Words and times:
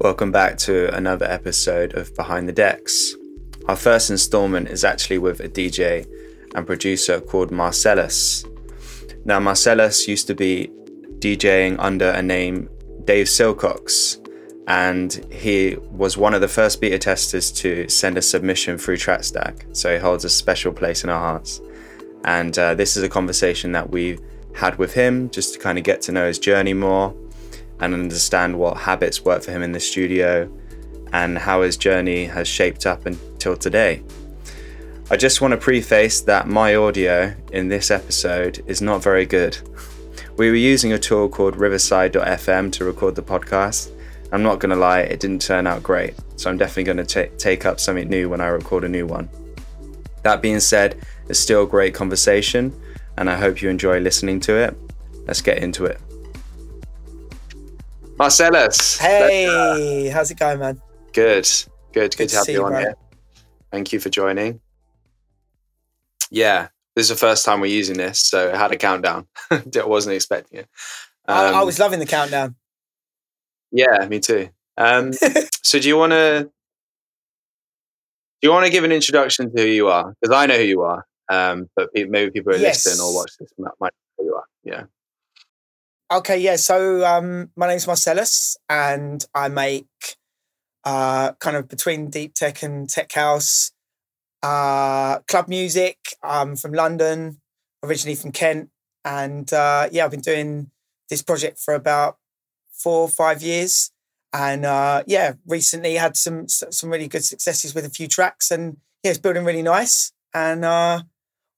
Welcome 0.00 0.30
back 0.30 0.58
to 0.58 0.94
another 0.94 1.26
episode 1.26 1.94
of 1.94 2.14
Behind 2.14 2.48
the 2.48 2.52
Decks. 2.52 3.16
Our 3.66 3.74
first 3.74 4.10
installment 4.10 4.68
is 4.68 4.84
actually 4.84 5.18
with 5.18 5.40
a 5.40 5.48
DJ 5.48 6.06
and 6.54 6.64
producer 6.64 7.20
called 7.20 7.50
Marcellus. 7.50 8.44
Now, 9.24 9.40
Marcellus 9.40 10.06
used 10.06 10.28
to 10.28 10.36
be 10.36 10.70
DJing 11.18 11.80
under 11.80 12.10
a 12.10 12.22
name 12.22 12.70
Dave 13.06 13.26
Silcox, 13.26 14.24
and 14.68 15.14
he 15.32 15.76
was 15.90 16.16
one 16.16 16.32
of 16.32 16.42
the 16.42 16.46
first 16.46 16.80
beta 16.80 16.98
testers 17.00 17.50
to 17.54 17.88
send 17.88 18.16
a 18.16 18.22
submission 18.22 18.78
through 18.78 18.98
TrackStack, 18.98 19.76
so 19.76 19.92
he 19.92 19.98
holds 19.98 20.24
a 20.24 20.30
special 20.30 20.72
place 20.72 21.02
in 21.02 21.10
our 21.10 21.18
hearts. 21.18 21.60
And 22.22 22.56
uh, 22.56 22.76
this 22.76 22.96
is 22.96 23.02
a 23.02 23.08
conversation 23.08 23.72
that 23.72 23.90
we 23.90 24.20
had 24.54 24.78
with 24.78 24.94
him 24.94 25.28
just 25.30 25.54
to 25.54 25.58
kind 25.58 25.76
of 25.76 25.82
get 25.82 26.00
to 26.02 26.12
know 26.12 26.28
his 26.28 26.38
journey 26.38 26.72
more 26.72 27.16
and 27.80 27.94
understand 27.94 28.58
what 28.58 28.76
habits 28.76 29.24
work 29.24 29.42
for 29.42 29.50
him 29.50 29.62
in 29.62 29.72
the 29.72 29.80
studio 29.80 30.50
and 31.12 31.38
how 31.38 31.62
his 31.62 31.76
journey 31.76 32.24
has 32.26 32.48
shaped 32.48 32.86
up 32.86 33.06
until 33.06 33.56
today. 33.56 34.02
I 35.10 35.16
just 35.16 35.40
want 35.40 35.52
to 35.52 35.58
preface 35.58 36.20
that 36.22 36.48
my 36.48 36.74
audio 36.74 37.34
in 37.52 37.68
this 37.68 37.90
episode 37.90 38.62
is 38.66 38.82
not 38.82 39.02
very 39.02 39.24
good. 39.24 39.56
We 40.36 40.50
were 40.50 40.56
using 40.56 40.92
a 40.92 40.98
tool 40.98 41.28
called 41.28 41.56
Riverside.fm 41.56 42.72
to 42.72 42.84
record 42.84 43.14
the 43.14 43.22
podcast. 43.22 43.90
I'm 44.30 44.42
not 44.42 44.58
going 44.58 44.70
to 44.70 44.76
lie, 44.76 45.00
it 45.00 45.20
didn't 45.20 45.40
turn 45.40 45.66
out 45.66 45.82
great, 45.82 46.14
so 46.36 46.50
I'm 46.50 46.58
definitely 46.58 46.84
going 46.84 47.06
to 47.06 47.06
t- 47.06 47.36
take 47.38 47.64
up 47.64 47.80
something 47.80 48.08
new 48.08 48.28
when 48.28 48.42
I 48.42 48.48
record 48.48 48.84
a 48.84 48.88
new 48.88 49.06
one. 49.06 49.30
That 50.24 50.42
being 50.42 50.60
said, 50.60 51.02
it's 51.28 51.40
still 51.40 51.62
a 51.62 51.66
great 51.66 51.94
conversation, 51.94 52.78
and 53.16 53.30
I 53.30 53.36
hope 53.36 53.62
you 53.62 53.70
enjoy 53.70 54.00
listening 54.00 54.40
to 54.40 54.56
it. 54.56 54.76
Let's 55.26 55.40
get 55.40 55.58
into 55.58 55.86
it. 55.86 56.00
Marcellus. 58.18 58.98
Hey, 58.98 60.08
how's 60.08 60.28
it 60.32 60.38
going, 60.38 60.58
man? 60.58 60.82
Good, 61.12 61.48
good, 61.92 62.10
good, 62.10 62.16
good 62.16 62.28
to 62.30 62.36
have 62.38 62.48
you 62.48 62.64
on 62.64 62.72
here. 62.72 62.94
Thank 63.70 63.92
you 63.92 64.00
for 64.00 64.10
joining. 64.10 64.60
Yeah, 66.28 66.68
this 66.96 67.04
is 67.04 67.10
the 67.10 67.14
first 67.14 67.44
time 67.44 67.60
we're 67.60 67.66
using 67.66 67.96
this, 67.96 68.18
so 68.18 68.52
I 68.52 68.56
had 68.56 68.72
a 68.72 68.76
countdown. 68.76 69.28
I 69.52 69.62
wasn't 69.84 70.16
expecting 70.16 70.58
it. 70.58 70.68
Um, 71.28 71.36
I, 71.36 71.44
I, 71.44 71.60
um, 71.60 71.66
was 71.66 71.78
loving 71.78 72.00
the 72.00 72.06
countdown. 72.06 72.56
Yeah, 73.70 74.04
me 74.08 74.18
too. 74.18 74.48
Um, 74.76 75.12
so, 75.62 75.78
do 75.78 75.86
you 75.86 75.96
want 75.96 76.10
to 76.10 76.50
do 78.40 78.48
you 78.48 78.50
want 78.50 78.66
to 78.66 78.72
give 78.72 78.82
an 78.82 78.90
introduction 78.90 79.54
to 79.54 79.62
who 79.62 79.68
you 79.68 79.88
are? 79.88 80.16
Because 80.20 80.34
I 80.34 80.46
know 80.46 80.56
who 80.56 80.64
you 80.64 80.82
are, 80.82 81.06
um, 81.28 81.68
but 81.76 81.90
maybe 81.94 82.32
people 82.32 82.52
who 82.52 82.58
yes. 82.58 82.84
listen 82.84 83.00
or 83.00 83.14
watch 83.14 83.30
this 83.38 83.52
might 83.58 83.70
know 83.80 83.90
who 84.18 84.24
you 84.24 84.34
are. 84.34 84.44
Yeah. 84.64 84.84
Okay, 86.10 86.38
yeah. 86.38 86.56
So 86.56 87.04
um, 87.04 87.50
my 87.54 87.68
name's 87.68 87.86
Marcellus, 87.86 88.56
and 88.70 89.22
I 89.34 89.48
make 89.48 89.86
uh, 90.84 91.32
kind 91.32 91.54
of 91.54 91.68
between 91.68 92.08
deep 92.08 92.32
tech 92.32 92.62
and 92.62 92.88
tech 92.88 93.12
house 93.12 93.72
uh, 94.42 95.18
club 95.28 95.48
music. 95.48 95.98
I'm 96.22 96.56
from 96.56 96.72
London, 96.72 97.42
originally 97.82 98.14
from 98.14 98.32
Kent, 98.32 98.70
and 99.04 99.52
uh, 99.52 99.90
yeah, 99.92 100.06
I've 100.06 100.10
been 100.10 100.20
doing 100.20 100.70
this 101.10 101.22
project 101.22 101.58
for 101.58 101.74
about 101.74 102.16
four 102.72 103.02
or 103.02 103.08
five 103.10 103.42
years, 103.42 103.90
and 104.32 104.64
uh, 104.64 105.02
yeah, 105.06 105.34
recently 105.46 105.96
had 105.96 106.16
some 106.16 106.48
some 106.48 106.88
really 106.88 107.08
good 107.08 107.24
successes 107.24 107.74
with 107.74 107.84
a 107.84 107.90
few 107.90 108.08
tracks, 108.08 108.50
and 108.50 108.78
yeah, 109.02 109.10
it's 109.10 109.20
building 109.20 109.44
really 109.44 109.62
nice, 109.62 110.12
and 110.32 110.64
uh, 110.64 111.02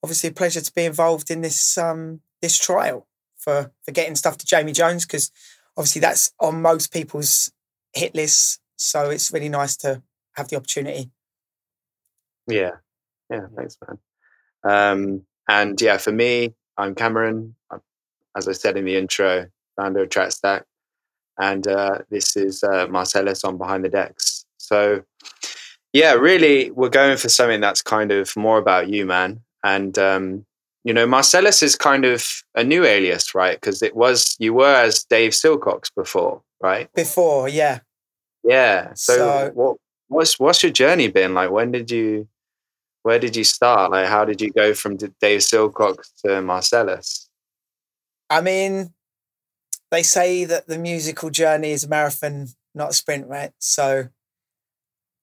obviously 0.03 0.31
a 0.31 0.33
pleasure 0.33 0.61
to 0.61 0.73
be 0.73 0.87
involved 0.87 1.31
in 1.31 1.41
this 1.41 1.79
um, 1.79 2.21
this 2.43 2.59
trial 2.59 3.07
for 3.41 3.73
for 3.83 3.93
getting 3.93 4.17
stuff 4.17 4.37
to 4.39 4.47
Jamie 4.47 4.73
Jones 4.73 5.07
because 5.07 5.31
obviously 5.77 6.01
that's 6.01 6.33
on 6.41 6.63
most 6.63 6.93
people's 6.93 7.51
hit 7.95 8.15
lists. 8.15 8.59
So 8.77 9.11
it's 9.11 9.33
really 9.33 9.49
nice 9.49 9.77
to 9.79 10.03
have 10.37 10.49
the 10.49 10.57
opportunity. 10.57 11.11
Yeah, 12.47 12.73
yeah, 13.31 13.47
thanks, 13.57 13.77
man. 13.87 13.99
Um, 14.65 15.23
and 15.49 15.81
yeah, 15.81 15.99
for 15.99 16.13
me, 16.13 16.55
I'm 16.77 16.95
Cameron. 16.95 17.55
I'm, 17.71 17.81
as 18.37 18.49
I 18.49 18.53
said 18.53 18.77
in 18.77 18.85
the 18.85 18.97
intro, 18.97 19.47
founder 19.77 20.03
of 20.03 20.09
TrackStack, 20.09 20.63
and 21.39 21.67
uh, 21.67 21.99
this 22.11 22.37
is 22.37 22.63
uh, 22.63 22.87
Marcellus 22.89 23.45
on 23.45 23.59
Behind 23.59 23.85
the 23.85 23.89
Decks. 23.89 24.45
So, 24.59 25.03
yeah, 25.93 26.13
really, 26.13 26.71
we're 26.71 26.91
going 26.91 27.17
for 27.17 27.29
something 27.29 27.61
that's 27.61 27.83
kind 27.83 28.13
of 28.13 28.37
more 28.37 28.59
about 28.59 28.89
you, 28.89 29.07
man. 29.07 29.41
And 29.65 29.99
um, 29.99 30.47
you 30.85 30.95
know, 30.95 31.07
Marcellus 31.07 31.63
is 31.63 31.77
kind 31.77 32.05
of 32.05 32.27
a 32.55 32.65
new 32.65 32.85
alias, 32.85 33.35
right? 33.35 33.61
Because 33.61 33.83
it 33.83 33.95
was 33.95 34.37
you 34.39 34.55
were 34.55 34.75
as 34.75 35.05
Dave 35.05 35.33
Silcox 35.33 35.91
before, 35.95 36.43
right? 36.63 36.93
Before, 36.95 37.49
yeah. 37.49 37.81
Yeah. 38.45 38.95
So, 38.95 39.15
so, 39.15 39.51
what 39.55 39.77
what's 40.09 40.39
what's 40.39 40.63
your 40.63 40.73
journey 40.73 41.09
been 41.09 41.35
like? 41.35 41.51
When 41.51 41.71
did 41.71 41.91
you 41.91 42.29
where 43.03 43.19
did 43.19 43.37
you 43.37 43.45
start? 43.45 43.91
Like 43.91 44.09
how 44.09 44.25
did 44.25 44.41
you 44.41 44.51
go 44.51 44.75
from 44.75 44.97
Dave 44.97 45.41
Silcox 45.41 46.13
to 46.25 46.41
Marcellus? 46.41 47.29
I 48.31 48.41
mean, 48.41 48.95
they 49.91 50.03
say 50.03 50.45
that 50.45 50.67
the 50.67 50.79
musical 50.79 51.31
journey 51.31 51.73
is 51.73 51.85
a 51.85 51.89
marathon, 51.89 52.49
not 52.75 52.91
a 52.91 52.95
sprint, 52.95 53.27
right? 53.27 53.53
So 53.59 54.09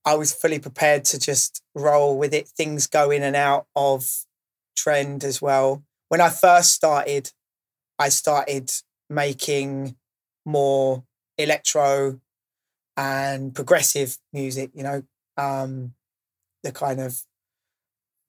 I 0.06 0.16
was 0.16 0.34
fully 0.34 0.60
prepared 0.60 1.06
to 1.06 1.20
just 1.20 1.62
roll 1.74 2.18
with 2.18 2.34
it, 2.34 2.48
things 2.48 2.88
go 2.88 3.12
in 3.12 3.24
and 3.24 3.36
out 3.36 3.66
of 3.76 4.26
trend 4.88 5.26
as 5.26 5.42
well. 5.42 5.84
When 6.08 6.22
I 6.22 6.30
first 6.30 6.72
started, 6.72 7.32
I 8.00 8.08
started 8.08 8.72
making 9.10 9.98
more 10.46 11.04
electro 11.38 12.22
and 12.96 13.54
progressive 13.54 14.18
music, 14.32 14.72
you 14.74 14.84
know, 14.84 15.04
um, 15.36 15.94
the 16.64 16.72
kind 16.72 17.02
of 17.02 17.22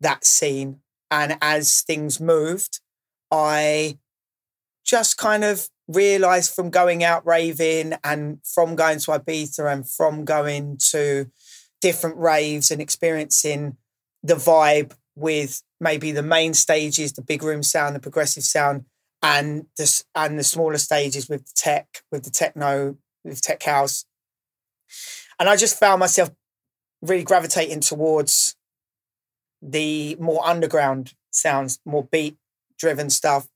that 0.01 0.25
scene. 0.25 0.81
And 1.13 1.39
as 1.41 1.83
things 1.83 2.19
moved, 2.19 2.81
I 3.31 3.99
just 4.85 5.17
kind 5.17 5.45
of 5.45 5.69
realized 5.87 6.53
from 6.53 6.71
going 6.71 7.05
out 7.05 7.25
raving 7.25 7.95
and 8.03 8.41
from 8.43 8.75
going 8.75 8.99
to 8.99 9.13
Ibiza 9.13 9.73
and 9.73 9.89
from 9.89 10.25
going 10.25 10.79
to 10.91 11.31
different 11.81 12.17
raves 12.17 12.73
and 12.73 12.83
experiencing 12.83 13.77
the 14.25 14.35
vibe 14.35 14.95
with 15.19 15.63
maybe 15.81 16.13
the 16.13 16.23
main 16.23 16.55
stages, 16.55 17.13
the 17.13 17.23
big 17.23 17.43
room 17.43 17.63
sound, 17.63 17.95
the 17.95 18.01
progressive 18.01 18.45
sound, 18.45 18.85
and 19.23 19.67
the 19.77 20.03
and 20.15 20.39
the 20.39 20.45
smaller 20.45 20.79
stages 20.79 21.29
with 21.29 21.45
the 21.47 21.53
tech, 21.55 22.03
with 22.11 22.25
the 22.25 22.31
techno, 22.31 22.97
with 23.25 23.43
tech 23.43 23.63
house. 23.63 24.05
And 25.39 25.49
I 25.49 25.57
just 25.57 25.79
found 25.79 26.01
myself 26.01 26.31
really 27.03 27.25
gravitating 27.25 27.81
towards 27.81 28.57
the 29.61 30.17
more 30.21 30.47
underground 30.47 31.15
sounds, 31.31 31.79
more 31.85 32.05
beat 32.05 32.37
driven 32.79 33.11
stuff, 33.11 33.49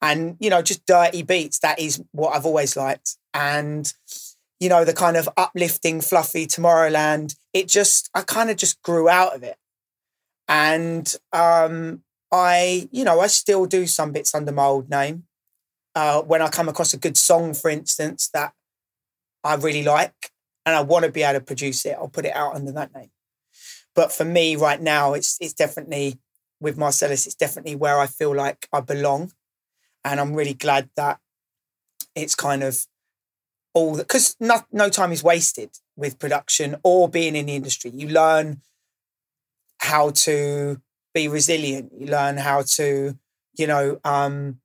and 0.00 0.36
you 0.40 0.48
know, 0.48 0.62
just 0.62 0.86
dirty 0.86 1.22
beats. 1.22 1.58
That 1.58 1.78
is 1.78 2.02
what 2.12 2.34
I've 2.34 2.46
always 2.46 2.76
liked. 2.76 3.16
And 3.34 3.92
you 4.60 4.68
know, 4.68 4.84
the 4.84 4.92
kind 4.92 5.16
of 5.16 5.28
uplifting, 5.36 6.00
fluffy 6.00 6.46
Tomorrowland. 6.46 7.34
It 7.52 7.66
just, 7.66 8.10
I 8.14 8.20
kind 8.20 8.50
of 8.50 8.56
just 8.56 8.80
grew 8.82 9.08
out 9.08 9.34
of 9.34 9.42
it. 9.42 9.56
And 10.50 11.14
um, 11.32 12.02
I, 12.32 12.88
you 12.90 13.04
know, 13.04 13.20
I 13.20 13.28
still 13.28 13.66
do 13.66 13.86
some 13.86 14.10
bits 14.10 14.34
under 14.34 14.50
my 14.50 14.64
old 14.64 14.90
name. 14.90 15.24
Uh, 15.94 16.22
when 16.22 16.42
I 16.42 16.48
come 16.48 16.68
across 16.68 16.92
a 16.92 16.98
good 16.98 17.16
song, 17.16 17.54
for 17.54 17.70
instance, 17.70 18.28
that 18.34 18.52
I 19.44 19.54
really 19.54 19.84
like 19.84 20.32
and 20.66 20.74
I 20.74 20.82
want 20.82 21.04
to 21.04 21.12
be 21.12 21.22
able 21.22 21.38
to 21.38 21.44
produce 21.44 21.86
it, 21.86 21.96
I'll 21.98 22.08
put 22.08 22.26
it 22.26 22.34
out 22.34 22.56
under 22.56 22.72
that 22.72 22.94
name. 22.94 23.10
But 23.94 24.12
for 24.12 24.24
me 24.24 24.56
right 24.56 24.80
now, 24.80 25.14
it's 25.14 25.36
it's 25.40 25.54
definitely 25.54 26.18
with 26.60 26.76
Marcellus, 26.78 27.26
it's 27.26 27.36
definitely 27.36 27.76
where 27.76 28.00
I 28.00 28.06
feel 28.06 28.34
like 28.34 28.68
I 28.72 28.80
belong. 28.80 29.32
And 30.04 30.20
I'm 30.20 30.34
really 30.34 30.54
glad 30.54 30.90
that 30.96 31.20
it's 32.14 32.34
kind 32.34 32.62
of 32.62 32.86
all 33.74 33.96
because 33.96 34.36
no, 34.40 34.62
no 34.72 34.88
time 34.88 35.12
is 35.12 35.22
wasted 35.22 35.70
with 35.96 36.18
production 36.18 36.76
or 36.82 37.08
being 37.08 37.36
in 37.36 37.46
the 37.46 37.54
industry. 37.56 37.90
You 37.94 38.08
learn 38.08 38.62
how 39.80 40.10
to 40.10 40.80
be 41.14 41.28
resilient. 41.28 41.92
You 41.98 42.06
learn 42.06 42.36
how 42.36 42.62
to, 42.76 43.18
you 43.58 43.66
know, 43.66 44.00
um, 44.04 44.60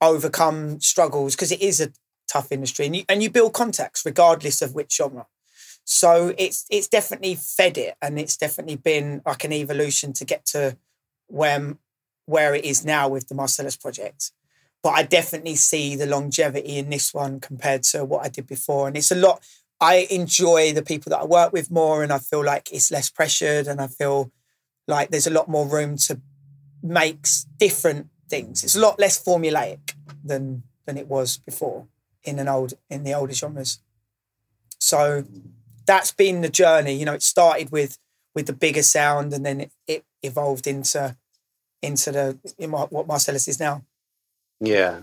overcome 0.00 0.80
struggles 0.80 1.34
because 1.34 1.52
it 1.52 1.62
is 1.62 1.80
a 1.80 1.92
tough 2.30 2.52
industry, 2.52 2.86
and 2.86 2.96
you 2.96 3.04
and 3.08 3.22
you 3.22 3.30
build 3.30 3.52
contacts 3.54 4.04
regardless 4.04 4.62
of 4.62 4.74
which 4.74 4.96
genre. 4.96 5.26
So 5.84 6.34
it's 6.38 6.66
it's 6.70 6.88
definitely 6.88 7.34
fed 7.36 7.78
it, 7.78 7.94
and 8.02 8.18
it's 8.18 8.36
definitely 8.36 8.76
been 8.76 9.22
like 9.26 9.44
an 9.44 9.52
evolution 9.52 10.12
to 10.14 10.24
get 10.24 10.44
to 10.46 10.76
where 11.28 11.76
where 12.26 12.54
it 12.54 12.64
is 12.64 12.84
now 12.84 13.08
with 13.08 13.28
the 13.28 13.34
Marcellus 13.34 13.76
project. 13.76 14.32
But 14.82 14.90
I 14.90 15.02
definitely 15.02 15.56
see 15.56 15.96
the 15.96 16.06
longevity 16.06 16.78
in 16.78 16.90
this 16.90 17.14
one 17.14 17.40
compared 17.40 17.82
to 17.84 18.04
what 18.04 18.24
I 18.24 18.28
did 18.28 18.46
before, 18.46 18.88
and 18.88 18.96
it's 18.96 19.10
a 19.10 19.14
lot. 19.14 19.42
I 19.80 20.06
enjoy 20.10 20.72
the 20.72 20.82
people 20.82 21.10
that 21.10 21.20
I 21.20 21.24
work 21.24 21.52
with 21.52 21.70
more, 21.70 22.02
and 22.02 22.12
I 22.12 22.18
feel 22.18 22.44
like 22.44 22.72
it's 22.72 22.90
less 22.90 23.10
pressured, 23.10 23.66
and 23.66 23.80
I 23.80 23.86
feel 23.86 24.30
like 24.86 25.10
there's 25.10 25.26
a 25.26 25.30
lot 25.30 25.48
more 25.48 25.66
room 25.66 25.96
to 25.96 26.20
make 26.82 27.26
different 27.58 28.08
things. 28.28 28.62
It's 28.64 28.76
a 28.76 28.80
lot 28.80 28.98
less 28.98 29.22
formulaic 29.22 29.94
than 30.24 30.62
than 30.86 30.98
it 30.98 31.08
was 31.08 31.38
before 31.38 31.86
in 32.22 32.38
an 32.38 32.48
old 32.48 32.74
in 32.90 33.04
the 33.04 33.14
older 33.14 33.32
genres. 33.32 33.80
So 34.78 35.24
that's 35.86 36.12
been 36.12 36.40
the 36.40 36.48
journey. 36.48 36.94
You 36.94 37.04
know, 37.06 37.14
it 37.14 37.22
started 37.22 37.70
with 37.70 37.98
with 38.34 38.46
the 38.46 38.52
bigger 38.52 38.82
sound, 38.82 39.32
and 39.32 39.44
then 39.44 39.60
it, 39.60 39.72
it 39.86 40.04
evolved 40.22 40.66
into 40.66 41.16
into 41.82 42.12
the 42.12 42.38
in 42.58 42.70
what 42.70 43.06
Marcellus 43.06 43.48
is 43.48 43.60
now. 43.60 43.84
Yeah, 44.60 45.02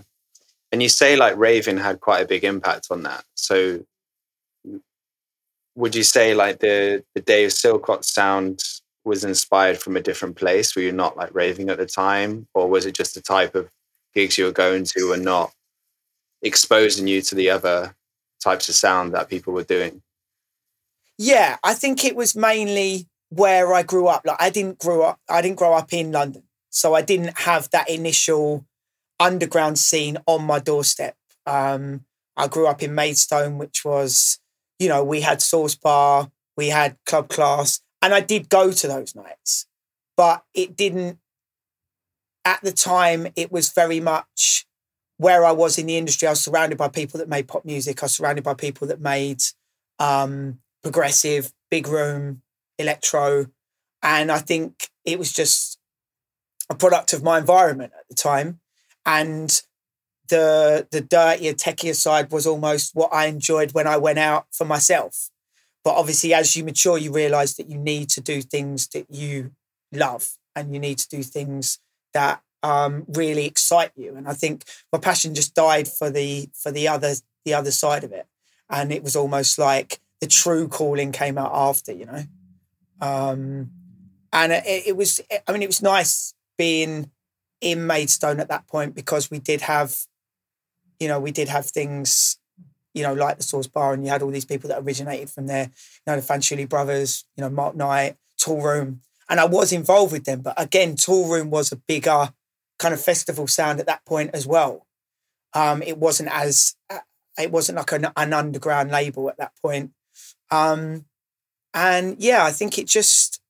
and 0.70 0.82
you 0.82 0.88
say 0.88 1.16
like 1.16 1.36
Raven 1.36 1.76
had 1.76 2.00
quite 2.00 2.22
a 2.22 2.28
big 2.28 2.44
impact 2.44 2.88
on 2.90 3.02
that. 3.02 3.24
So 3.34 3.84
would 5.74 5.94
you 5.94 6.02
say 6.02 6.34
like 6.34 6.60
the 6.60 7.04
the 7.14 7.20
Dave 7.20 7.50
Silcox 7.50 8.04
sound 8.04 8.62
was 9.04 9.24
inspired 9.24 9.78
from 9.78 9.96
a 9.96 10.02
different 10.02 10.36
place? 10.36 10.74
Were 10.76 10.82
you 10.82 10.92
not 10.92 11.16
like 11.16 11.34
raving 11.34 11.70
at 11.70 11.78
the 11.78 11.86
time, 11.86 12.46
or 12.54 12.68
was 12.68 12.86
it 12.86 12.94
just 12.94 13.14
the 13.14 13.22
type 13.22 13.54
of 13.54 13.70
gigs 14.14 14.38
you 14.38 14.44
were 14.44 14.52
going 14.52 14.84
to 14.84 15.12
and 15.12 15.24
not 15.24 15.52
exposing 16.42 17.06
you 17.06 17.22
to 17.22 17.34
the 17.34 17.50
other 17.50 17.94
types 18.42 18.68
of 18.68 18.74
sound 18.74 19.14
that 19.14 19.28
people 19.28 19.52
were 19.52 19.64
doing? 19.64 20.02
Yeah, 21.18 21.56
I 21.62 21.74
think 21.74 22.04
it 22.04 22.16
was 22.16 22.34
mainly 22.34 23.06
where 23.30 23.72
I 23.72 23.82
grew 23.82 24.08
up. 24.08 24.22
Like 24.24 24.40
I 24.40 24.50
didn't 24.50 24.78
grow 24.78 25.02
up 25.02 25.20
I 25.28 25.40
didn't 25.42 25.58
grow 25.58 25.74
up 25.74 25.92
in 25.92 26.12
London. 26.12 26.44
So 26.70 26.94
I 26.94 27.02
didn't 27.02 27.38
have 27.40 27.68
that 27.70 27.88
initial 27.90 28.64
underground 29.20 29.78
scene 29.78 30.18
on 30.26 30.44
my 30.44 30.58
doorstep. 30.58 31.16
Um, 31.46 32.04
I 32.36 32.48
grew 32.48 32.66
up 32.66 32.82
in 32.82 32.94
Maidstone, 32.94 33.58
which 33.58 33.84
was, 33.84 34.38
you 34.82 34.88
know, 34.88 35.04
we 35.04 35.20
had 35.20 35.40
Source 35.40 35.76
Bar, 35.76 36.30
we 36.56 36.68
had 36.68 36.96
Club 37.06 37.28
Class, 37.28 37.80
and 38.02 38.12
I 38.12 38.20
did 38.20 38.48
go 38.48 38.72
to 38.72 38.88
those 38.88 39.14
nights, 39.14 39.66
but 40.16 40.42
it 40.54 40.76
didn't, 40.76 41.18
at 42.44 42.60
the 42.62 42.72
time, 42.72 43.28
it 43.36 43.52
was 43.52 43.70
very 43.72 44.00
much 44.00 44.66
where 45.18 45.44
I 45.44 45.52
was 45.52 45.78
in 45.78 45.86
the 45.86 45.96
industry. 45.96 46.26
I 46.26 46.32
was 46.32 46.40
surrounded 46.40 46.76
by 46.78 46.88
people 46.88 47.18
that 47.18 47.28
made 47.28 47.46
pop 47.46 47.64
music, 47.64 48.02
I 48.02 48.06
was 48.06 48.16
surrounded 48.16 48.42
by 48.42 48.54
people 48.54 48.88
that 48.88 49.00
made 49.00 49.40
um, 50.00 50.58
progressive, 50.82 51.52
big 51.70 51.86
room, 51.86 52.42
electro. 52.76 53.46
And 54.02 54.32
I 54.32 54.38
think 54.38 54.88
it 55.04 55.16
was 55.16 55.32
just 55.32 55.78
a 56.68 56.74
product 56.74 57.12
of 57.12 57.22
my 57.22 57.38
environment 57.38 57.92
at 57.96 58.08
the 58.08 58.16
time. 58.16 58.58
And 59.06 59.62
the 60.32 60.88
the 60.90 61.02
dirtier, 61.02 61.52
techier 61.52 61.94
side 61.94 62.32
was 62.32 62.46
almost 62.46 62.94
what 62.94 63.12
I 63.12 63.26
enjoyed 63.26 63.72
when 63.72 63.86
I 63.86 63.98
went 63.98 64.18
out 64.18 64.46
for 64.50 64.64
myself. 64.64 65.28
But 65.84 65.94
obviously, 65.94 66.32
as 66.32 66.56
you 66.56 66.64
mature, 66.64 66.96
you 66.96 67.12
realize 67.12 67.56
that 67.56 67.68
you 67.68 67.76
need 67.76 68.08
to 68.10 68.20
do 68.20 68.40
things 68.40 68.88
that 68.88 69.06
you 69.10 69.52
love 69.92 70.24
and 70.56 70.72
you 70.72 70.80
need 70.80 70.98
to 70.98 71.08
do 71.08 71.22
things 71.22 71.78
that 72.14 72.40
um, 72.62 73.04
really 73.08 73.44
excite 73.46 73.92
you. 73.94 74.14
And 74.16 74.26
I 74.26 74.32
think 74.32 74.64
my 74.92 74.98
passion 74.98 75.34
just 75.34 75.54
died 75.54 75.86
for 75.86 76.08
the 76.08 76.48
for 76.54 76.72
the 76.72 76.88
other 76.88 77.14
the 77.44 77.54
other 77.54 77.70
side 77.70 78.04
of 78.04 78.12
it. 78.12 78.26
And 78.70 78.90
it 78.90 79.02
was 79.02 79.16
almost 79.16 79.58
like 79.58 80.00
the 80.22 80.26
true 80.26 80.66
calling 80.68 81.12
came 81.12 81.36
out 81.36 81.52
after, 81.52 81.92
you 81.92 82.06
know. 82.06 82.24
Um, 83.00 83.70
and 84.32 84.52
it, 84.52 84.86
it 84.86 84.96
was, 84.96 85.20
I 85.46 85.52
mean, 85.52 85.62
it 85.62 85.68
was 85.68 85.82
nice 85.82 86.32
being 86.56 87.10
in 87.60 87.86
Maidstone 87.86 88.40
at 88.40 88.48
that 88.48 88.66
point 88.66 88.94
because 88.94 89.30
we 89.30 89.38
did 89.38 89.62
have, 89.62 89.94
you 91.02 91.08
know, 91.08 91.20
we 91.20 91.32
did 91.32 91.48
have 91.48 91.66
things 91.66 92.38
you 92.94 93.02
know, 93.02 93.14
like 93.14 93.38
the 93.38 93.42
Source 93.42 93.66
Bar, 93.66 93.94
and 93.94 94.04
you 94.04 94.10
had 94.10 94.22
all 94.22 94.30
these 94.30 94.44
people 94.44 94.68
that 94.68 94.82
originated 94.82 95.30
from 95.30 95.46
there, 95.46 95.64
you 95.64 96.02
know, 96.06 96.20
the 96.20 96.26
Fanciulli 96.26 96.68
brothers, 96.68 97.24
you 97.36 97.42
know, 97.42 97.50
Mark 97.50 97.74
Knight, 97.74 98.16
Toolroom, 98.38 98.98
And 99.28 99.40
I 99.40 99.46
was 99.46 99.72
involved 99.72 100.12
with 100.12 100.24
them. 100.24 100.42
But 100.42 100.60
again, 100.60 100.96
Toolroom 100.96 101.48
was 101.48 101.72
a 101.72 101.76
bigger 101.76 102.32
kind 102.78 102.92
of 102.92 103.00
festival 103.00 103.46
sound 103.46 103.80
at 103.80 103.86
that 103.86 104.04
point 104.04 104.30
as 104.34 104.46
well. 104.46 104.86
Um, 105.54 105.82
it 105.82 105.98
wasn't 105.98 106.30
as, 106.32 106.76
it 107.38 107.50
wasn't 107.50 107.78
like 107.78 107.92
an, 107.92 108.08
an 108.16 108.32
underground 108.32 108.90
label 108.90 109.30
at 109.30 109.38
that 109.38 109.52
point. 109.62 109.92
Um, 110.50 111.06
and 111.72 112.16
yeah, 112.18 112.44
I 112.44 112.50
think 112.50 112.78
it 112.78 112.86
just, 112.86 113.40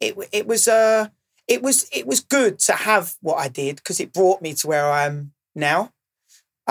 it, 0.00 0.16
it 0.32 0.46
was, 0.46 0.66
uh, 0.66 1.08
it 1.46 1.62
was, 1.62 1.88
it 1.92 2.06
was 2.06 2.20
good 2.20 2.58
to 2.60 2.72
have 2.72 3.14
what 3.20 3.36
I 3.36 3.48
did 3.48 3.76
because 3.76 4.00
it 4.00 4.12
brought 4.12 4.42
me 4.42 4.54
to 4.54 4.66
where 4.66 4.90
I 4.90 5.04
am 5.06 5.32
now. 5.54 5.92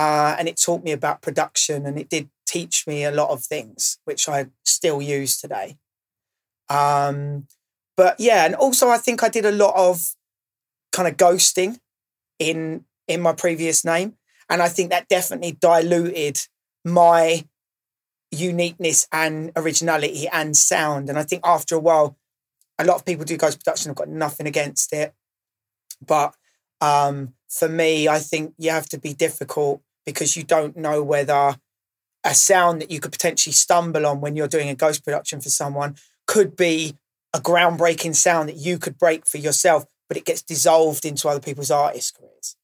Uh, 0.01 0.36
and 0.39 0.48
it 0.48 0.59
taught 0.59 0.83
me 0.83 0.92
about 0.92 1.21
production 1.21 1.86
and 1.86 2.00
it 2.00 2.09
did 2.09 2.27
teach 2.48 2.88
me 2.88 3.03
a 3.03 3.12
lot 3.12 3.30
of 3.30 3.44
things, 3.44 4.00
which 4.06 4.27
I 4.27 4.48
still 4.65 5.00
use 5.00 5.39
today. 5.39 5.77
Um, 6.69 7.45
but 7.95 8.15
yeah, 8.19 8.48
and 8.48 8.56
also 8.56 8.89
I 8.89 8.98
think 8.98 9.21
I 9.21 9.30
did 9.30 9.45
a 9.45 9.51
lot 9.51 9.75
of 9.75 10.15
kind 10.92 11.07
of 11.07 11.18
ghosting 11.18 11.77
in 12.39 12.86
in 13.07 13.21
my 13.21 13.33
previous 13.33 13.86
name. 13.86 14.15
And 14.50 14.63
I 14.63 14.69
think 14.69 14.89
that 14.89 15.07
definitely 15.07 15.51
diluted 15.62 16.39
my 16.83 17.45
uniqueness 18.31 19.07
and 19.12 19.51
originality 19.56 20.27
and 20.30 20.57
sound. 20.57 21.09
And 21.09 21.19
I 21.19 21.24
think 21.24 21.44
after 21.45 21.75
a 21.75 21.80
while, 21.80 22.18
a 22.80 22.86
lot 22.86 22.95
of 22.95 23.06
people 23.06 23.24
do 23.24 23.38
ghost 23.38 23.59
production. 23.59 23.92
I've 23.92 23.98
got 23.98 24.09
nothing 24.09 24.48
against 24.48 24.94
it. 24.94 25.13
But 26.03 26.33
um, 26.80 27.36
for 27.50 27.69
me, 27.69 28.07
I 28.07 28.18
think 28.18 28.56
you 28.57 28.71
have 28.71 28.89
to 28.89 28.98
be 28.98 29.13
difficult 29.13 29.83
because 30.06 30.36
you 30.36 30.44
don't 30.44 30.77
know 30.77 31.03
whether 31.03 31.56
a 32.24 32.36
sound 32.36 32.81
that 32.81 32.92
you 32.92 33.00
could 33.00 33.12
potentially 33.12 33.53
stumble 33.53 34.06
on 34.06 34.21
when 34.21 34.36
you're 34.36 34.48
doing 34.48 34.69
a 34.69 34.75
ghost 34.75 35.03
production 35.03 35.42
for 35.42 35.50
someone 35.50 35.95
could 36.27 36.56
be 36.56 36.95
a 37.33 37.39
groundbreaking 37.39 38.15
sound 38.15 38.50
that 38.50 38.57
you 38.57 38.77
could 38.77 38.98
break 38.98 39.25
for 39.25 39.38
yourself, 39.38 39.86
but 40.07 40.18
it 40.18 40.25
gets 40.25 40.42
dissolved 40.42 41.06
into 41.06 41.27
other 41.27 41.39
people's 41.39 41.71
artist 41.71 42.18
careers. 42.18 42.56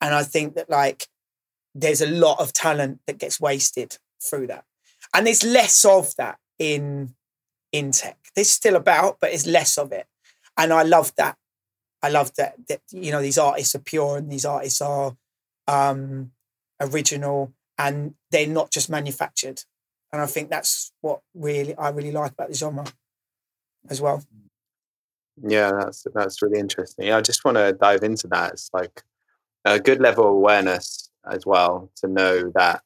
And 0.00 0.14
I 0.14 0.22
think 0.22 0.54
that 0.54 0.70
like 0.70 1.08
there's 1.74 2.00
a 2.00 2.10
lot 2.10 2.38
of 2.40 2.52
talent 2.52 3.00
that 3.06 3.18
gets 3.18 3.40
wasted 3.40 3.98
through 4.22 4.46
that. 4.48 4.64
And 5.12 5.26
there's 5.26 5.44
less 5.44 5.84
of 5.84 6.14
that 6.16 6.38
in 6.58 7.14
in 7.72 7.90
tech. 7.90 8.18
There's 8.36 8.50
still 8.50 8.76
about, 8.76 9.18
but 9.20 9.32
it's 9.32 9.46
less 9.46 9.76
of 9.76 9.90
it. 9.90 10.06
And 10.56 10.72
I 10.72 10.82
love 10.82 11.12
that 11.16 11.36
I 12.04 12.10
love 12.10 12.34
that 12.34 12.54
that 12.68 12.82
you 12.90 13.10
know 13.10 13.22
these 13.22 13.38
artists 13.38 13.74
are 13.74 13.80
pure 13.80 14.18
and 14.18 14.30
these 14.30 14.44
artists 14.44 14.82
are 14.82 15.16
um, 15.66 16.32
original 16.80 17.52
and 17.78 18.14
they're 18.30 18.46
not 18.46 18.70
just 18.70 18.90
manufactured. 18.90 19.62
And 20.12 20.22
I 20.22 20.26
think 20.26 20.48
that's 20.50 20.92
what 21.00 21.20
really 21.34 21.76
I 21.76 21.88
really 21.88 22.12
like 22.12 22.32
about 22.32 22.48
the 22.48 22.54
genre 22.54 22.84
as 23.90 24.00
well. 24.00 24.22
Yeah, 25.42 25.72
that's 25.72 26.06
that's 26.14 26.40
really 26.42 26.60
interesting. 26.60 27.10
I 27.10 27.20
just 27.20 27.44
want 27.44 27.56
to 27.56 27.72
dive 27.72 28.04
into 28.04 28.28
that. 28.28 28.52
It's 28.52 28.70
like 28.72 29.02
a 29.64 29.80
good 29.80 30.00
level 30.00 30.24
of 30.24 30.30
awareness 30.30 31.10
as 31.28 31.44
well 31.44 31.90
to 31.96 32.06
know 32.06 32.52
that 32.54 32.82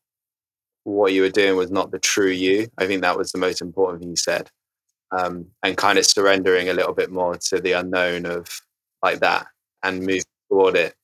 what 0.85 1.13
you 1.13 1.23
were 1.23 1.29
doing 1.29 1.57
was 1.57 1.71
not 1.71 1.91
the 1.91 1.99
true 1.99 2.31
you. 2.31 2.69
I 2.79 2.87
think 2.87 3.03
that 3.03 3.19
was 3.19 3.33
the 3.33 3.39
most 3.39 3.61
important 3.61 4.01
thing 4.01 4.11
you 4.11 4.17
said. 4.17 4.51
Um, 5.11 5.47
and 5.63 5.77
kind 5.77 5.99
of 5.99 6.07
surrendering 6.07 6.69
a 6.69 6.75
little 6.75 6.93
bit 6.95 7.11
more 7.11 7.37
to 7.37 7.61
the 7.61 7.73
unknown 7.73 8.27
of 8.27 8.61
like 9.03 9.21
that 9.21 9.47
and 9.83 10.03
move 10.03 10.23
toward 10.51 10.77
it. 10.77 10.95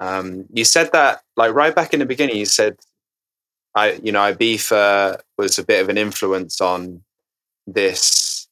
Um, 0.00 0.46
you 0.52 0.64
said 0.64 0.90
that 0.92 1.22
like 1.36 1.54
right 1.54 1.74
back 1.74 1.92
in 1.92 2.00
the 2.00 2.06
beginning. 2.06 2.36
You 2.36 2.46
said, 2.46 2.78
"I, 3.74 3.92
you 4.02 4.12
know, 4.12 4.20
Ibiza 4.20 5.20
was 5.38 5.58
a 5.58 5.64
bit 5.64 5.82
of 5.82 5.88
an 5.88 5.98
influence 5.98 6.60
on 6.60 7.02
this." 7.66 8.48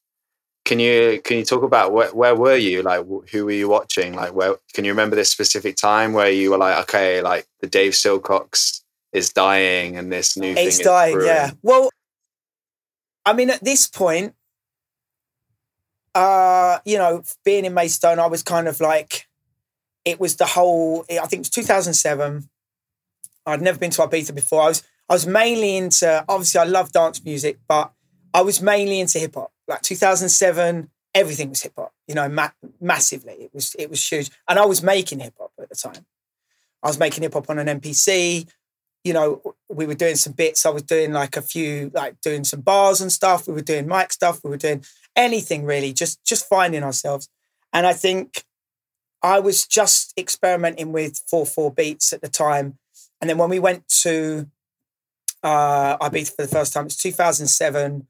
Can 0.65 0.79
you 0.79 1.21
can 1.25 1.39
you 1.39 1.45
talk 1.45 1.63
about 1.63 1.93
where 1.93 2.15
where 2.15 2.37
were 2.37 2.57
you? 2.57 2.83
Like, 2.83 3.07
who 3.31 3.47
were 3.47 3.53
you 3.53 3.69
watching? 3.69 4.15
Like, 4.15 4.35
where 4.35 4.57
can 4.75 4.85
you 4.85 4.93
remember 4.93 5.17
this 5.17 5.31
specific 5.31 5.77
time 5.77 6.13
where 6.13 6.31
you 6.31 6.51
were 6.51 6.59
like, 6.59 6.79
okay, 6.83 7.23
like 7.23 7.47
the 7.61 7.67
Dave 7.67 7.93
Silcox 7.93 8.83
is 9.13 9.33
dying 9.33 9.97
and 9.97 10.13
this 10.13 10.37
new 10.37 10.55
it's 10.57 10.77
thing 10.77 10.85
dying. 10.85 11.15
Brewing. 11.15 11.29
Yeah. 11.29 11.51
Well, 11.63 11.91
I 13.25 13.33
mean, 13.33 13.51
at 13.51 13.65
this 13.65 13.89
point, 13.89 14.35
uh, 16.15 16.79
you 16.85 16.99
know, 16.99 17.23
being 17.45 17.65
in 17.65 17.75
Maidstone, 17.75 18.19
I 18.19 18.27
was 18.27 18.43
kind 18.43 18.69
of 18.69 18.81
like, 18.81 19.28
it 20.09 20.19
was 20.19 20.37
the 20.37 20.47
whole. 20.47 21.05
I 21.11 21.27
think 21.27 21.35
it 21.35 21.39
was 21.41 21.51
2007. 21.51 22.49
I'd 23.47 23.63
never 23.63 23.79
been 23.79 23.91
to 23.91 24.03
Ibiza 24.03 24.35
before. 24.35 24.63
I 24.63 24.69
was 24.69 24.83
I 25.09 25.13
was 25.13 25.27
mainly 25.27 25.77
into. 25.77 26.25
Obviously, 26.29 26.61
I 26.61 26.65
love 26.65 26.93
dance 26.93 27.23
music, 27.25 27.59
but 27.69 27.93
I 28.33 28.41
was 28.41 28.63
mainly 28.63 29.01
into 29.01 29.19
hip 29.19 29.35
hop. 29.35 29.53
Like 29.67 29.83
2007, 29.83 30.91
everything 31.15 31.51
was 31.51 31.63
hip 31.63 31.75
hop. 31.77 31.93
You 32.07 32.15
know, 32.15 32.29
ma- 32.29 32.51
massively. 32.81 33.35
It 33.35 33.51
was 33.53 33.75
it 33.79 33.91
was 33.91 34.07
huge, 34.07 34.31
and 34.49 34.59
I 34.59 34.65
was 34.65 34.83
making 34.83 35.21
hip 35.21 35.35
hop 35.39 35.53
at 35.61 35.69
the 35.69 35.77
time. 35.77 36.07
I 36.83 36.89
was 36.89 36.99
making 36.99 37.23
hip 37.23 37.35
hop 37.35 37.51
on 37.51 37.59
an 37.59 37.81
MPC. 37.81 38.49
You 39.05 39.13
know, 39.13 39.43
we 39.69 39.87
were 39.87 39.95
doing 39.95 40.17
some 40.17 40.33
bits. 40.33 40.65
I 40.67 40.71
was 40.71 40.83
doing 40.83 41.13
like 41.13 41.37
a 41.37 41.43
few, 41.43 41.91
like 41.95 42.21
doing 42.21 42.45
some 42.45 42.63
bars 42.63 43.01
and 43.01 43.13
stuff. 43.13 43.47
We 43.47 43.55
were 43.55 43.61
doing 43.61 43.87
mic 43.87 44.13
stuff. 44.13 44.41
We 44.43 44.51
were 44.51 44.57
doing 44.57 44.85
anything 45.15 45.65
really, 45.65 45.93
just 45.93 46.25
just 46.25 46.49
finding 46.49 46.83
ourselves. 46.83 47.29
And 47.75 47.87
I 47.87 47.93
think 47.93 48.45
I 49.23 49.41
was 49.41 49.67
just 49.67 50.13
experimenting 50.17 50.93
with 50.93 51.23
four 51.29 51.47
four 51.47 51.73
beats 51.73 52.13
at 52.13 52.21
the 52.21 52.29
time, 52.29 52.79
and 53.21 53.29
then 53.29 53.39
when 53.39 53.51
we 53.51 53.59
went 53.59 53.89
to 54.03 54.49
uh, 55.43 55.97
Ibiza 55.99 56.37
for 56.37 56.43
the 56.43 56.49
first 56.49 56.73
time, 56.73 56.87
it's 56.87 57.01
2007. 57.03 58.07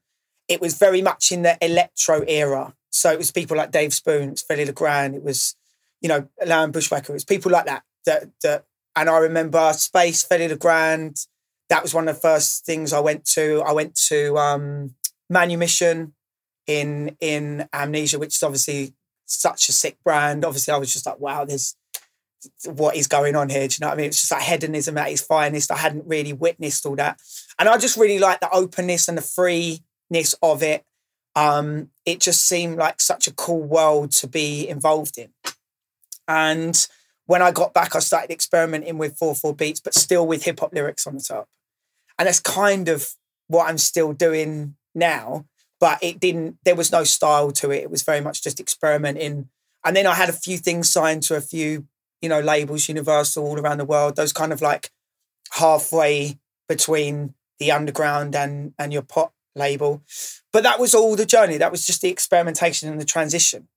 It 0.47 0.61
was 0.61 0.77
very 0.77 1.01
much 1.01 1.31
in 1.31 1.43
the 1.43 1.57
electro 1.61 2.23
era, 2.27 2.73
so 2.89 3.11
it 3.11 3.17
was 3.17 3.31
people 3.31 3.57
like 3.57 3.71
Dave 3.71 3.93
Spoon, 3.93 4.29
it's 4.29 4.43
Fedde 4.43 4.65
Le 4.65 4.71
Grand, 4.71 5.15
it 5.15 5.23
was 5.23 5.55
you 6.01 6.09
know 6.09 6.27
Lauren 6.45 6.71
Bushwhacker, 6.71 7.13
it 7.13 7.15
was 7.15 7.25
people 7.25 7.51
like 7.51 7.65
that 7.65 7.83
that 8.05 8.29
that. 8.43 8.65
And 8.95 9.09
I 9.09 9.19
remember 9.19 9.71
Space, 9.73 10.25
Fedde 10.25 10.49
Le 10.49 10.57
Grand, 10.57 11.15
that 11.69 11.83
was 11.83 11.93
one 11.93 12.07
of 12.07 12.15
the 12.15 12.21
first 12.21 12.65
things 12.65 12.91
I 12.91 12.99
went 12.99 13.25
to. 13.33 13.63
I 13.65 13.71
went 13.71 13.95
to 14.07 14.37
um, 14.37 14.95
Manumission 15.29 16.13
in 16.67 17.15
in 17.19 17.67
Amnesia, 17.73 18.19
which 18.19 18.35
is 18.35 18.43
obviously 18.43 18.93
such 19.29 19.69
a 19.69 19.71
sick 19.71 19.97
brand. 20.03 20.45
Obviously, 20.45 20.73
I 20.73 20.77
was 20.77 20.91
just 20.91 21.05
like, 21.05 21.19
wow, 21.19 21.45
there's 21.45 21.75
what 22.65 22.95
is 22.95 23.07
going 23.07 23.35
on 23.35 23.49
here. 23.49 23.67
Do 23.67 23.73
you 23.73 23.77
know 23.81 23.87
what 23.87 23.93
I 23.93 23.97
mean? 23.97 24.07
It's 24.07 24.21
just 24.21 24.31
like 24.31 24.43
hedonism 24.43 24.97
at 24.97 25.11
its 25.11 25.21
finest. 25.21 25.71
I 25.71 25.77
hadn't 25.77 26.07
really 26.07 26.33
witnessed 26.33 26.85
all 26.85 26.95
that. 26.95 27.19
And 27.57 27.67
I 27.67 27.77
just 27.77 27.97
really 27.97 28.19
like 28.19 28.39
the 28.39 28.49
openness 28.51 29.07
and 29.07 29.17
the 29.17 29.21
freeness 29.21 30.35
of 30.41 30.63
it. 30.63 30.85
Um, 31.35 31.89
it 32.05 32.19
just 32.19 32.47
seemed 32.47 32.77
like 32.77 33.01
such 33.01 33.27
a 33.27 33.33
cool 33.33 33.61
world 33.61 34.11
to 34.13 34.27
be 34.27 34.67
involved 34.67 35.17
in. 35.17 35.29
And 36.27 36.87
when 37.25 37.41
I 37.41 37.51
got 37.51 37.73
back, 37.73 37.95
I 37.95 37.99
started 37.99 38.31
experimenting 38.31 38.97
with 38.97 39.17
4 39.17 39.35
4 39.35 39.55
beats, 39.55 39.79
but 39.79 39.93
still 39.93 40.25
with 40.25 40.43
hip 40.43 40.59
hop 40.59 40.73
lyrics 40.73 41.05
on 41.05 41.15
the 41.15 41.21
top. 41.21 41.47
And 42.17 42.27
that's 42.27 42.39
kind 42.39 42.89
of 42.89 43.07
what 43.47 43.69
I'm 43.69 43.77
still 43.77 44.13
doing 44.13 44.75
now. 44.95 45.45
But 45.79 45.99
it 46.01 46.19
didn't, 46.19 46.57
there 46.65 46.75
was 46.75 46.91
no 46.91 47.03
style 47.03 47.51
to 47.53 47.71
it. 47.71 47.83
It 47.83 47.91
was 47.91 48.03
very 48.03 48.21
much 48.21 48.43
just 48.43 48.59
experimenting. 48.59 49.49
And 49.85 49.95
then 49.95 50.07
I 50.07 50.13
had 50.13 50.29
a 50.29 50.33
few 50.33 50.57
things 50.57 50.91
signed 50.91 51.23
to 51.23 51.35
a 51.35 51.41
few 51.41 51.87
you 52.21 52.29
know, 52.29 52.39
labels, 52.39 52.87
Universal 52.87 53.45
all 53.45 53.59
around 53.59 53.77
the 53.77 53.85
world, 53.85 54.15
those 54.15 54.33
kind 54.33 54.51
of 54.51 54.61
like 54.61 54.91
halfway 55.51 56.37
between 56.67 57.33
the 57.59 57.71
underground 57.71 58.35
and 58.35 58.73
and 58.77 58.93
your 58.93 59.01
pop 59.01 59.33
label. 59.55 60.03
But 60.51 60.63
that 60.63 60.79
was 60.79 60.93
all 60.93 61.15
the 61.15 61.25
journey. 61.25 61.57
That 61.57 61.71
was 61.71 61.85
just 61.85 62.01
the 62.01 62.09
experimentation 62.09 62.89
and 62.89 62.99
the 62.99 63.05
transition. 63.05 63.67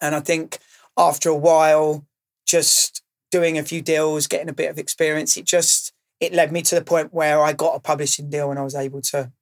And 0.00 0.14
I 0.14 0.20
think 0.20 0.58
after 0.96 1.28
a 1.28 1.36
while, 1.36 2.06
just 2.46 3.02
doing 3.30 3.58
a 3.58 3.62
few 3.62 3.80
deals, 3.80 4.26
getting 4.26 4.48
a 4.48 4.54
bit 4.54 4.70
of 4.70 4.78
experience, 4.78 5.36
it 5.36 5.44
just 5.44 5.92
it 6.20 6.34
led 6.34 6.52
me 6.52 6.62
to 6.62 6.74
the 6.74 6.84
point 6.84 7.14
where 7.14 7.40
I 7.40 7.52
got 7.52 7.76
a 7.76 7.80
publishing 7.80 8.28
deal 8.28 8.50
and 8.50 8.58
I 8.58 8.62
was 8.62 8.74
able 8.74 9.00
to 9.02 9.32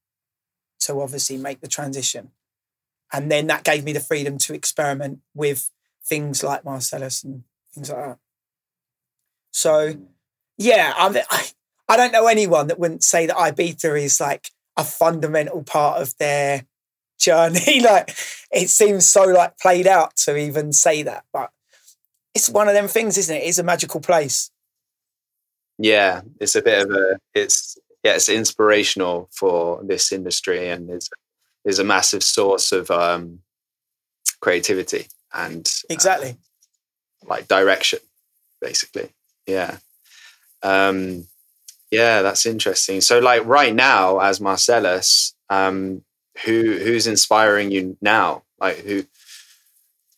to 0.81 1.01
obviously 1.01 1.37
make 1.37 1.61
the 1.61 1.69
transition. 1.69 2.31
And 3.13 3.31
then 3.31 3.47
that 3.47 3.65
gave 3.65 3.85
me 3.85 3.93
the 3.93 4.01
freedom 4.01 4.39
to 4.39 4.55
experiment 4.55 5.21
with 5.35 5.71
things 6.05 6.43
like 6.43 6.65
Marcellus 6.65 7.25
and 7.25 7.45
things 7.75 7.91
like 7.91 8.05
that. 8.05 8.19
So, 9.51 9.95
yeah, 10.57 10.93
I'm, 10.97 11.17
I, 11.31 11.47
I 11.89 11.97
don't 11.97 12.13
know 12.13 12.27
anyone 12.27 12.67
that 12.67 12.79
wouldn't 12.79 13.03
say 13.03 13.27
that 13.27 13.37
Ibiza 13.37 14.01
is 14.03 14.21
like 14.21 14.51
a 14.77 14.85
fundamental 14.85 15.63
part 15.63 16.01
of 16.01 16.17
their 16.19 16.67
journey. 17.19 17.81
like, 17.85 18.15
it 18.53 18.69
seems 18.69 19.07
so 19.07 19.25
like 19.25 19.59
played 19.59 19.87
out 19.87 20.17
to 20.17 20.37
even 20.37 20.73
say 20.73 21.03
that, 21.03 21.25
but 21.33 21.51
it's 22.35 22.51
one 22.51 22.69
of 22.69 22.75
them 22.75 22.89
things, 22.89 23.19
isn't 23.19 23.37
it? 23.37 23.41
It's 23.41 23.59
a 23.59 23.65
magical 23.65 24.01
place. 24.01 24.51
Yeah, 25.79 26.23
it's 26.41 26.57
a 26.57 26.63
bit 26.63 26.83
of 26.83 26.91
a 26.91 27.19
it's 27.35 27.79
yeah, 28.09 28.15
it's 28.15 28.29
inspirational 28.29 29.29
for 29.33 29.83
this 29.85 30.13
industry 30.13 30.69
and 30.71 30.91
it's 30.91 31.11
is 31.65 31.79
a 31.79 31.85
massive 31.85 32.23
source 32.23 32.73
of 32.73 32.91
um 32.91 33.41
creativity 34.41 35.07
and 35.35 35.71
exactly 35.91 36.37
like 37.27 37.49
direction, 37.49 37.99
basically. 38.61 39.11
Yeah. 39.47 39.77
Um, 40.63 41.27
yeah, 41.91 42.23
that's 42.23 42.47
interesting. 42.47 43.01
So, 43.01 43.19
like 43.19 43.45
right 43.45 43.75
now, 43.75 44.19
as 44.19 44.41
Marcellus, 44.41 45.35
um, 45.51 46.03
who 46.45 46.79
who's 46.79 47.07
inspiring 47.07 47.71
you 47.71 47.97
now? 48.01 48.43
Like 48.59 48.79
who? 48.79 49.05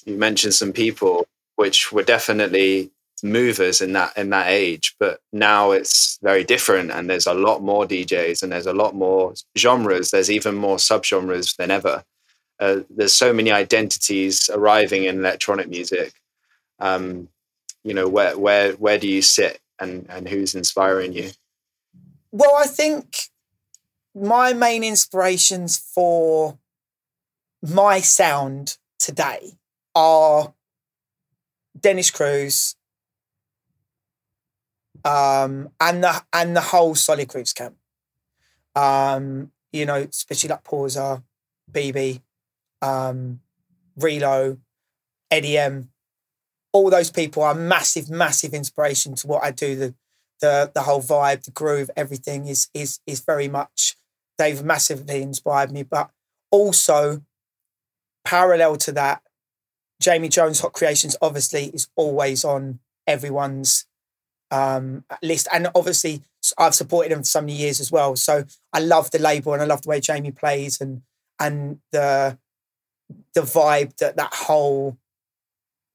You 0.04 0.16
mentioned 0.16 0.54
some 0.54 0.73
people 0.73 1.26
which 1.56 1.92
were 1.92 2.02
definitely 2.02 2.90
movers 3.22 3.80
in 3.80 3.92
that 3.92 4.16
in 4.16 4.30
that 4.30 4.48
age, 4.48 4.94
but 4.98 5.20
now 5.32 5.70
it's 5.70 6.18
very 6.22 6.44
different, 6.44 6.90
and 6.90 7.08
there's 7.08 7.26
a 7.26 7.34
lot 7.34 7.62
more 7.62 7.86
DJs, 7.86 8.42
and 8.42 8.52
there's 8.52 8.66
a 8.66 8.72
lot 8.72 8.94
more 8.94 9.34
genres. 9.56 10.10
There's 10.10 10.30
even 10.30 10.54
more 10.54 10.76
subgenres 10.76 11.56
than 11.56 11.70
ever. 11.70 12.04
Uh, 12.58 12.80
there's 12.90 13.14
so 13.14 13.32
many 13.32 13.50
identities 13.50 14.50
arriving 14.52 15.04
in 15.04 15.18
electronic 15.18 15.68
music 15.68 16.12
um, 16.80 17.28
you 17.84 17.94
know 17.94 18.08
where 18.08 18.36
where 18.36 18.72
where 18.72 18.98
do 18.98 19.08
you 19.08 19.22
sit 19.22 19.60
and 19.78 20.06
and 20.08 20.28
who's 20.28 20.54
inspiring 20.54 21.12
you 21.12 21.30
well 22.32 22.54
i 22.56 22.66
think 22.66 23.28
my 24.14 24.52
main 24.52 24.82
inspirations 24.82 25.78
for 25.78 26.58
my 27.62 28.00
sound 28.00 28.76
today 28.98 29.52
are 29.94 30.52
dennis 31.78 32.10
cruz 32.10 32.76
um, 35.04 35.71
and 35.80 36.04
the 36.04 36.23
and 36.33 36.57
the 36.57 36.61
whole 36.61 36.95
solid 36.95 37.28
Grooves 37.28 37.52
camp 37.52 37.76
um, 38.75 39.52
you 39.73 39.87
know 39.87 39.97
especially 39.97 40.49
like 40.50 40.64
PAWSA, 40.64 41.23
Bibi 41.71 42.23
um, 42.83 43.40
Reelow 43.99 44.59
eddie 45.30 45.59
m 45.59 45.90
all 46.73 46.90
those 46.90 47.11
people 47.11 47.42
are 47.42 47.54
massive, 47.54 48.11
massive 48.11 48.54
inspiration 48.54 49.14
to 49.16 49.26
what 49.26 49.42
I 49.42 49.50
do. 49.50 49.76
The 49.76 49.95
the 50.40 50.71
the 50.75 50.83
whole 50.83 51.02
vibe, 51.02 51.45
the 51.45 51.50
groove, 51.50 51.90
everything 51.97 52.47
is 52.47 52.69
is 52.75 53.00
is 53.07 53.21
very 53.21 53.49
much 53.49 53.97
they've 54.38 54.62
massively 54.62 55.23
inspired 55.23 55.73
me. 55.73 55.83
But 55.83 56.11
also 56.50 57.23
parallel 58.25 58.76
to 58.76 58.92
that, 58.92 59.23
Jamie 60.00 60.28
Jones 60.28 60.61
Hot 60.61 60.73
Creations 60.73 61.16
obviously 61.21 61.66
is 61.66 61.88
always 61.97 62.45
on 62.45 62.80
everyone's 63.07 63.87
um, 64.50 65.04
list. 65.23 65.49
And 65.52 65.69
obviously 65.75 66.23
I've 66.59 66.75
supported 66.75 67.12
him 67.12 67.21
for 67.21 67.25
so 67.25 67.40
many 67.40 67.54
years 67.54 67.80
as 67.80 67.92
well. 67.92 68.16
So 68.16 68.45
I 68.73 68.80
love 68.80 69.11
the 69.11 69.19
label 69.19 69.52
and 69.52 69.62
I 69.62 69.66
love 69.66 69.83
the 69.83 69.88
way 69.90 70.00
Jamie 70.00 70.33
plays 70.33 70.80
and 70.80 71.02
and 71.38 71.78
the 71.92 72.38
the 73.35 73.40
vibe 73.40 73.97
that 73.97 74.16
that 74.16 74.33
whole 74.33 74.99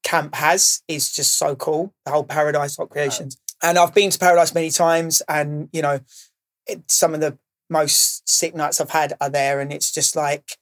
camp 0.04 0.34
has 0.34 0.82
is 0.88 1.12
just 1.12 1.38
so 1.38 1.56
cool. 1.56 1.94
The 2.04 2.12
whole 2.12 2.24
Paradise 2.24 2.76
Hot 2.76 2.90
Creations. 2.90 3.36
And 3.62 3.78
I've 3.78 3.94
been 3.94 4.10
to 4.10 4.18
Paradise 4.18 4.54
many 4.54 4.70
times, 4.70 5.22
and 5.28 5.68
you 5.72 5.82
know, 5.82 6.00
it, 6.66 6.82
some 6.90 7.14
of 7.14 7.20
the 7.20 7.38
most 7.70 8.28
sick 8.28 8.54
nights 8.54 8.80
I've 8.80 8.90
had 8.90 9.14
are 9.20 9.30
there, 9.30 9.60
and 9.60 9.72
it's 9.72 9.90
just 9.90 10.14
like, 10.14 10.58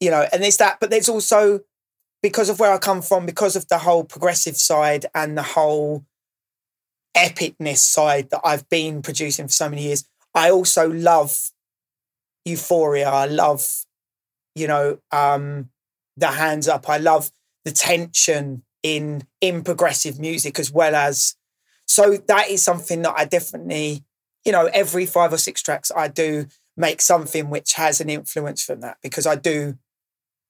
you 0.00 0.10
know, 0.10 0.26
and 0.32 0.42
there's 0.42 0.56
that, 0.58 0.78
but 0.80 0.90
there's 0.90 1.08
also 1.08 1.60
because 2.22 2.48
of 2.48 2.58
where 2.58 2.72
I 2.72 2.78
come 2.78 3.02
from, 3.02 3.26
because 3.26 3.56
of 3.56 3.68
the 3.68 3.78
whole 3.78 4.04
progressive 4.04 4.56
side 4.56 5.06
and 5.14 5.36
the 5.36 5.42
whole 5.42 6.04
epicness 7.16 7.78
side 7.78 8.30
that 8.30 8.40
I've 8.44 8.68
been 8.68 9.02
producing 9.02 9.46
for 9.46 9.52
so 9.52 9.68
many 9.68 9.82
years. 9.82 10.04
I 10.34 10.50
also 10.50 10.90
love 10.90 11.50
Euphoria. 12.44 13.08
I 13.08 13.26
love, 13.26 13.66
you 14.54 14.66
know, 14.66 14.98
um, 15.12 15.70
the 16.16 16.28
hands 16.28 16.68
up. 16.68 16.88
I 16.88 16.98
love 16.98 17.30
the 17.64 17.72
tension 17.72 18.62
in 18.82 19.22
in 19.40 19.64
progressive 19.64 20.20
music 20.20 20.58
as 20.58 20.70
well 20.70 20.94
as 20.94 21.34
so 21.88 22.16
that 22.28 22.50
is 22.50 22.62
something 22.62 23.02
that 23.02 23.14
I 23.16 23.24
definitely 23.24 24.04
you 24.44 24.52
know 24.52 24.66
every 24.72 25.06
five 25.06 25.32
or 25.32 25.38
six 25.38 25.62
tracks 25.62 25.90
I 25.96 26.08
do 26.08 26.46
make 26.76 27.00
something 27.00 27.48
which 27.48 27.72
has 27.72 28.00
an 28.00 28.10
influence 28.10 28.62
from 28.62 28.80
that 28.80 28.98
because 29.02 29.26
I 29.26 29.36
do 29.36 29.78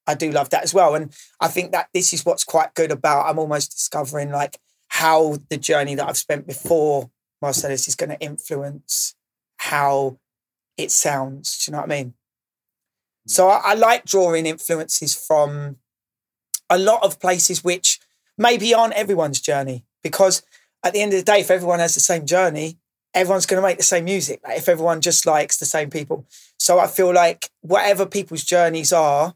I 0.06 0.14
do 0.14 0.32
love 0.32 0.50
that 0.50 0.64
as 0.64 0.74
well 0.74 0.96
and 0.96 1.14
I 1.40 1.46
think 1.46 1.70
that 1.70 1.88
this 1.94 2.12
is 2.12 2.26
what's 2.26 2.44
quite 2.44 2.74
good 2.74 2.90
about 2.90 3.26
I'm 3.26 3.38
almost 3.38 3.70
discovering 3.70 4.30
like 4.30 4.58
how 4.94 5.38
the 5.50 5.56
journey 5.56 5.94
that 5.94 6.08
I've 6.08 6.16
spent 6.16 6.46
before 6.46 7.10
Marcellus 7.42 7.88
is 7.88 7.96
going 7.96 8.10
to 8.10 8.20
influence 8.20 9.14
how 9.58 10.18
it 10.76 10.90
sounds 10.90 11.64
do 11.64 11.70
you 11.70 11.72
know 11.72 11.80
what 11.82 11.92
I 11.92 11.96
mean 11.96 12.14
so 13.26 13.48
I, 13.48 13.60
I 13.64 13.74
like 13.74 14.04
drawing 14.04 14.46
influences 14.46 15.14
from 15.14 15.76
a 16.70 16.78
lot 16.78 17.02
of 17.02 17.20
places 17.20 17.62
which 17.62 18.00
maybe 18.36 18.74
aren't 18.74 18.94
everyone's 18.94 19.40
journey 19.40 19.84
because 20.02 20.42
at 20.84 20.92
the 20.92 21.00
end 21.00 21.12
of 21.12 21.18
the 21.18 21.24
day, 21.24 21.40
if 21.40 21.50
everyone 21.50 21.78
has 21.78 21.94
the 21.94 22.00
same 22.00 22.26
journey, 22.26 22.78
everyone's 23.14 23.46
going 23.46 23.60
to 23.60 23.66
make 23.66 23.78
the 23.78 23.82
same 23.82 24.04
music. 24.04 24.40
Like 24.44 24.58
if 24.58 24.68
everyone 24.68 25.00
just 25.00 25.24
likes 25.24 25.56
the 25.56 25.66
same 25.66 25.90
people. 25.90 26.26
So 26.58 26.78
I 26.78 26.86
feel 26.86 27.12
like 27.12 27.48
whatever 27.62 28.06
people's 28.06 28.44
journeys 28.44 28.92
are, 28.92 29.34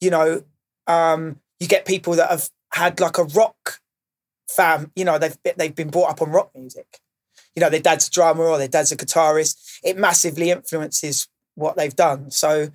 you 0.00 0.10
know, 0.10 0.42
um, 0.86 1.40
you 1.60 1.68
get 1.68 1.86
people 1.86 2.14
that 2.14 2.30
have 2.30 2.48
had 2.72 2.98
like 2.98 3.18
a 3.18 3.24
rock 3.24 3.80
fam, 4.48 4.92
you 4.96 5.04
know, 5.04 5.18
they've 5.18 5.36
they've 5.56 5.74
been 5.74 5.90
brought 5.90 6.10
up 6.10 6.22
on 6.22 6.30
rock 6.30 6.50
music. 6.54 7.00
You 7.54 7.60
know, 7.60 7.70
their 7.70 7.80
dad's 7.80 8.08
a 8.08 8.10
drummer 8.10 8.44
or 8.44 8.58
their 8.58 8.68
dad's 8.68 8.92
a 8.92 8.96
guitarist. 8.96 9.78
It 9.82 9.96
massively 9.96 10.50
influences 10.50 11.28
what 11.54 11.76
they've 11.76 11.96
done. 11.96 12.30
So 12.30 12.68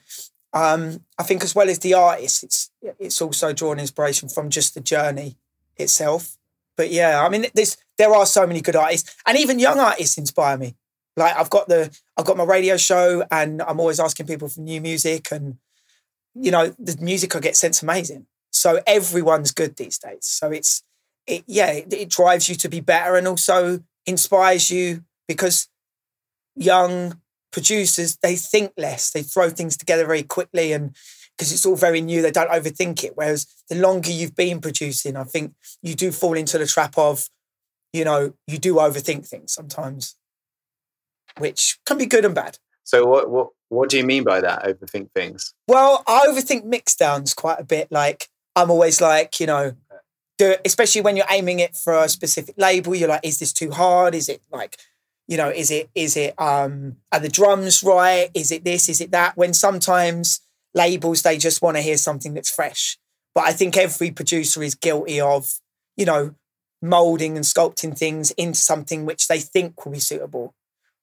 um, 0.54 1.02
I 1.18 1.24
think 1.24 1.44
as 1.44 1.56
well 1.56 1.70
as 1.70 1.80
the 1.80 1.94
artist, 1.94 2.44
it's 2.44 2.72
it's 3.00 3.22
also 3.22 3.54
drawn 3.54 3.80
inspiration 3.80 4.28
from 4.28 4.50
just 4.50 4.74
the 4.74 4.82
journey 4.82 5.38
itself. 5.78 6.38
But 6.76 6.92
yeah, 6.92 7.24
I 7.24 7.30
mean, 7.30 7.46
there's 7.54 7.78
there 7.98 8.14
are 8.14 8.26
so 8.26 8.46
many 8.46 8.62
good 8.62 8.76
artists, 8.76 9.16
and 9.26 9.38
even 9.38 9.60
young 9.60 9.80
artists 9.80 10.18
inspire 10.18 10.58
me. 10.58 10.76
Like 11.16 11.36
I've 11.36 11.50
got 11.50 11.68
the 11.68 11.96
I've 12.18 12.26
got 12.26 12.38
my 12.38 12.44
radio 12.44 12.76
show, 12.78 13.24
and 13.32 13.62
I'm 13.62 13.80
always 13.80 14.00
asking 14.00 14.28
people 14.28 14.50
for 14.50 14.62
new 14.62 14.82
music, 14.82 15.32
and 15.32 15.58
you 16.34 16.52
know 16.52 16.74
the 16.78 16.98
music 17.00 17.36
I 17.36 17.40
get 17.40 17.56
sent's 17.56 17.84
amazing. 17.84 18.26
So 18.52 18.82
everyone's 18.86 19.52
good 19.52 19.78
these 19.78 19.98
days. 19.98 20.26
So 20.26 20.52
it's 20.52 20.84
it 21.28 21.44
yeah, 21.48 21.72
it, 21.72 21.94
it 21.94 22.10
drives 22.10 22.50
you 22.50 22.56
to 22.56 22.70
be 22.70 22.80
better, 22.80 23.16
and 23.16 23.28
also 23.28 23.84
inspires 24.06 24.72
you 24.72 25.04
because 25.28 25.70
young 26.56 27.22
producers, 27.52 28.18
they 28.22 28.36
think 28.36 28.74
less, 28.78 29.12
they 29.12 29.24
throw 29.24 29.50
things 29.50 29.78
together 29.78 30.06
very 30.06 30.24
quickly 30.24 30.72
and 30.72 30.96
because 31.38 31.52
it's 31.52 31.66
all 31.66 31.76
very 31.76 32.02
new, 32.02 32.22
they 32.22 32.32
don't 32.32 32.52
overthink 32.52 33.04
it. 33.04 33.14
Whereas 33.16 33.48
the 33.70 33.76
longer 33.76 34.12
you've 34.12 34.36
been 34.36 34.62
producing, 34.62 35.16
I 35.16 35.24
think 35.24 35.54
you 35.82 35.96
do 35.96 36.12
fall 36.12 36.34
into 36.34 36.58
the 36.58 36.68
trap 36.68 36.98
of, 36.98 37.30
you 37.94 38.06
know, 38.06 38.34
you 38.48 38.58
do 38.58 38.76
overthink 38.76 39.28
things 39.28 39.54
sometimes, 39.54 40.16
which 41.40 41.80
can 41.86 41.98
be 41.98 42.06
good 42.06 42.26
and 42.26 42.36
bad. 42.36 42.60
So 42.84 43.06
what 43.06 43.30
what 43.30 43.48
what 43.70 43.90
do 43.90 43.98
you 43.98 44.04
mean 44.04 44.24
by 44.24 44.42
that? 44.42 44.64
Overthink 44.64 45.12
things? 45.16 45.54
Well, 45.68 46.04
I 46.06 46.28
overthink 46.28 46.66
mixdowns 46.66 47.36
quite 47.36 47.60
a 47.60 47.64
bit. 47.64 47.92
Like 47.92 48.28
I'm 48.56 48.70
always 48.70 49.02
like, 49.02 49.40
you 49.40 49.48
know, 49.48 49.74
do 50.42 50.52
it, 50.52 50.62
especially 50.66 51.02
when 51.02 51.16
you're 51.16 51.26
aiming 51.30 51.60
it 51.60 51.76
for 51.76 51.94
a 51.94 52.10
specific 52.10 52.56
label. 52.58 52.96
You're 52.96 53.10
like, 53.10 53.26
is 53.26 53.40
this 53.40 53.54
too 53.54 53.72
hard? 53.72 54.16
Is 54.16 54.28
it 54.28 54.42
like, 54.52 54.78
you 55.28 55.38
know, 55.38 55.50
is 55.50 55.70
it 55.70 55.90
is 55.94 56.18
it 56.18 56.34
um 56.40 56.98
are 57.12 57.20
the 57.20 57.30
drums 57.30 57.84
right? 57.84 58.30
Is 58.34 58.52
it 58.52 58.64
this? 58.64 58.90
Is 58.90 59.02
it 59.02 59.12
that? 59.12 59.38
When 59.38 59.54
sometimes 59.54 60.42
labels 60.74 61.22
they 61.22 61.38
just 61.38 61.62
want 61.62 61.78
to 61.78 61.84
hear 61.84 61.98
something 61.98 62.34
that's 62.34 62.50
fresh. 62.50 62.98
But 63.36 63.46
I 63.46 63.54
think 63.54 63.78
every 63.78 64.12
producer 64.12 64.64
is 64.64 64.76
guilty 64.76 65.22
of, 65.22 65.48
you 65.96 66.06
know, 66.06 66.36
molding 66.82 67.36
and 67.38 67.46
sculpting 67.46 67.98
things 67.98 68.32
into 68.32 68.60
something 68.60 69.06
which 69.06 69.28
they 69.28 69.40
think 69.40 69.86
will 69.86 69.94
be 69.94 70.00
suitable 70.00 70.54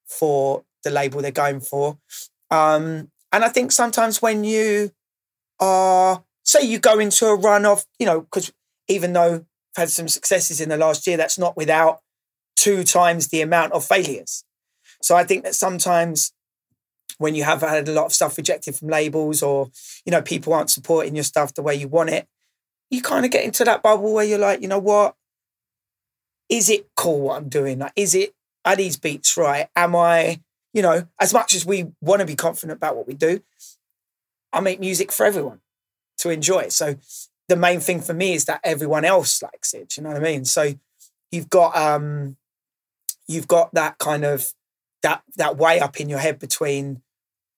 for 0.06 0.64
the 0.84 0.90
label 0.90 1.22
they're 1.22 1.30
going 1.30 1.60
for. 1.60 1.98
Um, 2.50 3.10
and 3.32 3.44
I 3.44 3.48
think 3.48 3.72
sometimes 3.72 4.20
when 4.20 4.44
you 4.44 4.90
are, 5.60 6.24
say, 6.44 6.62
you 6.62 6.78
go 6.78 6.98
into 6.98 7.26
a 7.26 7.36
run 7.36 7.64
of, 7.64 7.84
you 7.98 8.06
know, 8.06 8.22
because 8.22 8.52
even 8.88 9.12
though 9.12 9.34
I've 9.76 9.82
had 9.82 9.90
some 9.90 10.08
successes 10.08 10.60
in 10.60 10.68
the 10.68 10.76
last 10.76 11.06
year, 11.06 11.16
that's 11.16 11.38
not 11.38 11.56
without 11.56 12.00
two 12.56 12.82
times 12.82 13.28
the 13.28 13.42
amount 13.42 13.72
of 13.72 13.84
failures. 13.84 14.44
So 15.02 15.14
I 15.14 15.24
think 15.24 15.44
that 15.44 15.54
sometimes 15.54 16.32
when 17.18 17.34
you 17.34 17.44
have 17.44 17.60
had 17.60 17.88
a 17.88 17.92
lot 17.92 18.06
of 18.06 18.12
stuff 18.12 18.36
rejected 18.36 18.74
from 18.74 18.88
labels 18.88 19.42
or, 19.42 19.70
you 20.04 20.10
know, 20.10 20.22
people 20.22 20.52
aren't 20.52 20.70
supporting 20.70 21.14
your 21.14 21.24
stuff 21.24 21.54
the 21.54 21.62
way 21.62 21.74
you 21.74 21.88
want 21.88 22.10
it, 22.10 22.26
you 22.90 23.02
kind 23.02 23.24
of 23.24 23.30
get 23.30 23.44
into 23.44 23.64
that 23.64 23.82
bubble 23.82 24.14
where 24.14 24.24
you're 24.24 24.38
like, 24.38 24.62
you 24.62 24.68
know 24.68 24.78
what? 24.78 25.14
Is 26.48 26.70
it 26.70 26.88
cool 26.96 27.20
what 27.20 27.36
I'm 27.36 27.48
doing? 27.48 27.78
Like, 27.78 27.92
is 27.96 28.14
it, 28.14 28.34
are 28.64 28.76
these 28.76 28.96
beats 28.96 29.36
right? 29.36 29.68
Am 29.76 29.94
I, 29.94 30.40
you 30.72 30.82
know, 30.82 31.06
as 31.20 31.32
much 31.32 31.54
as 31.54 31.66
we 31.66 31.86
want 32.00 32.20
to 32.20 32.26
be 32.26 32.36
confident 32.36 32.76
about 32.76 32.96
what 32.96 33.06
we 33.06 33.14
do, 33.14 33.40
I 34.52 34.60
make 34.60 34.80
music 34.80 35.12
for 35.12 35.26
everyone 35.26 35.60
to 36.18 36.30
enjoy. 36.30 36.68
So 36.68 36.96
the 37.48 37.56
main 37.56 37.80
thing 37.80 38.00
for 38.00 38.14
me 38.14 38.34
is 38.34 38.44
that 38.44 38.60
everyone 38.62 39.04
else 39.04 39.42
likes 39.42 39.74
it. 39.74 39.96
you 39.96 40.02
know 40.02 40.10
what 40.10 40.18
I 40.18 40.20
mean? 40.20 40.44
So 40.44 40.74
you've 41.32 41.50
got 41.50 41.76
um 41.76 42.36
you've 43.26 43.48
got 43.48 43.72
that 43.74 43.98
kind 43.98 44.24
of 44.24 44.52
that 45.02 45.22
that 45.36 45.56
way 45.56 45.80
up 45.80 46.00
in 46.00 46.08
your 46.08 46.18
head 46.18 46.38
between 46.38 47.02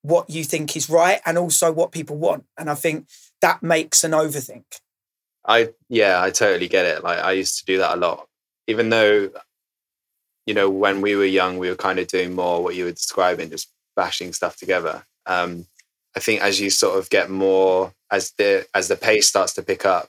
what 0.03 0.31
you 0.31 0.45
think 0.45 0.77
is 0.77 0.89
right 0.89 1.21
and 1.27 1.37
also 1.37 1.73
what 1.73 1.93
people 1.93 2.17
want. 2.17 2.45
And 2.57 2.71
I 2.71 2.75
think 2.75 3.07
that 3.41 3.63
makes 3.63 4.05
an 4.05 4.13
overthink. 4.13 4.65
I 5.47 5.71
yeah, 5.89 6.23
I 6.23 6.31
totally 6.31 6.69
get 6.69 6.87
it. 6.87 7.03
Like 7.03 7.19
I 7.19 7.33
used 7.33 7.59
to 7.59 7.65
do 7.65 7.79
that 7.79 7.97
a 7.97 8.01
lot. 8.01 8.27
Even 8.67 8.91
though, 8.91 9.31
you 10.47 10.55
know, 10.55 10.71
when 10.71 11.01
we 11.01 11.17
were 11.17 11.25
young, 11.25 11.59
we 11.59 11.69
were 11.69 11.77
kind 11.77 11.99
of 11.99 12.07
doing 12.07 12.35
more 12.35 12.63
what 12.63 12.75
you 12.75 12.85
were 12.85 12.93
describing, 12.93 13.51
just 13.51 13.73
bashing 13.97 14.33
stuff 14.33 14.57
together. 14.57 15.05
Um, 15.27 15.67
I 16.17 16.21
think 16.21 16.43
as 16.43 16.61
you 16.61 16.71
sort 16.71 16.99
of 16.99 17.11
get 17.11 17.31
more 17.31 17.93
as 18.11 18.33
the 18.33 18.67
as 18.75 18.89
the 18.89 18.97
pace 18.97 19.29
starts 19.29 19.55
to 19.55 19.63
pick 19.63 19.85
up, 19.85 20.09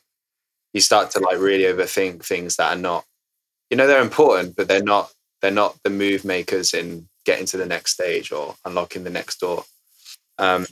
you 0.73 0.81
start 0.81 1.11
to 1.11 1.19
like 1.19 1.39
really 1.39 1.63
overthink 1.63 2.23
things 2.23 2.55
that 2.55 2.75
are 2.75 2.79
not, 2.79 3.05
you 3.69 3.77
know, 3.77 3.87
they're 3.87 4.01
important, 4.01 4.55
but 4.55 4.67
they're 4.67 4.83
not 4.83 5.11
they're 5.41 5.51
not 5.51 5.77
the 5.83 5.89
move 5.89 6.25
makers 6.25 6.73
in 6.73 7.07
getting 7.25 7.45
to 7.45 7.57
the 7.57 7.65
next 7.65 7.93
stage 7.93 8.31
or 8.31 8.55
unlocking 8.65 9.03
the 9.03 9.09
next 9.09 9.39
door. 9.39 9.63
Um, 10.37 10.65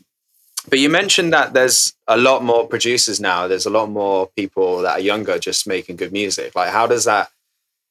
but 0.69 0.79
you 0.79 0.89
mentioned 0.89 1.31
that 1.33 1.53
there's 1.53 1.93
a 2.07 2.17
lot 2.17 2.43
more 2.43 2.67
producers 2.67 3.19
now. 3.19 3.47
There's 3.47 3.65
a 3.65 3.71
lot 3.71 3.89
more 3.89 4.29
people 4.35 4.79
that 4.79 4.97
are 4.97 4.99
younger 4.99 5.39
just 5.39 5.67
making 5.67 5.95
good 5.95 6.11
music. 6.11 6.55
Like, 6.55 6.69
how 6.69 6.85
does 6.85 7.05
that 7.05 7.29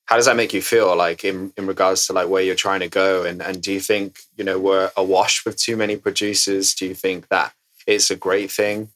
how 0.09 0.16
does 0.16 0.25
that 0.25 0.37
make 0.37 0.55
you 0.55 0.62
feel? 0.62 0.97
Like 0.97 1.23
in 1.23 1.53
in 1.59 1.66
regards 1.66 2.07
to 2.07 2.14
like 2.14 2.29
where 2.29 2.42
you're 2.42 2.55
trying 2.55 2.81
to 2.81 2.88
go, 2.88 3.25
and 3.25 3.42
and 3.42 3.62
do 3.62 3.71
you 3.71 3.81
think 3.81 4.21
you 4.38 4.44
know 4.44 4.59
we're 4.59 4.90
awash 4.97 5.44
with 5.44 5.57
too 5.57 5.77
many 5.77 5.97
producers? 5.97 6.75
Do 6.75 6.87
you 6.87 6.94
think 6.94 7.29
that 7.29 7.53
it's 7.87 8.11
a 8.11 8.16
great 8.16 8.51
thing? 8.51 8.88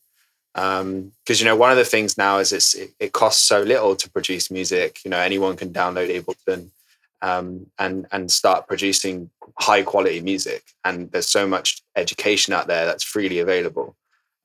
Because 0.55 0.81
um, 0.81 1.13
you 1.27 1.45
know 1.45 1.57
one 1.57 1.71
of 1.71 1.77
the 1.77 1.85
things 1.85 2.17
now 2.17 2.39
is 2.39 2.51
it's 2.51 2.75
it, 2.75 2.93
it 2.99 3.13
costs 3.13 3.43
so 3.47 3.61
little 3.61 3.95
to 3.95 4.11
produce 4.11 4.51
music. 4.51 5.05
You 5.05 5.11
know 5.11 5.19
anyone 5.19 5.55
can 5.55 5.71
download 5.71 6.09
Ableton 6.09 6.71
um, 7.21 7.67
and 7.79 8.07
and 8.11 8.31
start 8.31 8.67
producing 8.67 9.29
high 9.59 9.83
quality 9.83 10.21
music. 10.21 10.63
And 10.83 11.13
there's 11.13 11.29
so 11.29 11.47
much 11.47 11.83
education 11.95 12.55
out 12.55 12.69
there 12.69 12.87
that's 12.87 13.05
freely 13.05 13.39
available, 13.39 13.97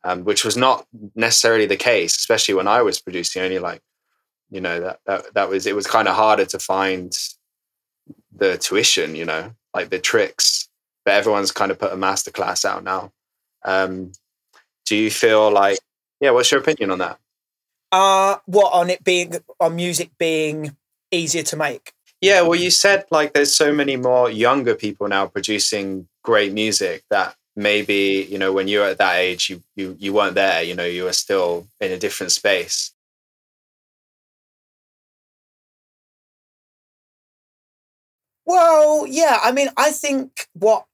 um, 0.03 0.25
which 0.25 0.43
was 0.43 0.57
not 0.57 0.85
necessarily 1.15 1.65
the 1.65 1.77
case, 1.77 2.17
especially 2.17 2.55
when 2.55 2.67
I 2.67 2.81
was 2.81 2.99
producing. 2.99 3.41
Only 3.41 3.59
like, 3.59 3.81
you 4.49 4.61
know, 4.61 4.79
that 4.79 4.99
that 5.05 5.33
that 5.33 5.49
was 5.49 5.65
it 5.65 5.75
was 5.75 5.87
kind 5.87 6.07
of 6.07 6.15
harder 6.15 6.45
to 6.45 6.59
find 6.59 7.13
the 8.35 8.57
tuition, 8.57 9.15
you 9.15 9.25
know, 9.25 9.51
like 9.73 9.89
the 9.89 9.99
tricks. 9.99 10.69
But 11.05 11.15
everyone's 11.15 11.51
kind 11.51 11.71
of 11.71 11.79
put 11.79 11.93
a 11.93 11.95
masterclass 11.95 12.65
out 12.65 12.83
now. 12.83 13.11
Um, 13.63 14.11
do 14.85 14.95
you 14.95 15.09
feel 15.09 15.51
like, 15.51 15.79
yeah? 16.19 16.31
What's 16.31 16.51
your 16.51 16.61
opinion 16.61 16.91
on 16.91 16.99
that? 16.99 17.19
Uh, 17.91 18.37
what 18.45 18.73
on 18.73 18.89
it 18.89 19.03
being 19.03 19.33
on 19.59 19.75
music 19.75 20.11
being 20.17 20.75
easier 21.11 21.43
to 21.43 21.55
make? 21.55 21.93
Yeah, 22.21 22.41
well, 22.41 22.59
you 22.59 22.71
said 22.71 23.05
like 23.11 23.33
there's 23.33 23.55
so 23.55 23.73
many 23.73 23.95
more 23.95 24.29
younger 24.29 24.75
people 24.75 25.07
now 25.07 25.27
producing 25.27 26.07
great 26.23 26.51
music 26.51 27.03
that 27.09 27.35
maybe 27.55 28.27
you 28.29 28.37
know 28.37 28.53
when 28.53 28.67
you 28.67 28.79
were 28.79 28.85
at 28.85 28.97
that 28.97 29.15
age 29.15 29.49
you 29.49 29.63
you 29.75 29.95
you 29.99 30.13
weren't 30.13 30.35
there. 30.35 30.63
You 30.63 30.75
know, 30.75 30.85
you 30.85 31.03
were 31.03 31.13
still 31.13 31.67
in 31.79 31.91
a 31.91 31.97
different 31.97 32.31
space. 32.31 32.91
Well, 38.47 39.05
yeah. 39.07 39.39
I 39.43 39.51
mean, 39.51 39.69
I 39.77 39.91
think 39.91 40.47
what 40.53 40.85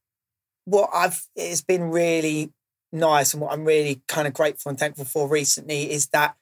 what 0.66 0.90
I've 0.94 1.26
it's 1.36 1.62
been 1.62 1.92
really 1.92 2.52
nice 2.92 3.34
and 3.34 3.42
what 3.42 3.54
I'm 3.54 3.64
really 3.66 4.02
kind 4.10 4.28
of 4.28 4.34
grateful 4.34 4.70
and 4.72 4.80
thankful 4.80 5.06
for 5.06 5.30
recently 5.30 5.92
is 5.92 6.08
that 6.10 6.36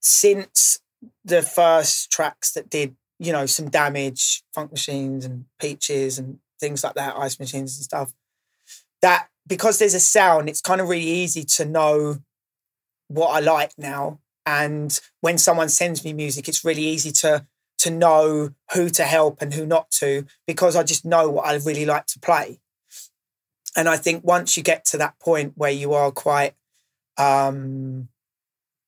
since 0.00 0.80
the 1.24 1.42
first 1.42 2.10
tracks 2.10 2.52
that 2.52 2.68
did 2.68 2.96
you 3.22 3.30
know, 3.32 3.46
some 3.46 3.70
damage, 3.70 4.42
funk 4.52 4.72
machines 4.72 5.24
and 5.24 5.44
peaches 5.60 6.18
and 6.18 6.38
things 6.58 6.82
like 6.82 6.94
that, 6.94 7.16
ice 7.16 7.38
machines 7.38 7.76
and 7.76 7.84
stuff. 7.84 8.12
That 9.00 9.28
because 9.46 9.78
there's 9.78 9.94
a 9.94 10.00
sound, 10.00 10.48
it's 10.48 10.60
kind 10.60 10.80
of 10.80 10.88
really 10.88 11.06
easy 11.06 11.44
to 11.56 11.64
know 11.64 12.18
what 13.06 13.28
I 13.28 13.38
like 13.38 13.72
now. 13.78 14.18
And 14.44 14.98
when 15.20 15.38
someone 15.38 15.68
sends 15.68 16.04
me 16.04 16.12
music, 16.12 16.48
it's 16.48 16.64
really 16.64 16.82
easy 16.82 17.12
to 17.12 17.46
to 17.82 17.90
know 17.90 18.50
who 18.74 18.88
to 18.90 19.02
help 19.02 19.42
and 19.42 19.54
who 19.54 19.66
not 19.66 19.90
to 19.90 20.24
because 20.46 20.76
I 20.76 20.84
just 20.84 21.04
know 21.04 21.28
what 21.28 21.46
I 21.46 21.54
really 21.54 21.84
like 21.84 22.06
to 22.06 22.20
play. 22.20 22.60
And 23.76 23.88
I 23.88 23.96
think 23.96 24.22
once 24.24 24.56
you 24.56 24.62
get 24.62 24.84
to 24.86 24.98
that 24.98 25.18
point 25.18 25.54
where 25.56 25.72
you 25.72 25.92
are 25.92 26.12
quite 26.12 26.54
um 27.18 28.08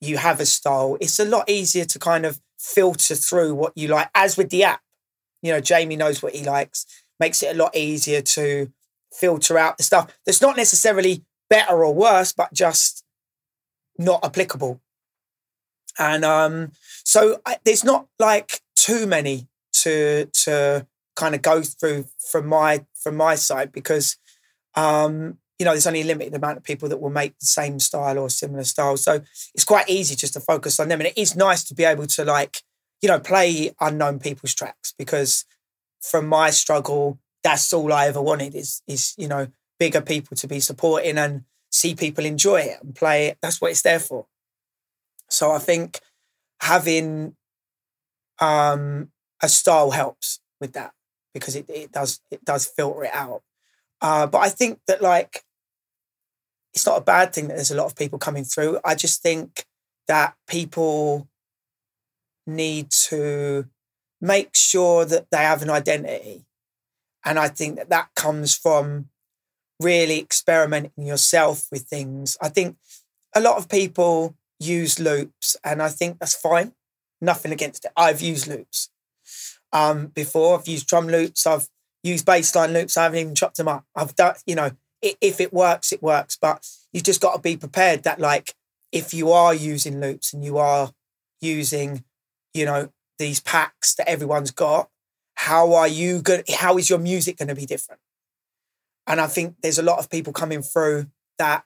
you 0.01 0.17
have 0.17 0.39
a 0.39 0.47
style, 0.47 0.97
it's 1.01 1.19
a 1.19 1.25
lot 1.25 1.51
easier 1.51 1.85
to 1.87 1.99
kind 1.99 2.25
of 2.25 2.41
filter 2.57 3.17
through 3.17 3.55
what 3.55 3.73
you 3.75 3.89
like. 3.89 4.11
As 4.15 4.37
with 4.37 4.51
the 4.51 4.63
app, 4.63 4.83
you 5.43 5.51
know, 5.53 5.61
Jamie 5.61 5.97
knows 5.97 6.23
what 6.23 6.35
he 6.35 6.45
likes, 6.45 6.87
makes 7.19 7.43
it 7.43 7.55
a 7.55 7.59
lot 7.59 7.75
easier 7.75 8.21
to 8.21 8.71
filter 9.13 9.59
out 9.59 9.77
the 9.77 9.83
stuff 9.83 10.17
that's 10.25 10.41
not 10.41 10.57
necessarily 10.57 11.25
better 11.51 11.85
or 11.85 11.93
worse, 11.93 12.33
but 12.33 12.53
just 12.53 13.05
not 13.99 14.25
applicable. 14.25 14.81
And 15.99 16.25
um, 16.25 16.73
so 17.05 17.41
I, 17.47 17.59
there's 17.65 17.85
not 17.85 18.07
like 18.19 18.61
too 18.77 19.07
many 19.07 19.49
to 19.83 20.27
to 20.45 20.87
kind 21.17 21.35
of 21.35 21.43
go 21.43 21.63
through 21.63 22.07
from 22.31 22.47
my 22.47 22.85
from 22.95 23.17
my 23.17 23.35
side 23.35 23.73
because 23.73 24.17
um, 24.75 25.39
you 25.59 25.65
know, 25.65 25.73
there's 25.73 25.87
only 25.87 26.03
a 26.03 26.05
limited 26.05 26.35
amount 26.35 26.59
of 26.59 26.65
people 26.65 26.89
that 26.89 27.01
will 27.01 27.11
make 27.11 27.39
the 27.39 27.47
same 27.47 27.79
style 27.79 28.19
or 28.19 28.29
similar 28.29 28.65
style. 28.65 28.97
So 28.97 29.23
it's 29.55 29.65
quite 29.65 29.89
easy 29.89 30.17
just 30.17 30.33
to 30.35 30.41
focus 30.41 30.81
on 30.81 30.89
them. 30.89 31.01
And 31.01 31.09
it 31.09 31.19
is 31.19 31.37
nice 31.37 31.63
to 31.65 31.75
be 31.75 31.85
able 31.85 32.07
to 32.09 32.25
like, 32.25 32.63
you 33.01 33.09
know, 33.09 33.21
play 33.21 33.73
unknown 33.81 34.19
people's 34.19 34.55
tracks 34.55 34.93
because 34.99 35.45
from 36.01 36.27
my 36.27 36.51
struggle, 36.51 37.19
that's 37.43 37.73
all 37.73 37.93
I 37.93 38.09
ever 38.09 38.21
wanted 38.21 38.55
is 38.55 38.83
is, 38.89 39.15
you 39.17 39.29
know, 39.29 39.49
bigger 39.79 40.01
people 40.01 40.37
to 40.37 40.49
be 40.49 40.61
supporting 40.61 41.19
and 41.19 41.45
see 41.71 41.95
people 41.95 42.25
enjoy 42.25 42.61
it 42.61 42.79
and 42.83 42.95
play 42.95 43.27
it. 43.27 43.39
That's 43.41 43.61
what 43.61 43.71
it's 43.71 43.83
there 43.83 44.01
for. 44.01 44.27
So 45.31 45.53
I 45.53 45.59
think 45.59 46.01
having 46.63 47.37
um 48.41 49.11
a 49.43 49.49
style 49.49 49.91
helps 49.91 50.41
with 50.61 50.73
that 50.73 50.93
because 51.33 51.57
it, 51.57 51.69
it 51.69 51.93
does 51.93 52.21
it 52.31 52.45
does 52.45 52.67
filter 52.67 53.05
it 53.05 53.11
out. 53.15 53.43
Uh, 54.03 54.27
but 54.27 54.39
I 54.39 54.51
think 54.51 54.81
that 54.89 55.03
like 55.03 55.45
it's 56.73 56.87
not 56.87 56.99
a 56.99 57.05
bad 57.05 57.33
thing 57.33 57.49
that 57.49 57.55
there's 57.55 57.71
a 57.71 57.77
lot 57.77 57.87
of 57.87 57.97
people 57.97 58.19
coming 58.19 58.45
through. 58.45 58.79
I 58.85 58.95
just 58.95 59.23
think 59.23 59.65
that 60.09 60.35
people 60.49 61.29
need 62.47 62.91
to 62.91 63.67
make 64.21 64.51
sure 64.55 65.05
that 65.05 65.27
they 65.31 65.39
have 65.39 65.63
an 65.63 65.71
identity 65.71 66.47
And 67.25 67.39
I 67.39 67.49
think 67.49 67.77
that 67.77 67.91
that 67.91 68.11
comes 68.17 68.57
from 68.57 69.11
really 69.81 70.21
experimenting 70.21 71.07
yourself 71.07 71.69
with 71.73 71.85
things. 71.89 72.37
I 72.43 72.49
think 72.51 72.77
a 73.35 73.41
lot 73.41 73.59
of 73.59 73.69
people 73.69 74.37
use 74.67 74.99
loops, 74.99 75.57
and 75.65 75.83
I 75.83 75.89
think 75.89 76.19
that's 76.19 76.35
fine. 76.35 76.73
Nothing 77.21 77.53
against 77.53 77.85
it. 77.85 77.93
I've 77.97 78.21
used 78.21 78.47
loops 78.47 78.91
um, 79.73 80.09
before. 80.09 80.59
I've 80.59 80.69
used 80.69 80.87
drum 80.87 81.09
loops. 81.09 81.47
I've 81.47 81.69
used 82.03 82.27
bassline 82.27 82.73
loops. 82.73 82.97
I 82.97 83.05
haven't 83.05 83.19
even 83.19 83.35
chopped 83.35 83.57
them 83.57 83.69
up. 83.69 83.85
I've 83.95 84.15
done, 84.15 84.35
you 84.47 84.55
know, 84.55 84.73
if 85.01 85.41
it 85.41 85.53
works, 85.53 85.93
it 85.93 86.03
works. 86.03 86.37
But 86.41 86.67
you 86.93 87.01
just 87.01 87.21
got 87.21 87.35
to 87.35 87.41
be 87.41 87.57
prepared 87.57 88.03
that, 88.03 88.21
like, 88.21 88.55
if 88.93 89.15
you 89.15 89.33
are 89.33 89.55
using 89.55 90.01
loops 90.01 90.33
and 90.33 90.45
you 90.45 90.59
are 90.59 90.93
using, 91.41 92.05
you 92.53 92.65
know, 92.65 92.91
these 93.19 93.41
packs 93.41 93.95
that 93.95 94.09
everyone's 94.09 94.51
got, 94.51 94.89
how 95.37 95.73
are 95.75 95.89
you 95.89 96.23
good? 96.23 96.45
How 96.49 96.79
is 96.79 96.89
your 96.89 96.99
music 96.99 97.39
going 97.39 97.49
to 97.49 97.55
be 97.55 97.67
different? 97.67 98.01
And 99.07 99.21
I 99.21 99.27
think 99.27 99.57
there's 99.63 99.79
a 99.79 99.83
lot 99.83 99.99
of 99.99 100.11
people 100.11 100.33
coming 100.33 100.63
through 100.63 101.07
that 101.39 101.65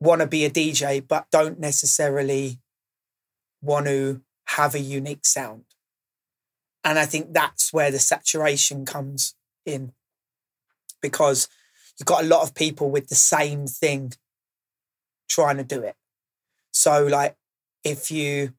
want 0.00 0.20
to 0.20 0.26
be 0.26 0.44
a 0.44 0.50
DJ, 0.50 1.06
but 1.06 1.26
don't 1.30 1.58
necessarily 1.58 2.60
want 3.62 3.86
to 3.86 4.22
have 4.48 4.74
a 4.74 4.80
unique 4.80 5.24
sound. 5.24 5.64
And 6.84 6.98
I 6.98 7.06
think 7.06 7.32
that's 7.32 7.72
where 7.72 7.90
the 7.90 7.98
saturation 7.98 8.84
comes 8.84 9.34
in 9.64 9.92
because 11.02 11.48
you've 11.98 12.06
got 12.06 12.22
a 12.22 12.26
lot 12.26 12.42
of 12.42 12.54
people 12.54 12.90
with 12.90 13.08
the 13.08 13.16
same 13.16 13.66
thing 13.66 14.12
trying 15.28 15.56
to 15.56 15.64
do 15.64 15.82
it. 15.82 15.96
So, 16.72 17.06
like, 17.06 17.36
if 17.82 18.10
you 18.10 18.52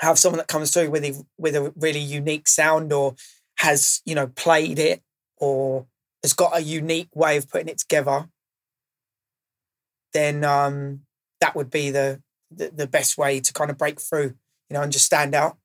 have 0.00 0.18
someone 0.18 0.38
that 0.38 0.48
comes 0.48 0.72
through 0.72 0.90
with 0.90 1.04
a, 1.04 1.24
with 1.36 1.56
a 1.56 1.72
really 1.76 2.00
unique 2.00 2.46
sound 2.46 2.92
or 2.92 3.16
has, 3.56 4.02
you 4.04 4.14
know, 4.14 4.28
played 4.28 4.78
it 4.78 5.02
or 5.38 5.86
has 6.22 6.34
got 6.34 6.56
a 6.56 6.62
unique 6.62 7.08
way 7.14 7.36
of 7.36 7.50
putting 7.50 7.68
it 7.68 7.78
together, 7.78 8.28
then 10.12 10.44
um, 10.44 11.00
that 11.40 11.54
would 11.54 11.70
be 11.70 11.90
the, 11.90 12.22
the, 12.50 12.70
the 12.70 12.86
best 12.86 13.18
way 13.18 13.40
to 13.40 13.52
kind 13.52 13.70
of 13.70 13.78
break 13.78 14.00
through, 14.00 14.34
you 14.70 14.74
know, 14.74 14.82
and 14.82 14.92
just 14.92 15.06
stand 15.06 15.34
out. 15.34 15.56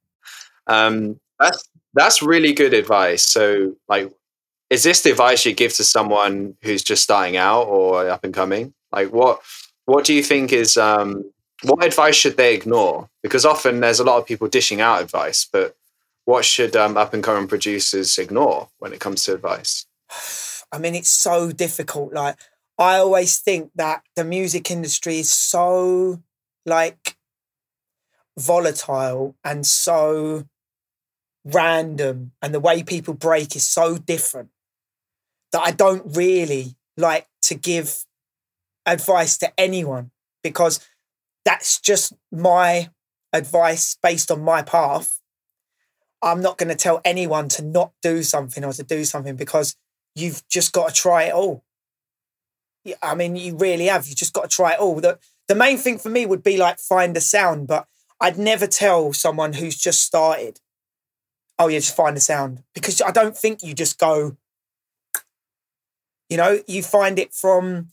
Um, 0.67 1.19
that's 1.39 1.69
that's 1.93 2.21
really 2.21 2.53
good 2.53 2.73
advice. 2.73 3.23
So, 3.25 3.75
like, 3.87 4.11
is 4.69 4.83
this 4.83 5.01
the 5.01 5.11
advice 5.11 5.45
you 5.45 5.53
give 5.53 5.73
to 5.75 5.83
someone 5.83 6.55
who's 6.63 6.83
just 6.83 7.03
starting 7.03 7.37
out 7.37 7.63
or 7.63 8.09
up 8.09 8.23
and 8.23 8.33
coming? 8.33 8.73
Like, 8.91 9.11
what 9.11 9.41
what 9.85 10.05
do 10.05 10.13
you 10.13 10.23
think 10.23 10.51
is 10.53 10.77
um, 10.77 11.31
what 11.63 11.83
advice 11.83 12.15
should 12.15 12.37
they 12.37 12.53
ignore? 12.53 13.09
Because 13.21 13.45
often 13.45 13.79
there's 13.79 13.99
a 13.99 14.03
lot 14.03 14.17
of 14.17 14.25
people 14.25 14.47
dishing 14.47 14.81
out 14.81 15.01
advice, 15.01 15.47
but 15.51 15.75
what 16.25 16.45
should 16.45 16.75
um, 16.75 16.97
up 16.97 17.13
and 17.13 17.23
coming 17.23 17.47
producers 17.47 18.17
ignore 18.17 18.69
when 18.79 18.93
it 18.93 18.99
comes 18.99 19.23
to 19.25 19.33
advice? 19.33 19.85
I 20.71 20.79
mean, 20.79 20.95
it's 20.95 21.09
so 21.09 21.51
difficult. 21.51 22.13
Like, 22.13 22.35
I 22.83 22.97
always 22.97 23.39
think 23.39 23.71
that 23.75 24.03
the 24.17 24.25
music 24.25 24.69
industry 24.69 25.19
is 25.19 25.31
so 25.31 26.21
like 26.65 27.15
volatile 28.37 29.37
and 29.41 29.65
so 29.65 30.43
random, 31.45 32.33
and 32.41 32.53
the 32.53 32.59
way 32.59 32.83
people 32.83 33.13
break 33.13 33.55
is 33.55 33.65
so 33.65 33.97
different 33.97 34.49
that 35.53 35.61
I 35.61 35.71
don't 35.71 36.15
really 36.17 36.75
like 36.97 37.27
to 37.43 37.55
give 37.55 38.03
advice 38.85 39.37
to 39.37 39.53
anyone 39.57 40.11
because 40.43 40.81
that's 41.45 41.79
just 41.79 42.11
my 42.33 42.89
advice 43.31 43.97
based 44.03 44.29
on 44.29 44.43
my 44.43 44.61
path. 44.61 45.21
I'm 46.21 46.41
not 46.41 46.57
going 46.57 46.69
to 46.69 46.75
tell 46.75 46.99
anyone 47.05 47.47
to 47.49 47.63
not 47.63 47.93
do 48.01 48.23
something 48.23 48.65
or 48.65 48.73
to 48.73 48.83
do 48.83 49.05
something 49.05 49.37
because 49.37 49.77
you've 50.15 50.45
just 50.49 50.73
got 50.73 50.89
to 50.89 50.93
try 50.93 51.23
it 51.23 51.33
all. 51.33 51.63
I 53.01 53.15
mean, 53.15 53.35
you 53.35 53.55
really 53.55 53.85
have. 53.85 54.07
You 54.07 54.15
just 54.15 54.33
got 54.33 54.49
to 54.49 54.55
try 54.55 54.73
it 54.73 54.79
all. 54.79 54.99
The, 54.99 55.19
the 55.47 55.55
main 55.55 55.77
thing 55.77 55.97
for 55.97 56.09
me 56.09 56.25
would 56.25 56.43
be 56.43 56.57
like 56.57 56.79
find 56.79 57.15
a 57.15 57.21
sound, 57.21 57.67
but 57.67 57.87
I'd 58.19 58.37
never 58.37 58.67
tell 58.67 59.13
someone 59.13 59.53
who's 59.53 59.77
just 59.77 60.03
started, 60.03 60.59
oh, 61.59 61.67
yeah, 61.67 61.79
just 61.79 61.95
find 61.95 62.17
a 62.17 62.21
sound 62.21 62.63
because 62.73 63.01
I 63.01 63.11
don't 63.11 63.37
think 63.37 63.63
you 63.63 63.73
just 63.73 63.99
go, 63.99 64.37
you 66.29 66.37
know, 66.37 66.61
you 66.67 66.83
find 66.83 67.19
it 67.19 67.33
from 67.33 67.89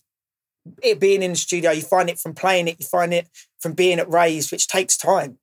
it 0.82 1.00
being 1.00 1.22
in 1.22 1.32
the 1.32 1.36
studio, 1.36 1.70
you 1.70 1.82
find 1.82 2.08
it 2.08 2.18
from 2.18 2.34
playing 2.34 2.68
it, 2.68 2.76
you 2.78 2.86
find 2.86 3.12
it 3.12 3.28
from 3.58 3.72
being 3.72 3.98
at 3.98 4.08
raves, 4.08 4.50
which 4.50 4.68
takes 4.68 4.96
time. 4.96 5.38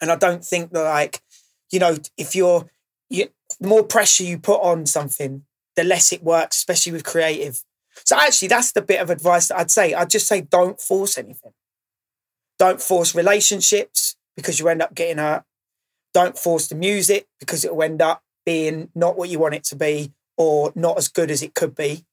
And 0.00 0.10
I 0.10 0.16
don't 0.16 0.44
think 0.44 0.72
that, 0.72 0.82
like, 0.82 1.20
you 1.70 1.78
know, 1.78 1.96
if 2.16 2.34
you're, 2.34 2.70
you, 3.08 3.28
the 3.60 3.68
more 3.68 3.84
pressure 3.84 4.24
you 4.24 4.38
put 4.38 4.60
on 4.60 4.86
something, 4.86 5.44
the 5.76 5.84
less 5.84 6.12
it 6.12 6.22
works, 6.22 6.56
especially 6.56 6.92
with 6.92 7.04
creative. 7.04 7.62
So 8.04 8.16
actually, 8.16 8.48
that's 8.48 8.72
the 8.72 8.82
bit 8.82 9.00
of 9.00 9.10
advice 9.10 9.48
that 9.48 9.58
I'd 9.58 9.70
say. 9.70 9.94
I'd 9.94 10.10
just 10.10 10.26
say 10.26 10.40
don't 10.40 10.80
force 10.80 11.18
anything. 11.18 11.52
Don't 12.58 12.80
force 12.80 13.14
relationships 13.14 14.16
because 14.36 14.58
you 14.58 14.68
end 14.68 14.82
up 14.82 14.94
getting 14.94 15.18
hurt. 15.18 15.44
Don't 16.14 16.38
force 16.38 16.68
the 16.68 16.74
music 16.74 17.26
because 17.40 17.64
it 17.64 17.74
will 17.74 17.82
end 17.82 18.02
up 18.02 18.22
being 18.44 18.90
not 18.94 19.16
what 19.16 19.28
you 19.28 19.38
want 19.38 19.54
it 19.54 19.64
to 19.64 19.76
be 19.76 20.12
or 20.36 20.72
not 20.74 20.98
as 20.98 21.08
good 21.08 21.30
as 21.30 21.42
it 21.42 21.54
could 21.54 21.74
be. 21.74 22.04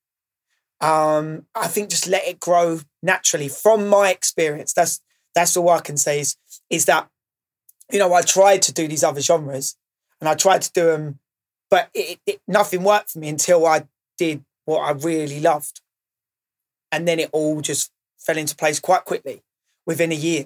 Um, 0.82 1.45
I 1.56 1.67
think 1.67 1.89
just 1.89 2.08
let 2.08 2.28
it 2.28 2.39
grow 2.39 2.80
naturally. 3.04 3.49
From 3.49 3.88
my 3.88 4.12
experience, 4.12 4.73
that's 4.73 5.02
that's 5.36 5.58
all 5.58 5.69
I 5.69 5.82
can 5.82 5.97
say 5.97 6.21
is 6.21 6.38
is 6.69 6.86
that 6.86 7.10
you 7.91 7.99
know 7.99 8.13
I 8.13 8.21
tried 8.21 8.62
to 8.63 8.73
do 8.73 8.88
these 8.88 9.04
other 9.04 9.21
genres 9.21 9.75
and 10.21 10.30
I 10.30 10.36
tried 10.36 10.62
to 10.63 10.71
do 10.71 10.86
them, 10.86 11.19
but 11.69 11.89
it, 11.93 12.19
it, 12.25 12.41
nothing 12.47 12.84
worked 12.84 13.12
for 13.12 13.19
me 13.19 13.30
until 13.30 13.65
I 13.65 13.88
did 14.17 14.43
what 14.69 14.82
I 14.82 14.91
really 14.91 15.39
loved, 15.39 15.82
and 16.91 17.08
then 17.08 17.19
it 17.19 17.29
all 17.32 17.62
just 17.62 17.91
fell 18.19 18.38
into 18.38 18.55
place 18.55 18.79
quite 18.79 19.03
quickly 19.03 19.41
within 19.86 20.12
a 20.12 20.15
year. 20.15 20.45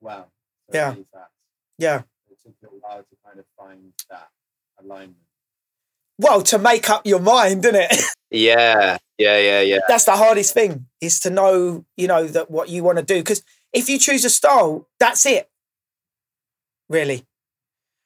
Wow. 0.00 0.26
So 0.72 0.78
yeah. 0.78 0.94
Yeah. 1.78 2.02
It 2.30 2.38
took 2.42 2.70
a 2.70 2.74
while 2.80 3.02
to 3.02 3.16
kind 3.24 3.38
of 3.38 3.44
find 3.58 3.92
that 4.08 4.28
alignment. 4.82 5.18
Well, 6.18 6.42
to 6.42 6.58
make 6.58 6.88
up 6.88 7.06
your 7.06 7.20
mind, 7.20 7.62
didn't 7.62 7.86
it? 7.90 8.04
Yeah, 8.30 8.96
yeah, 9.16 9.38
yeah, 9.38 9.60
yeah. 9.60 9.78
That's 9.86 10.06
the 10.06 10.16
hardest 10.16 10.54
thing 10.54 10.86
is 11.00 11.20
to 11.20 11.30
know, 11.30 11.84
you 11.96 12.08
know, 12.08 12.26
that 12.26 12.50
what 12.50 12.68
you 12.68 12.82
want 12.82 12.98
to 12.98 13.04
do. 13.04 13.20
Because 13.20 13.44
if 13.72 13.88
you 13.88 13.96
choose 13.96 14.24
a 14.24 14.30
style, 14.30 14.88
that's 14.98 15.24
it. 15.24 15.48
Really. 16.88 17.24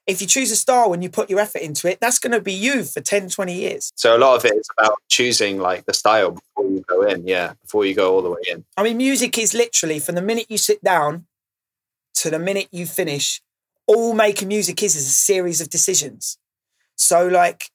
If 0.09 0.23
you 0.23 0.27
choose 0.27 0.51
a 0.51 0.57
style 0.57 0.93
and 0.95 1.03
you 1.03 1.11
put 1.11 1.29
your 1.29 1.39
effort 1.39 1.61
into 1.61 1.87
it, 1.87 2.01
that's 2.01 2.19
going 2.19 2.33
to 2.33 2.41
be 2.41 2.53
you 2.53 2.83
for 2.83 3.01
10, 3.01 3.29
20 3.29 3.53
years. 3.53 3.93
So 3.95 4.17
a 4.17 4.19
lot 4.19 4.37
of 4.37 4.45
it 4.47 4.55
is 4.55 4.67
about 4.79 4.95
choosing 5.09 5.59
like 5.59 5.85
the 5.85 5.93
style 5.93 6.31
before 6.31 6.65
you 6.65 6.83
go 6.89 7.03
in. 7.03 7.27
Yeah, 7.27 7.53
before 7.63 7.85
you 7.85 7.95
go 7.95 8.15
all 8.15 8.23
the 8.23 8.31
way 8.31 8.41
in. 8.51 8.65
I 8.79 8.83
mean, 8.83 8.97
music 8.97 9.37
is 9.37 9.53
literally 9.53 9.99
from 10.01 10.15
the 10.15 10.23
minute 10.23 10.47
you 10.49 10.57
sit 10.57 10.83
down 10.83 11.27
to 12.15 12.31
the 12.31 12.39
minute 12.39 12.69
you 12.73 12.87
finish, 12.87 13.43
all 13.87 14.15
making 14.15 14.49
music 14.49 14.83
is 14.83 14.97
is 14.97 15.07
a 15.07 15.11
series 15.11 15.61
of 15.61 15.71
decisions. 15.71 16.39
So, 16.97 17.27
like, 17.29 17.71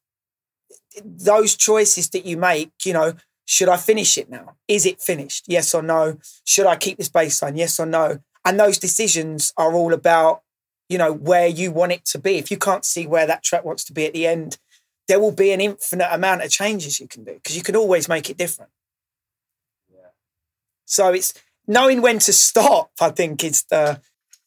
those 1.04 1.56
choices 1.56 2.10
that 2.10 2.26
you 2.26 2.36
make, 2.36 2.72
you 2.84 2.94
know, 2.94 3.14
should 3.46 3.70
I 3.70 3.78
finish 3.78 4.18
it 4.18 4.30
now? 4.30 4.56
Is 4.68 4.86
it 4.86 5.02
finished? 5.02 5.46
Yes 5.48 5.74
or 5.74 5.82
no? 5.82 6.18
Should 6.46 6.66
I 6.66 6.76
keep 6.78 6.98
this 6.98 7.10
bass 7.10 7.42
line? 7.42 7.58
Yes 7.58 7.80
or 7.80 7.86
no? 7.86 8.20
And 8.44 8.60
those 8.60 8.78
decisions 8.78 9.54
are 9.56 9.74
all 9.74 9.94
about, 9.94 10.42
you 10.94 11.00
know, 11.00 11.12
where 11.12 11.48
you 11.48 11.72
want 11.72 11.92
it 11.92 12.06
to 12.06 12.20
be. 12.20 12.38
If 12.38 12.52
you 12.52 12.58
can't 12.58 12.86
see 12.86 13.08
where 13.08 13.26
that 13.26 13.42
track 13.42 13.66
wants 13.66 13.84
to 13.86 13.94
be 13.94 14.06
at 14.06 14.14
the 14.14 14.28
end, 14.28 14.60
there 15.08 15.20
will 15.20 15.32
be 15.32 15.52
an 15.52 15.60
infinite 15.60 16.08
amount 16.12 16.44
of 16.44 16.52
changes 16.52 17.00
you 17.00 17.08
can 17.08 17.24
do 17.24 17.34
because 17.34 17.58
you 17.58 17.64
can 17.64 17.76
always 17.76 18.08
make 18.08 18.30
it 18.30 18.38
different. 18.38 18.70
Yeah. 19.92 20.12
So 20.86 21.12
it's 21.12 21.34
knowing 21.68 22.04
when 22.04 22.20
to 22.20 22.32
stop, 22.32 22.92
I 23.02 23.10
think, 23.10 23.44
is 23.44 23.64
the. 23.72 24.02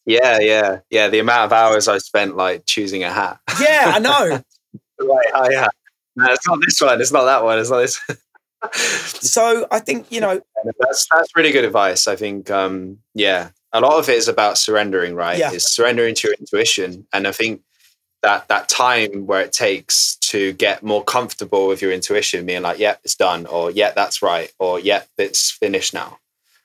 Yeah, 0.04 0.38
yeah, 0.38 0.78
yeah. 0.88 1.08
The 1.08 1.18
amount 1.18 1.46
of 1.46 1.52
hours 1.52 1.88
I 1.88 1.98
spent 1.98 2.36
like 2.36 2.64
choosing 2.64 3.02
a 3.02 3.10
hat. 3.10 3.40
Yeah, 3.60 3.90
I 3.96 3.98
know. 3.98 4.40
right, 5.00 5.26
hi-hat. 5.34 5.74
No, 6.14 6.26
it's 6.32 6.46
not 6.46 6.60
this 6.64 6.80
one. 6.80 7.00
It's 7.00 7.12
not 7.12 7.24
that 7.24 7.42
one. 7.42 7.58
It's 7.58 7.70
not 7.70 7.78
this. 7.78 8.00
so 9.32 9.66
I 9.72 9.80
think 9.80 10.12
you 10.12 10.20
know 10.20 10.40
that's 10.78 11.08
that's 11.12 11.34
really 11.34 11.50
good 11.50 11.64
advice. 11.64 12.06
I 12.06 12.14
think 12.14 12.52
um, 12.52 12.98
yeah, 13.14 13.50
a 13.72 13.80
lot 13.80 13.98
of 13.98 14.08
it 14.08 14.16
is 14.16 14.28
about 14.28 14.58
surrendering, 14.58 15.14
right? 15.14 15.38
Yeah. 15.38 15.52
Is 15.52 15.64
surrendering 15.64 16.14
to 16.16 16.28
your 16.28 16.34
intuition, 16.38 17.06
and 17.12 17.26
I 17.26 17.32
think 17.32 17.62
that 18.22 18.48
that 18.48 18.68
time 18.68 19.26
where 19.26 19.42
it 19.42 19.52
takes 19.52 20.16
to 20.16 20.52
get 20.54 20.82
more 20.82 21.04
comfortable 21.04 21.68
with 21.68 21.82
your 21.82 21.92
intuition, 21.92 22.46
being 22.46 22.62
like, 22.62 22.78
yeah, 22.78 22.96
it's 23.04 23.14
done, 23.14 23.46
or 23.46 23.70
yeah, 23.70 23.92
that's 23.92 24.22
right, 24.22 24.52
or 24.58 24.80
yeah, 24.80 25.02
it's 25.18 25.50
finished 25.50 25.94
now. 25.94 26.18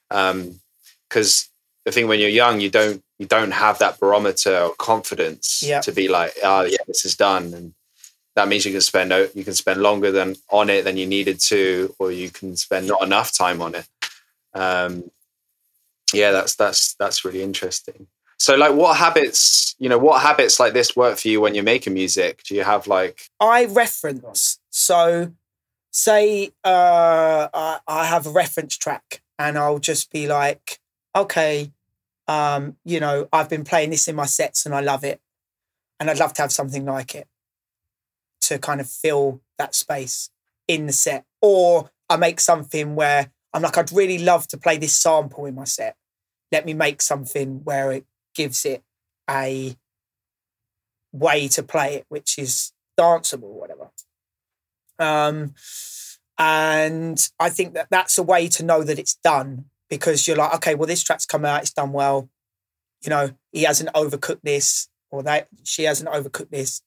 Because 0.10 1.50
um, 1.50 1.90
I 1.90 1.92
think 1.92 2.08
when 2.10 2.20
you're 2.20 2.30
young, 2.30 2.60
you 2.60 2.70
don't 2.70 3.04
you 3.20 3.28
don't 3.28 3.52
have 3.52 3.80
that 3.80 4.00
barometer 4.00 4.58
or 4.58 4.76
confidence 4.76 5.62
yeah. 5.64 5.82
to 5.82 5.92
be 5.92 6.08
like, 6.08 6.34
oh 6.44 6.64
yeah, 6.64 6.84
this 6.88 7.06
is 7.06 7.16
done, 7.16 7.54
and 7.54 7.74
that 8.36 8.48
means 8.48 8.66
you 8.66 8.72
can 8.72 8.82
spend 8.82 9.12
you 9.36 9.44
can 9.44 9.54
spend 9.54 9.82
longer 9.82 10.12
than 10.12 10.36
on 10.50 10.70
it 10.70 10.84
than 10.84 10.98
you 10.98 11.06
needed 11.06 11.40
to, 11.42 11.94
or 12.00 12.12
you 12.12 12.30
can 12.30 12.56
spend 12.56 12.88
not 12.88 13.04
enough 13.04 13.36
time 13.36 13.62
on 13.62 13.76
it. 13.76 13.88
Um, 14.54 15.12
yeah, 16.13 16.32
that's 16.32 16.56
that's 16.56 16.93
that's 16.95 17.26
really 17.26 17.41
interesting. 17.41 18.08
So, 18.38 18.56
like, 18.56 18.74
what 18.74 18.97
habits, 18.97 19.76
you 19.78 19.88
know, 19.88 20.00
what 20.00 20.21
habits 20.21 20.60
like 20.60 20.74
this 20.74 20.95
work 20.95 21.19
for 21.19 21.28
you 21.28 21.39
when 21.39 21.54
you're 21.54 21.63
making 21.63 21.93
music? 21.93 22.41
Do 22.43 22.56
you 22.56 22.63
have 22.63 22.88
like? 22.88 23.30
I 23.39 23.65
reference. 23.65 24.60
So, 24.71 25.34
say 25.91 26.52
uh, 26.63 27.50
I, 27.54 27.80
I 27.88 28.06
have 28.06 28.26
a 28.26 28.32
reference 28.32 28.78
track, 28.78 29.21
and 29.38 29.60
I'll 29.60 29.78
just 29.78 30.12
be 30.12 30.28
like, 30.28 30.80
okay, 31.15 31.71
um, 32.28 32.78
you 32.84 33.00
know, 33.00 33.30
I've 33.32 33.50
been 33.50 33.63
playing 33.63 33.91
this 33.91 34.08
in 34.08 34.15
my 34.15 34.26
sets, 34.26 34.65
and 34.65 34.74
I 34.74 34.80
love 34.82 35.04
it, 35.04 35.21
and 36.00 36.10
I'd 36.10 36.19
love 36.19 36.34
to 36.34 36.41
have 36.41 36.52
something 36.52 36.84
like 36.84 37.13
it 37.13 37.28
to 38.41 38.58
kind 38.58 38.82
of 38.82 38.89
fill 38.89 39.41
that 39.60 39.76
space 39.76 40.32
in 40.67 40.88
the 40.88 40.93
set, 40.93 41.26
or 41.41 41.91
I 42.10 42.17
make 42.17 42.39
something 42.39 42.95
where 42.95 43.32
I'm 43.54 43.62
like, 43.62 43.78
I'd 43.78 43.91
really 43.91 44.17
love 44.17 44.47
to 44.47 44.58
play 44.58 44.78
this 44.78 44.95
sample 44.95 45.45
in 45.45 45.56
my 45.56 45.65
set. 45.65 45.95
Let 46.52 46.66
me 46.66 46.74
make 46.74 47.02
something 47.02 47.62
where 47.64 47.92
it 47.92 48.06
gives 48.36 48.66
it 48.66 48.84
a 49.30 49.76
way 51.12 51.48
to 51.50 51.64
play 51.64 51.96
it, 51.96 52.06
which 52.10 52.38
is 52.38 52.74
danceable, 53.00 53.54
whatever. 53.54 53.90
Um, 55.00 55.54
and 56.38 57.30
I 57.40 57.50
think 57.50 57.74
that 57.74 57.88
that's 57.90 58.18
a 58.18 58.24
way 58.24 58.48
to 58.50 58.64
know 58.64 58.84
that 58.84 59.00
it's 59.00 59.16
done 59.16 59.66
because 59.90 60.28
you're 60.28 60.38
like, 60.38 60.56
okay, 60.56 60.76
well, 60.76 60.88
this 60.88 61.04
track's 61.04 61.26
come 61.26 61.46
out, 61.46 61.62
it's 61.62 61.74
done 61.74 61.92
well. 61.92 62.30
You 63.04 63.10
know, 63.10 63.32
he 63.52 63.64
hasn't 63.64 63.94
overcooked 63.94 64.42
this, 64.44 64.90
or 65.10 65.24
that 65.24 65.48
she 65.64 65.84
hasn't 65.84 66.10
overcooked 66.10 66.50
this. 66.50 66.82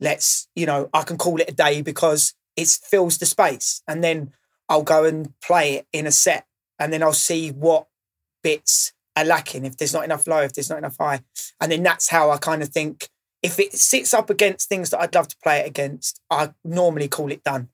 Let's, 0.00 0.48
you 0.56 0.66
know, 0.66 0.90
I 0.92 1.02
can 1.02 1.16
call 1.16 1.40
it 1.40 1.50
a 1.50 1.54
day 1.54 1.82
because 1.82 2.34
it 2.56 2.68
fills 2.68 3.18
the 3.18 3.26
space. 3.26 3.82
And 3.86 4.02
then 4.02 4.32
I'll 4.68 4.82
go 4.82 5.04
and 5.04 5.38
play 5.40 5.74
it 5.74 5.86
in 5.92 6.06
a 6.06 6.12
set 6.12 6.46
and 6.78 6.92
then 6.92 7.02
I'll 7.02 7.12
see 7.12 7.50
what 7.50 7.86
bits 8.42 8.92
are 9.16 9.24
lacking, 9.24 9.64
if 9.64 9.76
there's 9.76 9.92
not 9.92 10.04
enough 10.04 10.26
low, 10.26 10.40
if 10.40 10.52
there's 10.52 10.70
not 10.70 10.78
enough 10.78 10.96
high. 10.98 11.20
And 11.60 11.70
then 11.70 11.82
that's 11.82 12.08
how 12.08 12.30
I 12.30 12.38
kind 12.38 12.62
of 12.62 12.68
think 12.68 13.08
if 13.42 13.58
it 13.58 13.74
sits 13.74 14.14
up 14.14 14.30
against 14.30 14.68
things 14.68 14.90
that 14.90 15.00
I'd 15.00 15.14
love 15.14 15.28
to 15.28 15.36
play 15.42 15.60
it 15.60 15.66
against, 15.66 16.20
I 16.30 16.50
normally 16.64 17.08
call 17.08 17.32
it 17.32 17.42
done. 17.42 17.68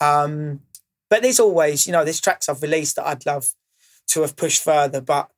Um, 0.00 0.60
but 1.08 1.22
there's 1.22 1.40
always, 1.40 1.86
you 1.86 1.92
know, 1.92 2.04
there's 2.04 2.20
tracks 2.20 2.48
I've 2.48 2.62
released 2.62 2.96
that 2.96 3.06
I'd 3.06 3.26
love 3.26 3.46
to 4.08 4.22
have 4.22 4.36
pushed 4.36 4.62
further, 4.62 5.00
but 5.00 5.30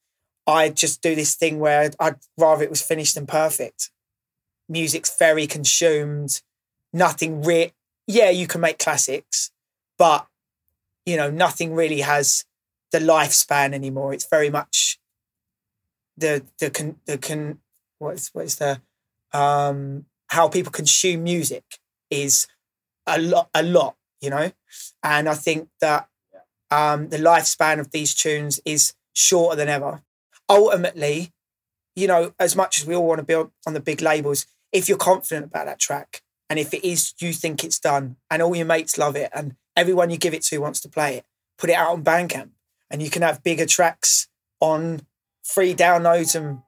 I 0.47 0.71
just 0.71 1.03
do 1.03 1.15
this 1.15 1.35
thing 1.35 1.59
where 1.59 1.91
I'd 2.01 2.17
rather 2.39 2.63
it 2.63 2.71
was 2.71 2.83
finished 2.83 3.17
and 3.17 3.29
perfect. 3.29 3.91
Music's 4.69 5.17
very 5.19 5.47
consumed, 5.47 6.41
nothing 6.93 7.43
real. 7.43 7.71
Yeah, 8.07 8.31
you 8.31 8.47
can 8.47 8.61
make 8.61 8.79
classics, 8.79 9.51
but 9.99 10.27
you 11.05 11.17
know, 11.17 11.31
nothing 11.31 11.75
really 11.75 12.01
has 12.01 12.45
the 12.95 13.01
lifespan 13.01 13.75
anymore. 13.75 14.15
It's 14.15 14.29
very 14.29 14.51
much 14.51 15.01
the 16.17 16.45
the 16.61 16.71
con 16.71 16.97
the 17.07 17.19
con 17.19 17.59
what's 17.99 18.31
what's 18.33 18.55
the 18.55 18.81
um 19.33 20.07
how 20.29 20.47
people 20.49 20.71
consume 20.71 21.25
music 21.25 21.65
is 22.09 22.47
a 23.05 23.21
lot 23.21 23.51
a 23.53 23.65
lot, 23.65 23.97
you 24.21 24.31
know? 24.31 24.53
And 25.03 25.29
I 25.29 25.35
think 25.35 25.71
that 25.81 26.09
um 26.71 27.09
the 27.09 27.19
lifespan 27.19 27.81
of 27.81 27.91
these 27.91 28.15
tunes 28.15 28.61
is 28.65 28.95
shorter 29.13 29.57
than 29.57 29.69
ever. 29.69 30.03
Ultimately, 30.49 31.33
you 31.97 32.07
know, 32.07 32.33
as 32.39 32.55
much 32.55 32.79
as 32.79 32.87
we 32.87 32.95
all 32.95 33.09
want 33.09 33.19
to 33.19 33.25
build 33.25 33.51
on 33.67 33.75
the 33.75 33.81
big 33.81 34.01
labels, 34.01 34.47
if 34.71 34.89
you're 34.89 34.99
confident 35.11 35.47
about 35.47 35.67
that 35.67 35.81
track 35.81 36.23
and 36.49 36.61
if 36.61 36.73
it 36.73 36.87
is 36.87 37.13
you 37.19 37.33
think 37.33 37.65
it's 37.65 37.81
done 37.81 38.17
and 38.31 38.41
all 38.41 38.55
your 38.55 38.67
mates 38.67 38.99
love 38.99 39.17
it 39.17 39.31
and 39.35 39.57
everyone 39.77 40.11
you 40.11 40.17
give 40.17 40.35
it 40.35 40.43
to 40.43 40.59
wants 40.59 40.81
to 40.83 40.89
play 40.89 41.17
it. 41.17 41.25
Put 41.59 41.71
it 41.71 41.75
out 41.75 41.93
on 41.93 42.05
Bandcamp, 42.05 42.51
and 42.91 43.03
you 43.03 43.11
can 43.11 43.23
have 43.23 43.43
bigger 43.43 43.67
tracks 43.67 44.29
on 44.61 45.03
free 45.43 45.75
downloads 45.75 46.35
and 46.35 46.61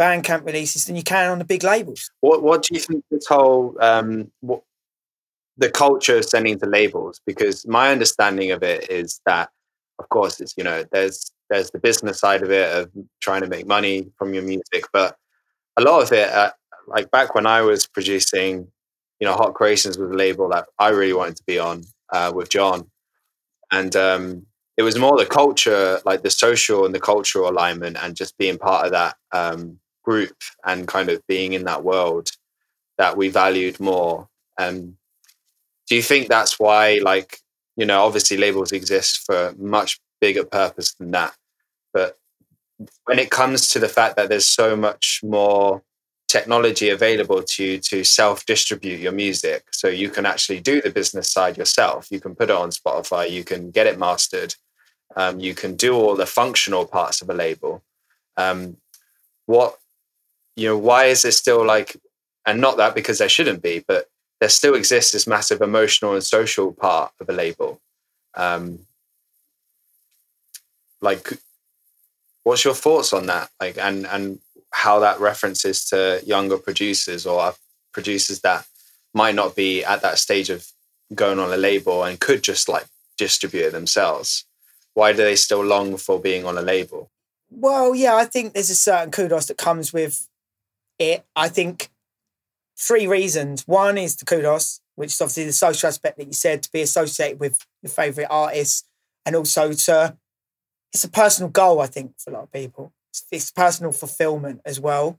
Bandcamp 0.00 0.44
releases 0.44 0.86
than 0.86 0.96
you 0.96 1.02
can 1.02 1.30
on 1.30 1.38
the 1.38 1.44
big 1.44 1.62
labels. 1.62 2.10
What 2.20 2.42
What 2.42 2.62
do 2.62 2.74
you 2.74 2.80
think 2.80 3.04
this 3.10 3.26
whole 3.26 3.76
um, 3.80 4.30
what, 4.40 4.62
the 5.56 5.70
culture 5.70 6.16
of 6.16 6.24
sending 6.24 6.58
to 6.58 6.66
labels? 6.66 7.20
Because 7.26 7.66
my 7.66 7.92
understanding 7.92 8.50
of 8.50 8.62
it 8.62 8.90
is 8.90 9.20
that, 9.26 9.50
of 9.98 10.08
course, 10.08 10.40
it's 10.40 10.54
you 10.56 10.64
know 10.64 10.84
there's 10.90 11.30
there's 11.48 11.70
the 11.70 11.78
business 11.78 12.18
side 12.18 12.42
of 12.42 12.50
it 12.50 12.74
of 12.74 12.90
trying 13.20 13.42
to 13.42 13.46
make 13.48 13.66
money 13.66 14.10
from 14.18 14.34
your 14.34 14.42
music, 14.42 14.84
but 14.92 15.16
a 15.76 15.82
lot 15.82 16.02
of 16.02 16.12
it, 16.12 16.28
uh, 16.30 16.50
like 16.86 17.10
back 17.10 17.34
when 17.34 17.46
I 17.46 17.62
was 17.62 17.86
producing, 17.86 18.66
you 19.20 19.26
know, 19.26 19.34
Hot 19.34 19.54
Creations 19.54 19.98
was 19.98 20.10
a 20.10 20.14
label 20.14 20.48
that 20.50 20.66
I 20.78 20.88
really 20.88 21.12
wanted 21.12 21.36
to 21.36 21.44
be 21.46 21.58
on 21.58 21.84
uh, 22.12 22.32
with 22.34 22.48
John, 22.48 22.90
and 23.70 23.94
um, 23.94 24.46
it 24.76 24.82
was 24.82 24.98
more 24.98 25.16
the 25.16 25.26
culture, 25.26 26.00
like 26.04 26.22
the 26.22 26.30
social 26.30 26.84
and 26.84 26.94
the 26.94 27.00
cultural 27.00 27.48
alignment, 27.48 27.96
and 28.00 28.16
just 28.16 28.36
being 28.38 28.58
part 28.58 28.86
of 28.86 28.92
that 28.92 29.16
um, 29.32 29.78
group 30.02 30.36
and 30.64 30.88
kind 30.88 31.08
of 31.08 31.22
being 31.26 31.52
in 31.52 31.64
that 31.64 31.84
world 31.84 32.30
that 32.98 33.16
we 33.16 33.28
valued 33.28 33.78
more. 33.80 34.28
Um, 34.58 34.96
do 35.88 35.96
you 35.96 36.02
think 36.02 36.28
that's 36.28 36.58
why, 36.58 37.00
like, 37.02 37.38
you 37.76 37.86
know, 37.86 38.02
obviously 38.02 38.36
labels 38.36 38.72
exist 38.72 39.24
for 39.26 39.54
much 39.58 40.00
bigger 40.20 40.44
purpose 40.44 40.94
than 40.94 41.10
that, 41.12 41.34
but 41.92 42.16
when 43.04 43.18
it 43.18 43.30
comes 43.30 43.68
to 43.68 43.78
the 43.78 43.88
fact 43.88 44.16
that 44.16 44.28
there's 44.28 44.46
so 44.46 44.76
much 44.76 45.20
more 45.22 45.82
technology 46.28 46.88
available 46.88 47.42
to 47.42 47.64
you 47.64 47.78
to 47.78 48.02
self 48.02 48.44
distribute 48.46 48.98
your 48.98 49.12
music. 49.12 49.66
So 49.72 49.88
you 49.88 50.10
can 50.10 50.26
actually 50.26 50.60
do 50.60 50.80
the 50.80 50.90
business 50.90 51.30
side 51.30 51.56
yourself. 51.56 52.08
You 52.10 52.20
can 52.20 52.34
put 52.34 52.50
it 52.50 52.56
on 52.56 52.70
Spotify, 52.70 53.30
you 53.30 53.44
can 53.44 53.70
get 53.70 53.86
it 53.86 53.98
mastered, 53.98 54.54
um, 55.16 55.40
you 55.40 55.54
can 55.54 55.76
do 55.76 55.94
all 55.94 56.16
the 56.16 56.26
functional 56.26 56.86
parts 56.86 57.22
of 57.22 57.30
a 57.30 57.34
label. 57.34 57.82
Um, 58.36 58.76
what, 59.46 59.78
you 60.56 60.68
know, 60.68 60.78
why 60.78 61.06
is 61.06 61.22
there 61.22 61.32
still 61.32 61.64
like, 61.64 61.96
and 62.46 62.60
not 62.60 62.76
that 62.76 62.94
because 62.94 63.18
there 63.18 63.28
shouldn't 63.28 63.62
be, 63.62 63.84
but 63.86 64.08
there 64.40 64.48
still 64.48 64.74
exists 64.74 65.12
this 65.12 65.26
massive 65.26 65.60
emotional 65.60 66.14
and 66.14 66.22
social 66.22 66.72
part 66.72 67.12
of 67.20 67.28
a 67.28 67.32
label. 67.32 67.80
Um, 68.36 68.80
like, 71.00 71.32
what's 72.42 72.64
your 72.64 72.74
thoughts 72.74 73.12
on 73.12 73.26
that? 73.26 73.50
Like, 73.60 73.78
and 73.78 74.06
and 74.06 74.40
how 74.70 74.98
that 75.00 75.20
references 75.20 75.84
to 75.86 76.20
younger 76.26 76.58
producers 76.58 77.26
or 77.26 77.54
producers 77.92 78.40
that 78.40 78.66
might 79.14 79.34
not 79.34 79.54
be 79.54 79.84
at 79.84 80.02
that 80.02 80.18
stage 80.18 80.50
of 80.50 80.66
going 81.14 81.38
on 81.38 81.52
a 81.52 81.56
label 81.56 82.02
and 82.02 82.18
could 82.18 82.42
just 82.42 82.68
like 82.68 82.86
distribute 83.16 83.66
it 83.66 83.72
themselves 83.72 84.44
why 84.94 85.12
do 85.12 85.18
they 85.18 85.36
still 85.36 85.62
long 85.62 85.96
for 85.96 86.20
being 86.20 86.44
on 86.44 86.58
a 86.58 86.62
label 86.62 87.10
well 87.50 87.94
yeah 87.94 88.14
i 88.14 88.24
think 88.24 88.52
there's 88.52 88.70
a 88.70 88.74
certain 88.74 89.10
kudos 89.10 89.46
that 89.46 89.58
comes 89.58 89.92
with 89.92 90.28
it 90.98 91.24
i 91.36 91.48
think 91.48 91.90
three 92.78 93.06
reasons 93.06 93.66
one 93.66 93.98
is 93.98 94.16
the 94.16 94.24
kudos 94.24 94.80
which 94.96 95.12
is 95.12 95.20
obviously 95.20 95.44
the 95.44 95.52
social 95.52 95.88
aspect 95.88 96.18
that 96.18 96.26
you 96.26 96.32
said 96.32 96.62
to 96.62 96.70
be 96.72 96.80
associated 96.80 97.40
with 97.40 97.66
your 97.82 97.90
favorite 97.90 98.28
artists 98.30 98.84
and 99.26 99.36
also 99.36 99.72
to 99.72 100.16
it's 100.92 101.04
a 101.04 101.08
personal 101.08 101.50
goal 101.50 101.80
i 101.80 101.86
think 101.86 102.12
for 102.18 102.30
a 102.30 102.34
lot 102.34 102.42
of 102.44 102.52
people 102.52 102.92
it's 103.30 103.50
personal 103.50 103.92
fulfillment 103.92 104.60
as 104.64 104.80
well. 104.80 105.18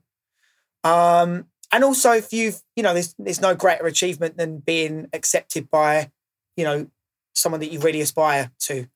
Um, 0.84 1.46
and 1.72 1.84
also, 1.84 2.12
if 2.12 2.32
you've, 2.32 2.62
you 2.76 2.82
know, 2.82 2.92
there's 2.92 3.14
there's 3.18 3.40
no 3.40 3.54
greater 3.54 3.86
achievement 3.86 4.36
than 4.36 4.58
being 4.58 5.08
accepted 5.12 5.70
by, 5.70 6.10
you 6.56 6.64
know, 6.64 6.88
someone 7.34 7.60
that 7.60 7.72
you 7.72 7.80
really 7.80 8.00
aspire 8.00 8.50
to. 8.60 8.86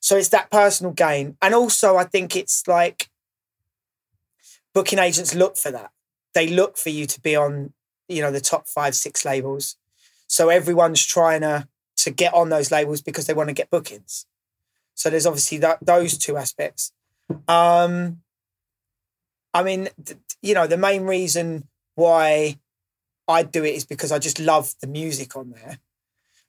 So 0.00 0.16
it's 0.16 0.28
that 0.30 0.50
personal 0.50 0.92
gain, 0.92 1.36
and 1.42 1.54
also 1.54 1.96
I 1.96 2.04
think 2.04 2.34
it's 2.34 2.66
like 2.66 3.10
booking 4.74 4.98
agents 4.98 5.34
look 5.34 5.56
for 5.56 5.70
that. 5.70 5.90
They 6.34 6.48
look 6.48 6.78
for 6.78 6.90
you 6.90 7.06
to 7.06 7.20
be 7.20 7.36
on, 7.36 7.72
you 8.08 8.22
know, 8.22 8.30
the 8.30 8.40
top 8.40 8.66
five, 8.68 8.94
six 8.94 9.24
labels. 9.24 9.76
So 10.26 10.48
everyone's 10.48 11.04
trying 11.04 11.42
to 11.42 11.68
to 11.98 12.10
get 12.10 12.32
on 12.32 12.48
those 12.48 12.70
labels 12.70 13.02
because 13.02 13.26
they 13.26 13.34
want 13.34 13.48
to 13.48 13.54
get 13.54 13.70
bookings. 13.70 14.26
So 14.94 15.10
there's 15.10 15.26
obviously 15.26 15.58
that 15.58 15.78
those 15.82 16.16
two 16.16 16.36
aspects. 16.36 16.92
Um, 17.46 18.22
I 19.52 19.62
mean, 19.62 19.88
you 20.42 20.54
know, 20.54 20.66
the 20.66 20.78
main 20.78 21.02
reason 21.02 21.68
why 21.94 22.58
I 23.28 23.42
do 23.42 23.64
it 23.64 23.74
is 23.74 23.84
because 23.84 24.12
I 24.12 24.18
just 24.18 24.40
love 24.40 24.74
the 24.80 24.86
music 24.86 25.36
on 25.36 25.50
there, 25.50 25.78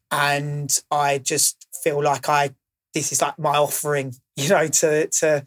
and 0.09 0.75
I 0.89 1.17
just 1.17 1.67
feel 1.83 2.01
like 2.01 2.29
I 2.29 2.51
this 2.93 3.11
is 3.11 3.21
like 3.21 3.37
my 3.39 3.57
offering, 3.57 4.15
you 4.35 4.49
know, 4.49 4.67
to 4.67 5.07
to 5.07 5.45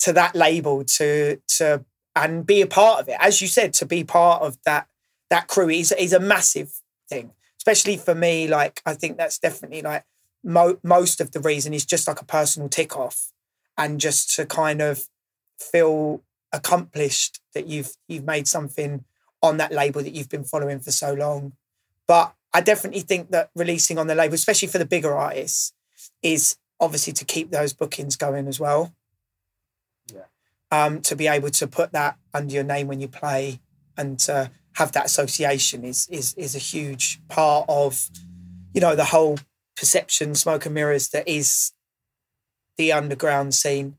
to 0.00 0.12
that 0.12 0.34
label 0.34 0.84
to 0.84 1.40
to 1.56 1.84
and 2.14 2.46
be 2.46 2.62
a 2.62 2.66
part 2.66 3.00
of 3.00 3.08
it. 3.08 3.16
As 3.20 3.40
you 3.40 3.48
said, 3.48 3.74
to 3.74 3.86
be 3.86 4.04
part 4.04 4.42
of 4.42 4.58
that 4.64 4.88
that 5.30 5.48
crew 5.48 5.68
is 5.68 5.92
is 5.92 6.12
a 6.12 6.20
massive 6.20 6.80
thing, 7.08 7.32
especially 7.58 7.96
for 7.96 8.14
me. 8.14 8.48
Like 8.48 8.80
I 8.86 8.94
think 8.94 9.16
that's 9.16 9.38
definitely 9.38 9.82
like 9.82 10.04
mo- 10.42 10.78
most 10.82 11.20
of 11.20 11.32
the 11.32 11.40
reason 11.40 11.74
is 11.74 11.84
just 11.84 12.08
like 12.08 12.20
a 12.20 12.24
personal 12.24 12.68
tick 12.68 12.96
off, 12.96 13.32
and 13.76 14.00
just 14.00 14.34
to 14.36 14.46
kind 14.46 14.80
of 14.80 15.08
feel 15.58 16.22
accomplished 16.52 17.40
that 17.54 17.66
you've 17.66 17.96
you've 18.08 18.24
made 18.24 18.48
something 18.48 19.04
on 19.42 19.58
that 19.58 19.72
label 19.72 20.02
that 20.02 20.14
you've 20.14 20.28
been 20.28 20.44
following 20.44 20.80
for 20.80 20.92
so 20.92 21.12
long. 21.12 21.52
But 22.06 22.34
I 22.54 22.60
definitely 22.60 23.00
think 23.00 23.30
that 23.32 23.50
releasing 23.54 23.98
on 23.98 24.06
the 24.06 24.14
label, 24.14 24.34
especially 24.34 24.68
for 24.68 24.78
the 24.78 24.86
bigger 24.86 25.14
artists, 25.14 25.72
is 26.22 26.56
obviously 26.80 27.12
to 27.14 27.24
keep 27.24 27.50
those 27.50 27.72
bookings 27.72 28.16
going 28.16 28.48
as 28.48 28.60
well. 28.60 28.92
Yeah. 30.12 30.26
um, 30.70 31.00
to 31.02 31.16
be 31.16 31.26
able 31.26 31.50
to 31.50 31.66
put 31.66 31.92
that 31.92 32.16
under 32.34 32.52
your 32.54 32.64
name 32.64 32.86
when 32.86 33.00
you 33.00 33.08
play 33.08 33.60
and 33.96 34.18
to 34.20 34.50
have 34.74 34.92
that 34.92 35.06
association 35.06 35.84
is 35.84 36.06
is 36.10 36.34
is 36.34 36.54
a 36.54 36.58
huge 36.58 37.20
part 37.28 37.64
of 37.68 38.08
you 38.74 38.80
know 38.80 38.94
the 38.94 39.06
whole 39.06 39.38
perception 39.76 40.34
smoke 40.34 40.66
and 40.66 40.74
mirrors 40.74 41.08
that 41.08 41.26
is 41.26 41.72
the 42.76 42.92
underground 42.92 43.54
scene 43.54 43.96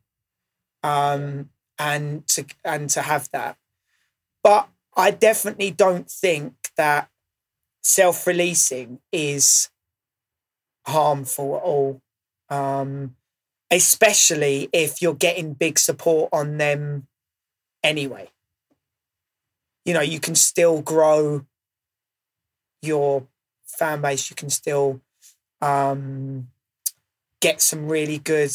um 0.83 1.49
and 1.79 2.27
to 2.27 2.45
and 2.63 2.89
to 2.89 3.01
have 3.01 3.29
that 3.31 3.57
but 4.43 4.69
i 4.95 5.09
definitely 5.09 5.71
don't 5.71 6.09
think 6.09 6.53
that 6.77 7.09
self-releasing 7.81 8.99
is 9.11 9.69
harmful 10.85 11.55
at 11.57 11.63
all 11.63 12.01
um 12.49 13.15
especially 13.69 14.69
if 14.71 15.01
you're 15.01 15.13
getting 15.13 15.53
big 15.53 15.77
support 15.77 16.29
on 16.31 16.57
them 16.57 17.07
anyway. 17.83 18.29
You 19.85 19.93
know 19.93 20.01
you 20.01 20.19
can 20.19 20.35
still 20.35 20.81
grow 20.81 21.45
your 22.81 23.27
fan 23.65 24.01
base. 24.01 24.29
You 24.29 24.35
can 24.35 24.49
still 24.49 25.01
um, 25.61 26.49
get 27.41 27.61
some 27.61 27.87
really 27.87 28.17
good 28.17 28.51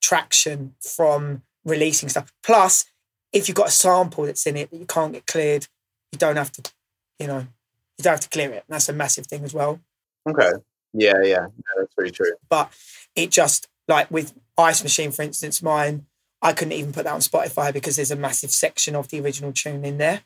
traction 0.00 0.74
from 0.80 1.42
releasing 1.64 2.08
stuff. 2.08 2.32
Plus 2.42 2.86
if 3.32 3.48
you've 3.48 3.56
got 3.56 3.68
a 3.68 3.72
sample 3.72 4.24
that's 4.24 4.46
in 4.46 4.56
it 4.56 4.70
that 4.70 4.78
you 4.78 4.86
can't 4.86 5.12
get 5.12 5.26
cleared 5.26 5.68
you 6.12 6.18
don't 6.18 6.36
have 6.36 6.50
to 6.50 6.72
you 7.20 7.26
know 7.28 7.38
you 7.38 8.02
don't 8.02 8.12
have 8.12 8.20
to 8.20 8.28
clear 8.28 8.50
it. 8.50 8.64
That's 8.68 8.88
a 8.88 8.92
massive 8.92 9.26
thing 9.26 9.44
as 9.44 9.54
well. 9.54 9.80
Okay 10.28 10.50
yeah 10.92 11.14
yeah, 11.22 11.28
yeah 11.28 11.46
that's 11.76 11.94
very 11.96 12.10
true 12.10 12.32
but 12.48 12.72
it 13.14 13.30
just 13.30 13.68
like 13.88 14.10
with 14.10 14.32
ice 14.58 14.82
machine 14.82 15.10
for 15.10 15.22
instance 15.22 15.62
mine 15.62 16.06
i 16.42 16.52
couldn't 16.52 16.72
even 16.72 16.92
put 16.92 17.04
that 17.04 17.14
on 17.14 17.20
spotify 17.20 17.72
because 17.72 17.96
there's 17.96 18.10
a 18.10 18.16
massive 18.16 18.50
section 18.50 18.94
of 18.94 19.08
the 19.08 19.20
original 19.20 19.52
tune 19.52 19.84
in 19.84 19.98
there 19.98 20.22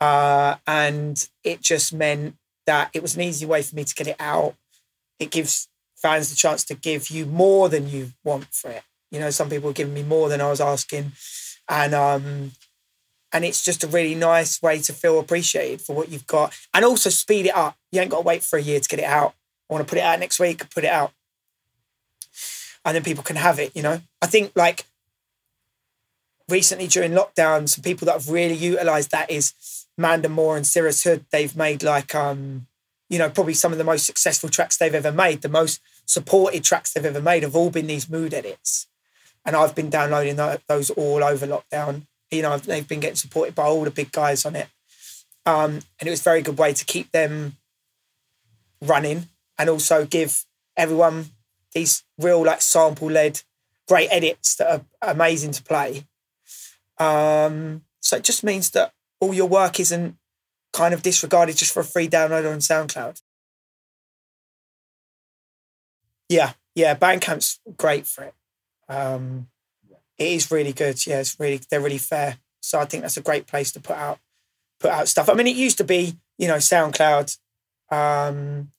uh, 0.00 0.56
and 0.66 1.28
it 1.42 1.62
just 1.62 1.92
meant 1.94 2.36
that 2.66 2.90
it 2.92 3.02
was 3.02 3.16
an 3.16 3.22
easy 3.22 3.46
way 3.46 3.62
for 3.62 3.74
me 3.74 3.84
to 3.84 3.94
get 3.94 4.06
it 4.06 4.16
out. 4.18 4.54
It 5.18 5.30
gives 5.30 5.68
fans 5.96 6.30
the 6.30 6.36
chance 6.36 6.64
to 6.66 6.74
give 6.74 7.08
you 7.08 7.26
more 7.26 7.68
than 7.68 7.88
you 7.88 8.12
want 8.22 8.46
for 8.52 8.70
it. 8.70 8.82
You 9.10 9.20
know, 9.20 9.30
some 9.30 9.48
people 9.48 9.68
were 9.68 9.74
giving 9.74 9.94
me 9.94 10.02
more 10.02 10.28
than 10.28 10.40
I 10.40 10.50
was 10.50 10.60
asking. 10.60 11.12
And 11.68 11.94
um, 11.94 12.52
and 13.32 13.44
it's 13.44 13.64
just 13.64 13.84
a 13.84 13.88
really 13.88 14.14
nice 14.14 14.60
way 14.60 14.78
to 14.80 14.92
feel 14.92 15.18
appreciated 15.18 15.80
for 15.80 15.96
what 15.96 16.10
you've 16.10 16.26
got. 16.26 16.54
And 16.74 16.84
also 16.84 17.10
speed 17.10 17.46
it 17.46 17.56
up. 17.56 17.76
You 17.90 18.00
ain't 18.00 18.10
got 18.10 18.18
to 18.18 18.26
wait 18.26 18.42
for 18.42 18.58
a 18.58 18.62
year 18.62 18.80
to 18.80 18.88
get 18.88 18.98
it 18.98 19.06
out. 19.06 19.34
I 19.68 19.72
want 19.72 19.86
to 19.86 19.90
put 19.90 19.98
it 19.98 20.04
out 20.04 20.20
next 20.20 20.38
week, 20.38 20.68
put 20.70 20.84
it 20.84 20.90
out. 20.90 21.12
And 22.84 22.94
then 22.94 23.02
people 23.02 23.24
can 23.24 23.36
have 23.36 23.58
it, 23.58 23.74
you 23.74 23.82
know. 23.82 24.00
I 24.20 24.26
think 24.26 24.52
like 24.54 24.84
recently 26.48 26.86
during 26.86 27.12
lockdown, 27.12 27.68
some 27.68 27.82
people 27.82 28.06
that 28.06 28.12
have 28.12 28.28
really 28.28 28.54
utilized 28.54 29.10
that 29.10 29.30
is 29.30 29.54
Manda 29.96 30.28
Moor 30.28 30.56
and 30.56 30.66
Sirus 30.66 31.04
Hood, 31.04 31.24
they've 31.30 31.56
made 31.56 31.82
like 31.82 32.14
um, 32.14 32.66
you 33.08 33.18
know, 33.18 33.30
probably 33.30 33.54
some 33.54 33.72
of 33.72 33.78
the 33.78 33.84
most 33.84 34.06
successful 34.06 34.48
tracks 34.48 34.76
they've 34.76 34.94
ever 34.94 35.12
made, 35.12 35.42
the 35.42 35.48
most 35.48 35.80
supported 36.06 36.64
tracks 36.64 36.92
they've 36.92 37.04
ever 37.04 37.20
made 37.20 37.42
have 37.42 37.56
all 37.56 37.70
been 37.70 37.86
these 37.86 38.08
mood 38.08 38.34
edits. 38.34 38.86
And 39.44 39.54
I've 39.54 39.74
been 39.74 39.90
downloading 39.90 40.36
those 40.68 40.90
all 40.90 41.22
over 41.22 41.46
lockdown. 41.46 42.02
You 42.30 42.42
know, 42.42 42.56
they've 42.56 42.88
been 42.88 43.00
getting 43.00 43.16
supported 43.16 43.54
by 43.54 43.64
all 43.64 43.84
the 43.84 43.90
big 43.90 44.10
guys 44.10 44.44
on 44.44 44.56
it. 44.56 44.68
Um, 45.46 45.80
and 46.00 46.08
it 46.08 46.10
was 46.10 46.20
a 46.20 46.24
very 46.24 46.40
good 46.42 46.56
way 46.56 46.72
to 46.72 46.84
keep 46.84 47.12
them 47.12 47.56
running 48.80 49.28
and 49.58 49.68
also 49.70 50.04
give 50.04 50.44
everyone 50.76 51.26
these 51.72 52.04
real 52.18 52.44
like 52.44 52.62
sample 52.62 53.10
led 53.10 53.42
great 53.86 54.08
edits 54.10 54.56
that 54.56 54.70
are 54.70 55.10
amazing 55.10 55.52
to 55.52 55.62
play. 55.62 56.06
Um, 56.98 57.82
so 58.00 58.16
it 58.16 58.24
just 58.24 58.44
means 58.44 58.70
that 58.70 58.92
all 59.20 59.34
your 59.34 59.48
work 59.48 59.80
isn't 59.80 60.16
kind 60.72 60.94
of 60.94 61.02
disregarded 61.02 61.56
just 61.56 61.72
for 61.72 61.80
a 61.80 61.84
free 61.84 62.08
download 62.08 62.50
on 62.50 62.58
SoundCloud. 62.58 63.20
Yeah, 66.28 66.52
yeah, 66.74 66.94
Bandcamp's 66.94 67.60
great 67.76 68.06
for 68.06 68.24
it. 68.24 68.34
Um, 68.88 69.48
it 70.18 70.28
is 70.28 70.50
really 70.50 70.72
good. 70.72 71.06
Yeah, 71.06 71.20
it's 71.20 71.38
really 71.38 71.60
they're 71.70 71.80
really 71.80 71.98
fair. 71.98 72.38
So 72.60 72.78
I 72.78 72.84
think 72.86 73.02
that's 73.02 73.16
a 73.16 73.22
great 73.22 73.46
place 73.46 73.72
to 73.72 73.80
put 73.80 73.96
out 73.96 74.18
put 74.80 74.90
out 74.90 75.08
stuff. 75.08 75.28
I 75.28 75.34
mean, 75.34 75.46
it 75.46 75.56
used 75.56 75.78
to 75.78 75.84
be 75.84 76.16
you 76.38 76.48
know 76.48 76.56
SoundCloud, 76.56 77.38
um, 77.90 78.70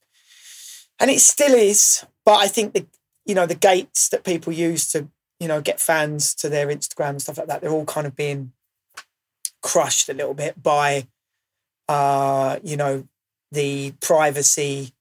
and 0.99 1.09
it 1.11 1.19
still 1.19 1.53
is. 1.53 2.05
But 2.25 2.37
I 2.37 2.47
think 2.47 2.73
the 2.73 2.85
you 3.25 3.35
know 3.35 3.45
the 3.45 3.55
gates 3.55 4.09
that 4.09 4.23
people 4.23 4.53
use 4.53 4.89
to 4.91 5.07
you 5.39 5.47
know 5.47 5.61
get 5.61 5.79
fans 5.79 6.33
to 6.35 6.49
their 6.49 6.67
Instagram 6.67 7.19
stuff 7.21 7.37
like 7.37 7.47
that, 7.47 7.61
they're 7.61 7.71
all 7.71 7.85
kind 7.85 8.07
of 8.07 8.15
being 8.15 8.51
crushed 9.65 10.09
a 10.09 10.13
little 10.13 10.35
bit 10.35 10.61
by, 10.61 11.07
uh, 11.89 12.59
you 12.63 12.77
know, 12.77 13.07
the 13.51 13.91
privacy 13.99 14.93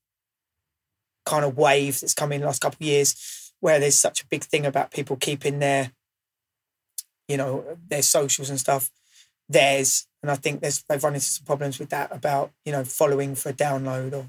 kind 1.26 1.44
of 1.44 1.56
wave 1.58 2.00
that's 2.00 2.14
come 2.14 2.32
in 2.32 2.40
the 2.40 2.46
last 2.46 2.62
couple 2.62 2.78
of 2.80 2.86
years, 2.86 3.52
where 3.60 3.78
there's 3.78 3.98
such 3.98 4.22
a 4.22 4.26
big 4.26 4.42
thing 4.42 4.64
about 4.64 4.90
people 4.90 5.16
keeping 5.16 5.58
their, 5.58 5.92
you 7.28 7.36
know, 7.36 7.76
their 7.88 8.00
socials 8.00 8.48
and 8.48 8.58
stuff 8.58 8.90
theirs. 9.50 10.06
And 10.22 10.30
I 10.30 10.36
think 10.36 10.62
there's 10.62 10.82
they've 10.88 11.04
run 11.04 11.14
into 11.14 11.26
some 11.26 11.44
problems 11.44 11.78
with 11.78 11.90
that 11.90 12.10
about 12.10 12.50
you 12.64 12.72
know 12.72 12.84
following 12.84 13.34
for 13.34 13.50
a 13.50 13.52
download 13.52 14.14
or 14.14 14.26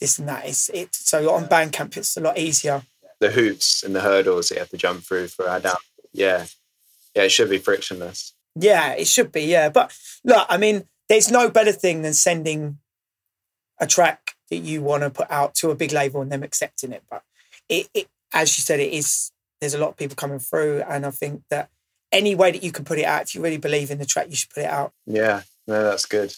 this 0.00 0.18
and 0.18 0.28
that. 0.28 0.46
It's 0.46 0.68
it 0.70 0.94
so 0.94 1.32
on 1.32 1.44
Bandcamp 1.44 1.96
it's 1.96 2.16
a 2.16 2.20
lot 2.20 2.38
easier. 2.38 2.82
The 3.20 3.30
hoops 3.30 3.82
and 3.82 3.94
the 3.94 4.00
hurdles 4.00 4.48
that 4.48 4.54
you 4.54 4.60
have 4.60 4.70
to 4.70 4.76
jump 4.76 5.02
through 5.04 5.28
for 5.28 5.44
down. 5.60 5.76
Yeah, 6.12 6.46
yeah, 7.14 7.22
it 7.24 7.32
should 7.32 7.50
be 7.50 7.58
frictionless. 7.58 8.32
Yeah, 8.56 8.92
it 8.92 9.06
should 9.06 9.30
be. 9.30 9.42
Yeah, 9.42 9.68
but 9.68 9.96
look, 10.24 10.46
I 10.48 10.56
mean, 10.56 10.84
there's 11.08 11.30
no 11.30 11.50
better 11.50 11.72
thing 11.72 12.02
than 12.02 12.14
sending 12.14 12.78
a 13.78 13.86
track 13.86 14.34
that 14.50 14.58
you 14.58 14.82
want 14.82 15.02
to 15.02 15.10
put 15.10 15.30
out 15.30 15.54
to 15.56 15.70
a 15.70 15.74
big 15.74 15.92
label 15.92 16.20
and 16.20 16.32
them 16.32 16.42
accepting 16.42 16.92
it. 16.92 17.02
But 17.08 17.22
it, 17.68 17.88
it, 17.94 18.08
as 18.32 18.56
you 18.56 18.62
said, 18.62 18.80
it 18.80 18.92
is. 18.92 19.30
There's 19.60 19.74
a 19.74 19.78
lot 19.78 19.90
of 19.90 19.96
people 19.98 20.16
coming 20.16 20.38
through, 20.38 20.82
and 20.88 21.04
I 21.04 21.10
think 21.10 21.42
that 21.50 21.68
any 22.10 22.34
way 22.34 22.50
that 22.50 22.62
you 22.62 22.72
can 22.72 22.84
put 22.84 22.98
it 22.98 23.04
out, 23.04 23.22
if 23.22 23.34
you 23.34 23.42
really 23.42 23.58
believe 23.58 23.90
in 23.90 23.98
the 23.98 24.06
track, 24.06 24.28
you 24.30 24.36
should 24.36 24.50
put 24.50 24.62
it 24.62 24.70
out. 24.70 24.92
Yeah, 25.06 25.42
no, 25.66 25.84
that's 25.84 26.06
good. 26.06 26.34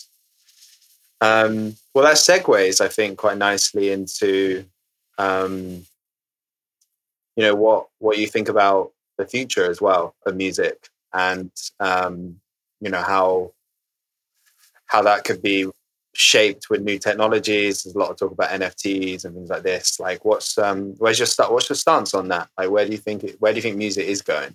Um, 1.21 1.77
well, 1.95 2.05
that 2.05 2.17
segues, 2.17 2.81
I 2.81 2.89
think, 2.89 3.19
quite 3.19 3.39
nicely 3.39 3.91
into, 3.91 4.65
um, 5.19 5.85
you 7.37 7.43
know, 7.45 7.55
what 7.55 7.89
what 7.99 8.19
you 8.19 8.27
think 8.27 8.49
about 8.49 8.93
the 9.19 9.27
future 9.27 9.71
as 9.71 9.81
well 9.81 10.15
of 10.27 10.37
music 10.37 10.89
and 11.13 11.51
um, 11.81 12.41
you 12.81 12.91
know 12.91 13.03
how 13.03 13.53
how 14.87 15.03
that 15.03 15.25
could 15.25 15.43
be 15.43 15.67
shaped 16.15 16.69
with 16.69 16.83
new 16.83 16.99
technologies. 16.99 17.83
There's 17.83 17.95
a 17.95 17.99
lot 17.99 18.11
of 18.11 18.19
talk 18.19 18.33
about 18.33 18.51
NFTs 18.51 19.25
and 19.25 19.35
things 19.35 19.49
like 19.49 19.63
this. 19.63 19.99
Like, 19.99 20.25
what's 20.25 20.59
um, 20.59 20.95
where's 20.99 21.19
your? 21.19 21.29
What's 21.51 21.69
your 21.69 21.77
stance 21.77 22.15
on 22.15 22.29
that? 22.29 22.49
Like, 22.59 22.71
where 22.71 22.85
do 22.85 22.93
you 22.93 22.99
think 22.99 23.25
it, 23.25 23.41
where 23.41 23.53
do 23.53 23.57
you 23.57 23.63
think 23.63 23.77
music 23.77 24.07
is 24.07 24.23
going? 24.23 24.55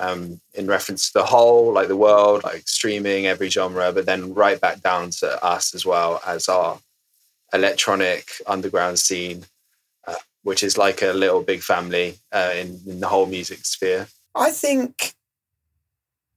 Um, 0.00 0.40
in 0.54 0.66
reference 0.66 1.08
to 1.08 1.18
the 1.18 1.26
whole, 1.26 1.74
like 1.74 1.88
the 1.88 1.96
world, 1.96 2.42
like 2.42 2.66
streaming 2.66 3.26
every 3.26 3.50
genre, 3.50 3.92
but 3.92 4.06
then 4.06 4.32
right 4.32 4.58
back 4.58 4.80
down 4.80 5.10
to 5.20 5.44
us 5.44 5.74
as 5.74 5.84
well 5.84 6.22
as 6.26 6.48
our 6.48 6.78
electronic 7.52 8.30
underground 8.46 8.98
scene, 8.98 9.44
uh, 10.06 10.14
which 10.42 10.62
is 10.62 10.78
like 10.78 11.02
a 11.02 11.12
little 11.12 11.42
big 11.42 11.60
family 11.60 12.16
uh, 12.32 12.52
in, 12.56 12.80
in 12.86 13.00
the 13.00 13.08
whole 13.08 13.26
music 13.26 13.66
sphere. 13.66 14.08
I 14.34 14.52
think 14.52 15.14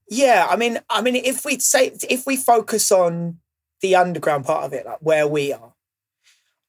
yeah, 0.08 0.46
I 0.50 0.56
mean, 0.56 0.80
I 0.90 1.00
mean, 1.00 1.16
if 1.16 1.44
we 1.44 1.58
say 1.58 1.92
if 2.08 2.26
we 2.26 2.36
focus 2.36 2.92
on 2.92 3.38
the 3.80 3.96
underground 3.96 4.44
part 4.44 4.64
of 4.64 4.72
it, 4.72 4.84
like 4.84 4.98
where 5.00 5.26
we 5.26 5.52
are, 5.52 5.72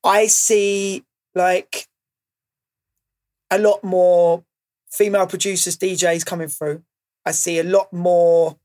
I 0.03 0.27
see 0.27 1.03
like 1.33 1.87
a 3.51 3.59
lot 3.59 3.83
more 3.83 4.43
female 4.95 5.27
producers, 5.27 5.77
DJs 5.77 6.25
coming 6.25 6.47
through. 6.47 6.83
I 7.25 7.31
see 7.31 7.59
a 7.59 7.63
lot 7.63 7.91
more 7.91 8.57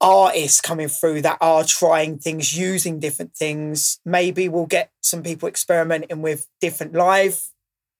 artists 0.00 0.60
coming 0.60 0.88
through 0.88 1.22
that 1.22 1.38
are 1.40 1.64
trying 1.64 2.18
things, 2.18 2.56
using 2.56 3.00
different 3.00 3.34
things. 3.34 4.00
Maybe 4.04 4.48
we'll 4.48 4.66
get 4.66 4.90
some 5.02 5.22
people 5.22 5.48
experimenting 5.48 6.22
with 6.22 6.46
different 6.60 6.92
live 6.92 7.42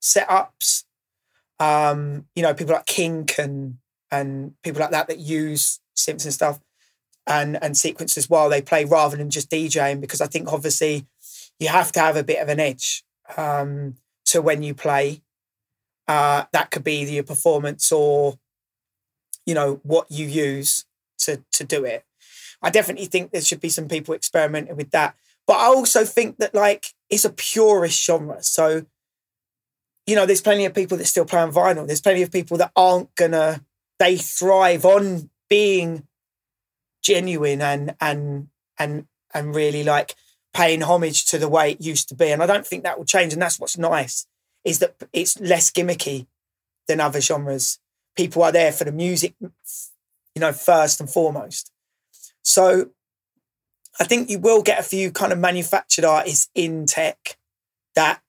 setups. 0.01 0.85
Um, 1.59 2.27
you 2.37 2.43
know, 2.43 2.55
people 2.55 2.75
like 2.75 2.87
Kink 2.87 3.39
and 3.39 3.79
and 4.11 4.55
people 4.63 4.81
like 4.81 4.93
that 4.93 5.09
that 5.09 5.19
use 5.19 5.81
synths 5.97 6.25
and 6.25 6.33
stuff 6.33 6.61
and 7.27 7.63
and 7.63 7.77
sequences 7.77 8.31
while 8.31 8.49
they 8.49 8.63
play 8.63 8.85
rather 8.85 9.17
than 9.17 9.31
just 9.31 9.51
DJing 9.51 10.01
because 10.01 10.21
I 10.21 10.27
think 10.27 10.53
obviously 10.53 11.07
you 11.59 11.69
have 11.69 11.93
to 11.93 12.01
have 12.01 12.17
a 12.17 12.25
bit 12.25 12.41
of 12.41 12.49
an 12.49 12.61
edge 12.61 13.05
um, 13.37 13.97
to 14.27 14.41
when 14.41 14.63
you 14.63 14.75
play. 14.75 15.23
Uh, 16.09 16.45
that 16.53 16.71
could 16.71 16.83
be 16.83 17.05
your 17.05 17.23
performance 17.23 17.93
or 17.93 18.39
you 19.45 19.55
know 19.55 19.81
what 19.83 20.11
you 20.11 20.27
use 20.27 20.87
to 21.19 21.43
to 21.53 21.65
do 21.65 21.85
it. 21.85 22.05
I 22.63 22.71
definitely 22.71 23.07
think 23.07 23.31
there 23.31 23.43
should 23.43 23.61
be 23.61 23.69
some 23.69 23.89
people 23.89 24.15
experimenting 24.15 24.77
with 24.77 24.91
that, 24.91 25.15
but 25.47 25.59
I 25.59 25.67
also 25.67 26.05
think 26.05 26.39
that 26.39 26.55
like 26.55 26.87
it's 27.11 27.27
a 27.27 27.31
purist 27.31 28.03
genre, 28.03 28.43
so 28.43 28.87
you 30.07 30.17
know 30.17 30.25
there's 30.25 30.41
plenty 30.41 30.65
of 30.65 30.75
people 30.75 30.97
that 30.97 31.07
still 31.07 31.27
play 31.27 31.41
on 31.41 31.53
vinyl. 31.53 31.87
There's 31.87 32.01
plenty 32.01 32.23
of 32.23 32.33
people 32.33 32.57
that 32.57 32.73
aren't 32.75 33.15
gonna 33.15 33.63
they 33.99 34.17
thrive 34.17 34.85
on 34.85 35.29
being 35.51 36.07
genuine 37.03 37.61
and 37.61 37.95
and 38.01 38.49
and 38.79 39.07
and 39.35 39.55
really 39.55 39.85
like 39.85 40.15
paying 40.55 40.83
homage 40.83 41.27
to 41.27 41.39
the 41.39 41.49
way 41.49 41.73
it 41.73 41.81
used 41.81 42.09
to 42.09 42.15
be. 42.15 42.31
And 42.31 42.43
I 42.43 42.47
don't 42.47 42.67
think 42.67 42.85
that 42.85 42.99
will 42.99 43.05
change. 43.05 43.33
And 43.33 43.43
that's 43.43 43.61
what's 43.61 43.79
nice 43.79 44.27
is 44.69 44.81
that 44.81 44.95
it's 45.15 45.41
less 45.41 45.71
gimmicky 45.71 46.27
than 46.89 47.01
other 47.01 47.23
genres. 47.23 47.79
People 48.15 48.43
are 48.43 48.53
there 48.53 48.71
for 48.71 48.85
the 48.85 48.93
music, 48.93 49.35
you 49.41 50.41
know, 50.41 50.53
first 50.53 51.01
and 51.01 51.09
foremost. 51.09 51.73
So 52.43 52.91
I 53.99 54.05
think 54.05 54.29
you 54.29 54.39
will 54.39 54.63
get 54.63 54.79
a 54.79 54.83
few 54.83 55.11
kind 55.11 55.33
of 55.33 55.39
manufactured 55.39 56.05
artists 56.05 56.51
in 56.55 56.85
tech 56.85 57.39
that 57.95 58.21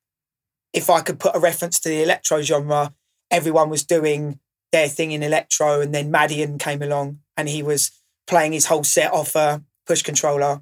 if 0.72 0.90
I 0.90 1.02
could 1.02 1.20
put 1.20 1.36
a 1.36 1.40
reference 1.40 1.80
to 1.82 1.90
the 1.90 2.04
electro 2.04 2.42
genre, 2.42 2.94
everyone 3.30 3.70
was 3.70 3.84
doing 3.84 4.40
their 4.72 4.88
thing 4.88 5.12
in 5.12 5.24
electro, 5.24 5.82
and 5.82 5.94
then 5.94 6.12
Madeon 6.12 6.58
came 6.58 6.82
along 6.82 7.20
and 7.36 7.50
he 7.50 7.62
was 7.62 7.92
playing 8.28 8.54
his 8.54 8.68
whole 8.68 8.84
set 8.84 9.12
off 9.12 9.36
a 9.36 9.62
push 9.86 10.04
controller. 10.04 10.62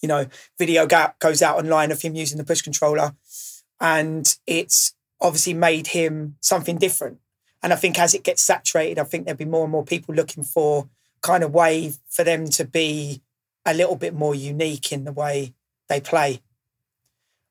You 0.00 0.08
know, 0.08 0.26
video 0.58 0.86
gap 0.86 1.18
goes 1.18 1.42
out 1.42 1.58
online 1.58 1.90
of 1.90 2.00
him 2.00 2.14
using 2.14 2.38
the 2.38 2.44
push 2.44 2.62
controller, 2.62 3.14
and 3.80 4.36
it's 4.46 4.94
obviously 5.20 5.54
made 5.54 5.88
him 5.88 6.36
something 6.40 6.76
different. 6.78 7.18
And 7.62 7.72
I 7.72 7.76
think 7.76 7.98
as 7.98 8.14
it 8.14 8.24
gets 8.24 8.42
saturated, 8.42 8.98
I 8.98 9.04
think 9.04 9.24
there'll 9.24 9.38
be 9.38 9.44
more 9.44 9.62
and 9.62 9.72
more 9.72 9.84
people 9.84 10.14
looking 10.14 10.44
for 10.44 10.88
kind 11.22 11.42
of 11.42 11.52
way 11.52 11.94
for 12.10 12.22
them 12.22 12.46
to 12.46 12.64
be 12.64 13.22
a 13.64 13.72
little 13.72 13.96
bit 13.96 14.14
more 14.14 14.34
unique 14.34 14.92
in 14.92 15.04
the 15.04 15.12
way 15.12 15.54
they 15.88 16.00
play, 16.00 16.42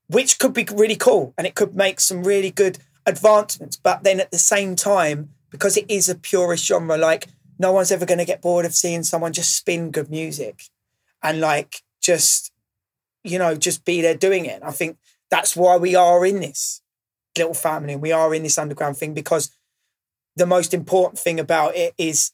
which 0.07 0.37
could 0.37 0.53
be 0.53 0.67
really 0.71 0.95
cool 0.95 1.33
and 1.37 1.47
it 1.47 1.55
could 1.55 1.75
make 1.75 1.99
some 1.99 2.23
really 2.23 2.51
good 2.51 2.77
advancements. 3.05 3.75
But 3.75 4.03
then 4.03 4.19
at 4.19 4.29
the 4.29 4.37
same 4.37 4.75
time, 4.75 5.29
because 5.49 5.77
it 5.77 5.89
is 5.89 6.09
a 6.09 6.15
purist 6.15 6.65
genre, 6.65 6.97
like 6.97 7.27
no 7.57 7.71
one's 7.71 7.91
ever 7.91 8.05
going 8.05 8.19
to 8.19 8.25
get 8.25 8.41
bored 8.41 8.65
of 8.65 8.75
seeing 8.75 9.03
someone 9.03 9.33
just 9.33 9.55
spin 9.55 9.91
good 9.91 10.09
music 10.09 10.65
and 11.21 11.39
like 11.39 11.81
just, 12.01 12.51
you 13.23 13.39
know, 13.39 13.55
just 13.55 13.85
be 13.85 14.01
there 14.01 14.15
doing 14.15 14.45
it. 14.45 14.61
I 14.63 14.71
think 14.71 14.97
that's 15.33 15.55
why 15.55 15.75
we 15.77 15.95
are 15.95 16.25
in 16.25 16.39
this 16.39 16.81
little 17.37 17.53
family 17.53 17.95
we 17.95 18.11
are 18.11 18.33
in 18.35 18.43
this 18.43 18.57
underground 18.57 18.95
thing 18.95 19.13
because 19.13 19.45
the 20.35 20.45
most 20.45 20.73
important 20.73 21.19
thing 21.19 21.39
about 21.39 21.75
it 21.75 21.93
is 21.97 22.31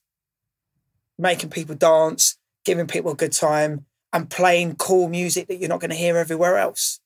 making 1.18 1.50
people 1.50 1.76
dance, 1.76 2.38
giving 2.64 2.88
people 2.88 3.12
a 3.12 3.16
good 3.16 3.34
time, 3.34 3.86
and 4.14 4.30
playing 4.30 4.76
cool 4.78 5.10
music 5.10 5.48
that 5.48 5.58
you're 5.58 5.68
not 5.68 5.82
going 5.82 5.90
to 5.90 5.96
hear 5.98 6.16
everywhere 6.16 6.58
else. 6.58 7.02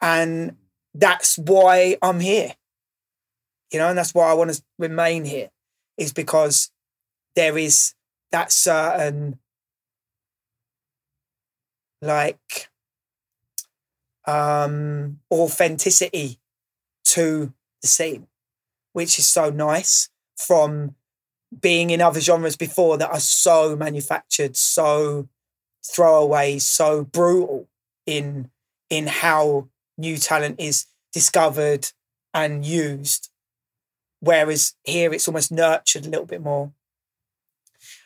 And 0.00 0.56
that's 0.92 1.38
why 1.38 1.96
I'm 2.02 2.18
here 2.18 2.54
you 3.72 3.78
know, 3.78 3.88
and 3.88 3.98
that's 3.98 4.14
why 4.14 4.30
I 4.30 4.34
want 4.34 4.52
to 4.52 4.62
remain 4.78 5.24
here, 5.24 5.50
is 5.98 6.12
because 6.12 6.70
there 7.34 7.58
is 7.58 7.94
that 8.32 8.52
certain 8.52 9.38
like 12.02 12.68
um 14.26 15.20
authenticity 15.30 16.38
to 17.04 17.52
the 17.82 17.88
scene, 17.88 18.26
which 18.92 19.18
is 19.18 19.26
so 19.26 19.50
nice 19.50 20.08
from 20.36 20.94
being 21.60 21.90
in 21.90 22.00
other 22.00 22.20
genres 22.20 22.56
before 22.56 22.98
that 22.98 23.10
are 23.10 23.20
so 23.20 23.76
manufactured, 23.76 24.56
so 24.56 25.28
throwaway, 25.84 26.58
so 26.58 27.04
brutal 27.04 27.68
in 28.06 28.50
in 28.90 29.06
how 29.06 29.68
new 29.98 30.16
talent 30.16 30.60
is 30.60 30.86
discovered 31.12 31.88
and 32.34 32.66
used 32.66 33.30
Whereas 34.20 34.74
here 34.84 35.12
it's 35.12 35.28
almost 35.28 35.52
nurtured 35.52 36.06
a 36.06 36.10
little 36.10 36.26
bit 36.26 36.42
more. 36.42 36.72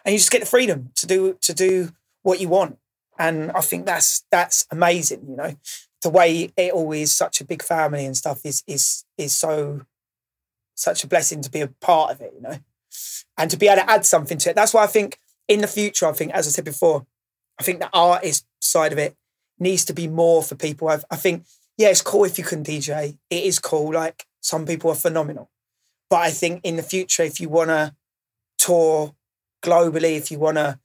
And 0.05 0.13
you 0.13 0.19
just 0.19 0.31
get 0.31 0.41
the 0.41 0.47
freedom 0.47 0.91
to 0.97 1.07
do 1.07 1.39
to 1.41 1.55
do 1.55 1.93
what 2.23 2.41
you 2.41 2.49
want. 2.49 2.79
And 3.19 3.51
I 3.53 3.61
think 3.61 3.87
that's 3.87 4.25
that's 4.31 4.67
amazing, 4.71 5.27
you 5.29 5.37
know. 5.37 5.57
The 6.03 6.11
way 6.11 6.53
it 6.57 6.73
all 6.73 6.93
is 6.93 7.15
such 7.15 7.41
a 7.41 7.45
big 7.45 7.63
family 7.63 8.07
and 8.07 8.17
stuff 8.17 8.45
is 8.45 8.63
is 8.67 9.05
is 9.19 9.35
so 9.35 9.83
such 10.75 11.05
a 11.05 11.07
blessing 11.07 11.43
to 11.43 11.51
be 11.51 11.61
a 11.61 11.69
part 11.69 12.11
of 12.13 12.21
it, 12.21 12.33
you 12.35 12.41
know. 12.41 12.59
And 13.37 13.51
to 13.51 13.57
be 13.57 13.69
able 13.69 13.83
to 13.83 13.91
add 13.91 14.07
something 14.07 14.39
to 14.39 14.51
it. 14.51 14.57
That's 14.57 14.75
why 14.75 14.85
I 14.85 14.87
think 14.87 15.19
in 15.47 15.61
the 15.61 15.67
future, 15.67 16.07
I 16.07 16.13
think, 16.13 16.33
as 16.33 16.47
I 16.47 16.51
said 16.51 16.65
before, 16.65 17.07
I 17.59 17.63
think 17.63 17.81
the 17.81 17.91
artist 17.93 18.47
side 18.61 18.93
of 18.93 18.99
it 18.99 19.17
needs 19.59 19.85
to 19.87 19.93
be 19.93 20.09
more 20.09 20.43
for 20.43 20.55
people. 20.55 20.89
I've, 20.89 21.05
I 21.11 21.17
think, 21.17 21.45
yeah, 21.77 21.89
it's 21.89 22.03
cool 22.03 22.25
if 22.25 22.39
you 22.39 22.45
can 22.45 22.65
DJ. 22.65 23.19
It 23.29 23.45
is 23.45 23.59
cool. 23.59 23.93
Like 23.93 24.27
some 24.41 24.65
people 24.65 24.91
are 24.91 24.97
phenomenal. 24.97 25.51
But 26.09 26.23
I 26.23 26.31
think 26.31 26.61
in 26.65 26.77
the 26.77 26.83
future, 26.83 27.23
if 27.23 27.41
you 27.41 27.49
want 27.49 27.69
to 27.69 27.95
tour 28.59 29.15
globally, 29.63 30.17
if 30.17 30.31
you 30.31 30.39
want 30.39 30.57
to 30.57 30.79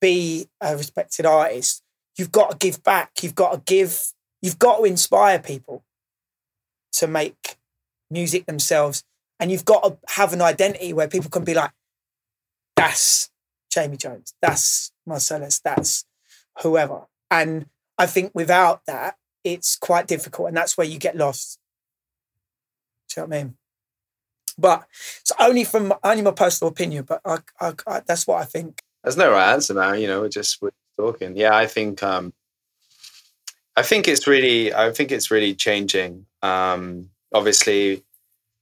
be 0.00 0.48
a 0.60 0.76
respected 0.76 1.26
artist, 1.26 1.82
you've 2.16 2.32
got 2.32 2.50
to 2.50 2.56
give 2.56 2.82
back. 2.82 3.10
You've 3.22 3.34
got 3.34 3.52
to 3.52 3.60
give, 3.64 4.12
you've 4.42 4.58
got 4.58 4.78
to 4.78 4.84
inspire 4.84 5.38
people 5.38 5.84
to 6.92 7.06
make 7.06 7.56
music 8.10 8.46
themselves. 8.46 9.04
And 9.40 9.52
you've 9.52 9.64
got 9.64 9.84
to 9.84 9.98
have 10.14 10.32
an 10.32 10.42
identity 10.42 10.92
where 10.92 11.08
people 11.08 11.30
can 11.30 11.44
be 11.44 11.54
like, 11.54 11.70
that's 12.74 13.30
Jamie 13.70 13.96
Jones, 13.96 14.34
that's 14.40 14.92
Marcellus, 15.06 15.60
that's 15.60 16.04
whoever. 16.62 17.06
And 17.30 17.66
I 17.98 18.06
think 18.06 18.32
without 18.34 18.82
that, 18.86 19.16
it's 19.44 19.76
quite 19.76 20.06
difficult. 20.06 20.48
And 20.48 20.56
that's 20.56 20.76
where 20.76 20.86
you 20.86 20.98
get 20.98 21.16
lost. 21.16 21.58
Do 23.08 23.20
you 23.20 23.26
know 23.26 23.28
what 23.28 23.36
I 23.36 23.42
mean? 23.44 23.56
But 24.58 24.86
it's 25.20 25.32
only 25.38 25.64
from 25.64 25.94
only 26.02 26.22
my 26.22 26.32
personal 26.32 26.72
opinion, 26.72 27.04
but 27.04 27.20
I, 27.24 27.38
I, 27.60 27.74
I, 27.86 28.00
that's 28.00 28.26
what 28.26 28.42
I 28.42 28.44
think. 28.44 28.82
There's 29.04 29.16
no 29.16 29.30
right 29.30 29.52
answer, 29.52 29.72
man. 29.72 30.00
You 30.00 30.08
know, 30.08 30.22
we're 30.22 30.28
just 30.28 30.60
we're 30.60 30.70
talking. 30.98 31.36
Yeah, 31.36 31.56
I 31.56 31.66
think 31.66 32.02
um, 32.02 32.32
I 33.78 33.82
think 33.82 34.08
it's 34.08 34.26
really 34.26 34.74
I 34.74 34.90
think 34.90 35.12
it's 35.12 35.30
really 35.30 35.54
changing. 35.54 36.26
Um, 36.42 37.10
obviously, 37.32 38.02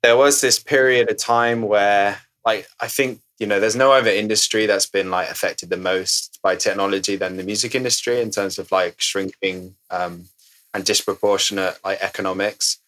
there 0.03 0.15
was 0.15 0.43
this 0.43 0.59
period 0.59 1.11
of 1.11 1.17
time 1.17 1.63
where, 1.63 2.19
like, 2.45 2.67
I 2.81 2.89
think 2.89 3.21
you 3.39 3.47
know, 3.47 3.59
there's 3.59 3.77
no 3.77 3.93
other 3.93 4.11
industry 4.11 4.67
that's 4.67 4.87
been 4.87 5.11
like 5.11 5.31
affected 5.31 5.71
the 5.71 5.79
most 5.79 6.39
by 6.43 6.55
technology 6.55 7.17
than 7.17 7.39
the 7.39 7.45
music 7.45 7.75
industry 7.75 8.21
in 8.21 8.31
terms 8.31 8.59
of 8.59 8.71
like 8.71 8.95
shrinking 8.99 9.75
um, 9.91 10.25
and 10.75 10.85
disproportionate 10.85 11.79
like 11.83 12.03
economics 12.03 12.79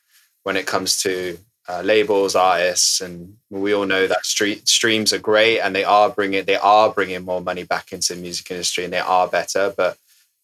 when 0.42 0.56
it 0.56 0.66
comes 0.66 1.00
to 1.02 1.38
uh, 1.66 1.80
labels, 1.80 2.34
artists, 2.34 3.00
and 3.00 3.36
we 3.48 3.74
all 3.74 3.86
know 3.86 4.06
that 4.06 4.26
street 4.26 4.68
streams 4.68 5.14
are 5.14 5.18
great, 5.18 5.60
and 5.60 5.74
they 5.74 5.84
are 5.84 6.10
bringing 6.10 6.44
they 6.44 6.56
are 6.56 6.90
bringing 6.90 7.24
more 7.24 7.40
money 7.40 7.64
back 7.64 7.90
into 7.90 8.14
the 8.14 8.20
music 8.20 8.50
industry, 8.50 8.84
and 8.84 8.92
they 8.92 8.98
are 9.16 9.28
better. 9.28 9.72
But 9.74 9.96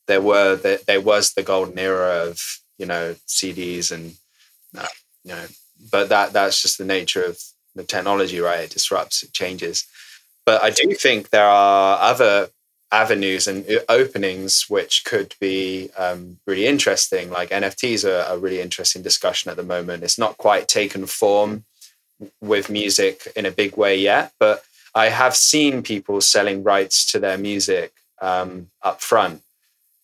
there 0.06 0.20
were 0.20 0.56
there, 0.56 0.78
there 0.86 1.00
was 1.00 1.32
the 1.32 1.42
golden 1.42 1.78
era 1.78 2.26
of 2.26 2.40
you 2.78 2.86
know 2.86 3.14
CDs 3.26 3.92
and 3.92 4.16
uh, 4.76 4.86
you 5.24 5.34
know, 5.34 5.46
but 5.90 6.08
that 6.08 6.32
that's 6.32 6.62
just 6.62 6.78
the 6.78 6.84
nature 6.84 7.24
of 7.24 7.40
the 7.74 7.84
technology, 7.84 8.40
right? 8.40 8.60
It 8.60 8.70
disrupts, 8.70 9.22
it 9.22 9.32
changes. 9.32 9.86
But 10.46 10.62
I 10.62 10.70
do 10.70 10.94
think 10.94 11.30
there 11.30 11.48
are 11.48 11.98
other 12.00 12.50
avenues 12.92 13.48
and 13.48 13.68
uh, 13.68 13.80
openings 13.88 14.66
which 14.68 15.04
could 15.04 15.34
be 15.40 15.90
um, 15.98 16.38
really 16.46 16.66
interesting. 16.66 17.30
Like 17.30 17.50
NFTs 17.50 18.04
are 18.08 18.32
a 18.32 18.38
really 18.38 18.60
interesting 18.60 19.02
discussion 19.02 19.50
at 19.50 19.56
the 19.56 19.62
moment. 19.62 20.04
It's 20.04 20.18
not 20.18 20.38
quite 20.38 20.68
taken 20.68 21.06
form 21.06 21.64
with 22.40 22.70
music 22.70 23.26
in 23.34 23.46
a 23.46 23.50
big 23.50 23.76
way 23.76 23.98
yet, 23.98 24.32
but 24.38 24.62
I 24.94 25.08
have 25.08 25.34
seen 25.34 25.82
people 25.82 26.20
selling 26.20 26.62
rights 26.62 27.10
to 27.12 27.18
their 27.18 27.36
music 27.36 27.92
um, 28.22 28.70
up 28.82 29.00
front. 29.00 29.42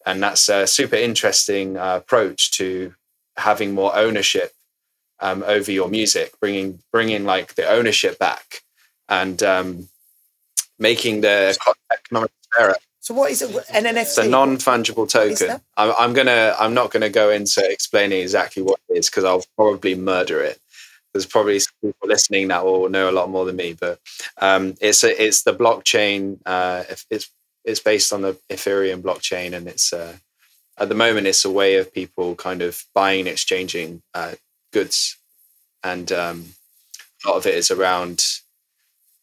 And 0.06 0.22
that's 0.22 0.48
a 0.48 0.66
super 0.66 0.96
interesting 0.96 1.76
uh, 1.76 1.96
approach 1.96 2.52
to 2.52 2.94
having 3.36 3.74
more 3.74 3.94
ownership 3.96 4.52
um, 5.20 5.42
over 5.46 5.70
your 5.70 5.88
music, 5.88 6.32
bringing 6.40 6.80
bringing 6.92 7.24
like 7.24 7.54
the 7.54 7.68
ownership 7.68 8.18
back 8.18 8.62
and 9.08 9.42
um, 9.42 9.88
making 10.78 11.20
the 11.20 11.56
economic 11.92 12.30
so 13.00 13.14
what 13.14 13.30
is 13.30 13.42
it? 13.42 13.50
An 13.72 13.84
NFT? 13.84 14.02
It's 14.02 14.18
a 14.18 14.28
non-fungible 14.28 15.08
token. 15.08 15.60
I'm, 15.76 15.94
I'm, 15.98 16.12
gonna. 16.12 16.54
I'm 16.58 16.74
not 16.74 16.90
gonna 16.90 17.08
go 17.08 17.30
into 17.30 17.60
explaining 17.68 18.20
exactly 18.20 18.62
what 18.62 18.78
it 18.88 18.98
is 18.98 19.08
because 19.08 19.24
I'll 19.24 19.44
probably 19.56 19.94
murder 19.94 20.42
it. 20.42 20.60
There's 21.12 21.26
probably 21.26 21.58
people 21.82 22.08
listening 22.08 22.48
that 22.48 22.64
will 22.64 22.88
know 22.88 23.10
a 23.10 23.12
lot 23.12 23.30
more 23.30 23.44
than 23.44 23.56
me, 23.56 23.72
but 23.72 23.98
um, 24.38 24.74
it's 24.80 25.02
a, 25.02 25.24
it's 25.24 25.42
the 25.42 25.54
blockchain. 25.54 26.38
Uh, 26.44 26.84
it's 27.10 27.30
it's 27.64 27.80
based 27.80 28.12
on 28.12 28.22
the 28.22 28.38
Ethereum 28.48 29.02
blockchain, 29.02 29.52
and 29.52 29.66
it's 29.68 29.92
uh, 29.92 30.16
at 30.78 30.88
the 30.88 30.94
moment 30.94 31.26
it's 31.26 31.44
a 31.44 31.50
way 31.50 31.76
of 31.76 31.92
people 31.92 32.34
kind 32.34 32.62
of 32.62 32.84
buying 32.94 33.20
and 33.20 33.28
exchanging 33.28 34.02
uh, 34.14 34.34
goods, 34.72 35.16
and 35.82 36.10
um, 36.12 36.54
a 37.24 37.28
lot 37.28 37.36
of 37.36 37.46
it 37.46 37.54
is 37.54 37.70
around 37.70 38.24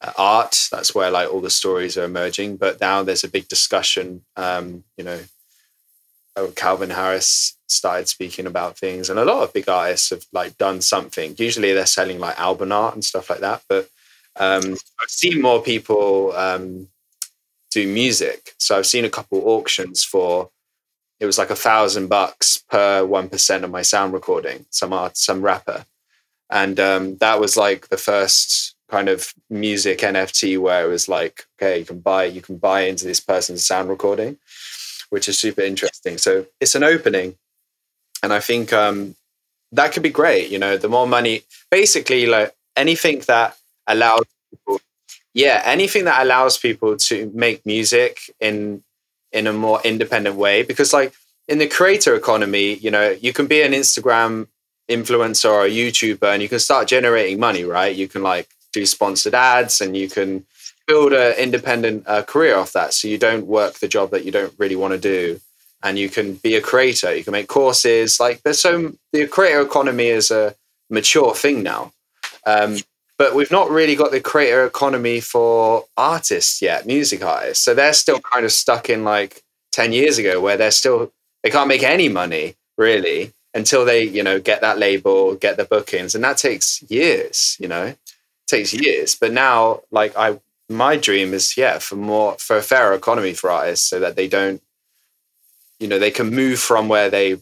uh, 0.02 0.14
art. 0.18 0.70
That's 0.72 0.94
where 0.94 1.12
like 1.12 1.32
all 1.32 1.42
the 1.42 1.50
stories 1.50 1.98
are 1.98 2.06
emerging. 2.06 2.58
But 2.58 2.80
now 2.80 3.04
there's 3.04 3.24
a 3.24 3.30
big 3.30 3.48
discussion. 3.48 4.24
Um, 4.36 4.84
you 4.98 5.04
know, 5.04 5.20
oh, 6.36 6.52
Calvin 6.56 6.92
Harris 6.92 7.58
started 7.68 8.08
speaking 8.08 8.48
about 8.48 8.78
things, 8.78 9.10
and 9.10 9.20
a 9.20 9.26
lot 9.26 9.44
of 9.44 9.54
big 9.54 9.68
artists 9.68 10.10
have 10.12 10.26
like 10.32 10.58
done 10.58 10.82
something. 10.82 11.36
Usually 11.38 11.74
they're 11.74 11.86
selling 11.86 12.20
like 12.20 12.40
album 12.40 12.72
art 12.72 12.94
and 12.94 13.04
stuff 13.04 13.30
like 13.30 13.42
that, 13.42 13.64
but 13.68 13.90
Um, 14.40 14.78
I've 15.02 15.10
seen 15.10 15.42
more 15.42 15.64
people 15.64 16.32
um, 16.34 16.90
do 17.78 17.88
music. 17.88 18.55
So 18.57 18.78
I've 18.78 18.88
seen 18.88 19.05
a 19.05 19.09
couple 19.09 19.47
auctions 19.47 20.03
for 20.03 20.49
it 21.19 21.25
was 21.25 21.38
like 21.38 21.49
a 21.49 21.55
thousand 21.55 22.07
bucks 22.07 22.63
per 22.69 23.05
one 23.05 23.30
percent 23.30 23.63
of 23.63 23.71
my 23.71 23.82
sound 23.82 24.13
recording. 24.13 24.65
Some 24.69 24.93
art, 24.93 25.17
some 25.17 25.41
rapper, 25.41 25.86
and 26.49 26.80
um, 26.80 27.17
that 27.17 27.39
was 27.39 27.57
like 27.57 27.89
the 27.89 27.97
first 27.97 28.75
kind 28.89 29.09
of 29.09 29.34
music 29.49 29.99
NFT 29.99 30.57
where 30.57 30.86
it 30.86 30.89
was 30.89 31.09
like, 31.09 31.45
okay, 31.55 31.80
you 31.80 31.86
can 31.86 31.99
buy 31.99 32.25
you 32.25 32.41
can 32.41 32.57
buy 32.57 32.82
into 32.82 33.05
this 33.05 33.19
person's 33.19 33.65
sound 33.65 33.89
recording, 33.89 34.38
which 35.09 35.28
is 35.28 35.39
super 35.39 35.61
interesting. 35.61 36.17
So 36.17 36.45
it's 36.59 36.75
an 36.75 36.84
opening, 36.84 37.36
and 38.23 38.32
I 38.34 38.39
think 38.39 38.73
um, 38.73 39.15
that 39.71 39.91
could 39.91 40.03
be 40.03 40.21
great. 40.21 40.49
You 40.49 40.59
know, 40.59 40.78
the 40.78 40.89
more 40.89 41.07
money, 41.07 41.43
basically, 41.69 42.25
like 42.25 42.53
anything 42.75 43.19
that 43.28 43.57
allows 43.88 44.25
people, 44.51 44.80
yeah, 45.38 45.62
anything 45.66 46.06
that 46.06 46.24
allows 46.24 46.58
people 46.58 46.98
to 46.98 47.32
make 47.34 47.64
music 47.64 48.20
in 48.40 48.84
in 49.32 49.46
a 49.46 49.54
more 49.54 49.80
independent 49.84 50.36
way 50.36 50.64
because 50.64 50.94
like 50.94 51.14
in 51.48 51.60
the 51.60 51.68
creator 51.68 52.16
economy 52.16 52.76
you 52.76 52.90
know 52.90 53.10
you 53.22 53.34
can 53.34 53.46
be 53.46 53.62
an 53.62 53.74
instagram 53.74 54.48
influencer 54.90 55.50
or 55.50 55.66
a 55.66 55.70
youtuber 55.70 56.34
and 56.34 56.42
you 56.42 56.50
can 56.50 56.60
start 56.60 56.88
generating 56.88 57.40
money 57.40 57.64
right? 57.64 57.96
You 57.96 58.08
can 58.08 58.24
like 58.24 58.48
do 58.74 58.86
sponsored 58.86 59.36
ads 59.36 59.82
and 59.82 59.96
you 59.96 60.10
can 60.10 60.46
build 60.88 61.14
an 61.14 61.34
independent 61.34 62.06
uh, 62.08 62.24
career 62.24 62.56
off 62.56 62.72
that. 62.72 62.94
So 62.94 63.08
you 63.08 63.18
don't 63.18 63.46
work 63.46 63.76
the 63.76 63.88
job 63.88 64.12
that 64.12 64.24
you 64.24 64.32
don't 64.32 64.54
really 64.58 64.78
want 64.78 64.94
to 64.94 65.00
do 65.00 65.40
and 65.84 66.00
you 66.00 66.10
can 66.10 66.36
be 66.36 66.56
a 66.56 66.62
creator 66.62 67.14
you 67.16 67.24
can 67.24 67.34
make 67.34 67.48
courses 67.48 68.20
like 68.20 68.42
there's 68.42 68.60
so 68.60 68.94
the 69.14 69.28
creator 69.28 69.62
economy 69.62 70.08
is 70.08 70.32
a 70.32 70.56
mature 70.90 71.36
thing 71.36 71.62
now. 71.62 71.92
Um, 72.46 72.78
but 73.18 73.34
we've 73.34 73.51
not 73.51 73.70
really 73.70 73.95
got 73.95 74.11
the 74.11 74.22
creator 74.22 74.65
economy 74.65 75.20
for 75.20 75.86
artists 75.97 76.61
yet, 76.61 76.86
music 76.86 77.24
artists. 77.24 77.63
So 77.63 77.74
they're 77.74 77.93
still 77.93 78.20
kind 78.20 78.45
of 78.45 78.51
stuck 78.51 78.89
in 78.89 79.03
like 79.03 79.43
10 79.72 79.91
years 79.91 80.18
ago 80.18 80.39
where 80.39 80.57
they're 80.57 80.72
still, 80.72 81.11
they 81.43 81.49
can't 81.49 81.68
make 81.68 81.84
any 81.84 82.09
money 82.09 82.55
really 82.78 83.34
until 83.53 83.86
they, 83.86 84.03
you 84.03 84.22
know, 84.22 84.39
get 84.39 84.61
that 84.61 84.78
label, 84.78 85.34
get 85.36 85.57
the 85.57 85.65
bookings. 85.65 86.13
And 86.13 86.24
that 86.24 86.38
takes 86.38 86.84
years, 86.84 87.57
you 87.59 87.68
know, 87.68 87.86
it 87.86 87.97
takes 88.45 88.72
years. 88.74 89.15
But 89.15 89.32
now, 89.32 89.82
like, 89.89 90.15
I, 90.15 90.39
my 90.70 90.95
dream 90.95 91.34
is, 91.34 91.57
yeah, 91.57 91.80
for 91.80 91.95
more, 91.95 92.36
for 92.38 92.57
a 92.57 92.61
fairer 92.61 92.93
economy 92.93 93.34
for 93.34 93.49
artists 93.49 93.89
so 93.89 93.99
that 93.99 94.15
they 94.15 94.28
don't, 94.28 94.61
you 95.80 95.88
know, 95.88 95.97
they 95.97 96.11
can 96.11 96.30
move 96.30 96.59
from 96.59 96.88
where 96.88 97.09
they, 97.09 97.38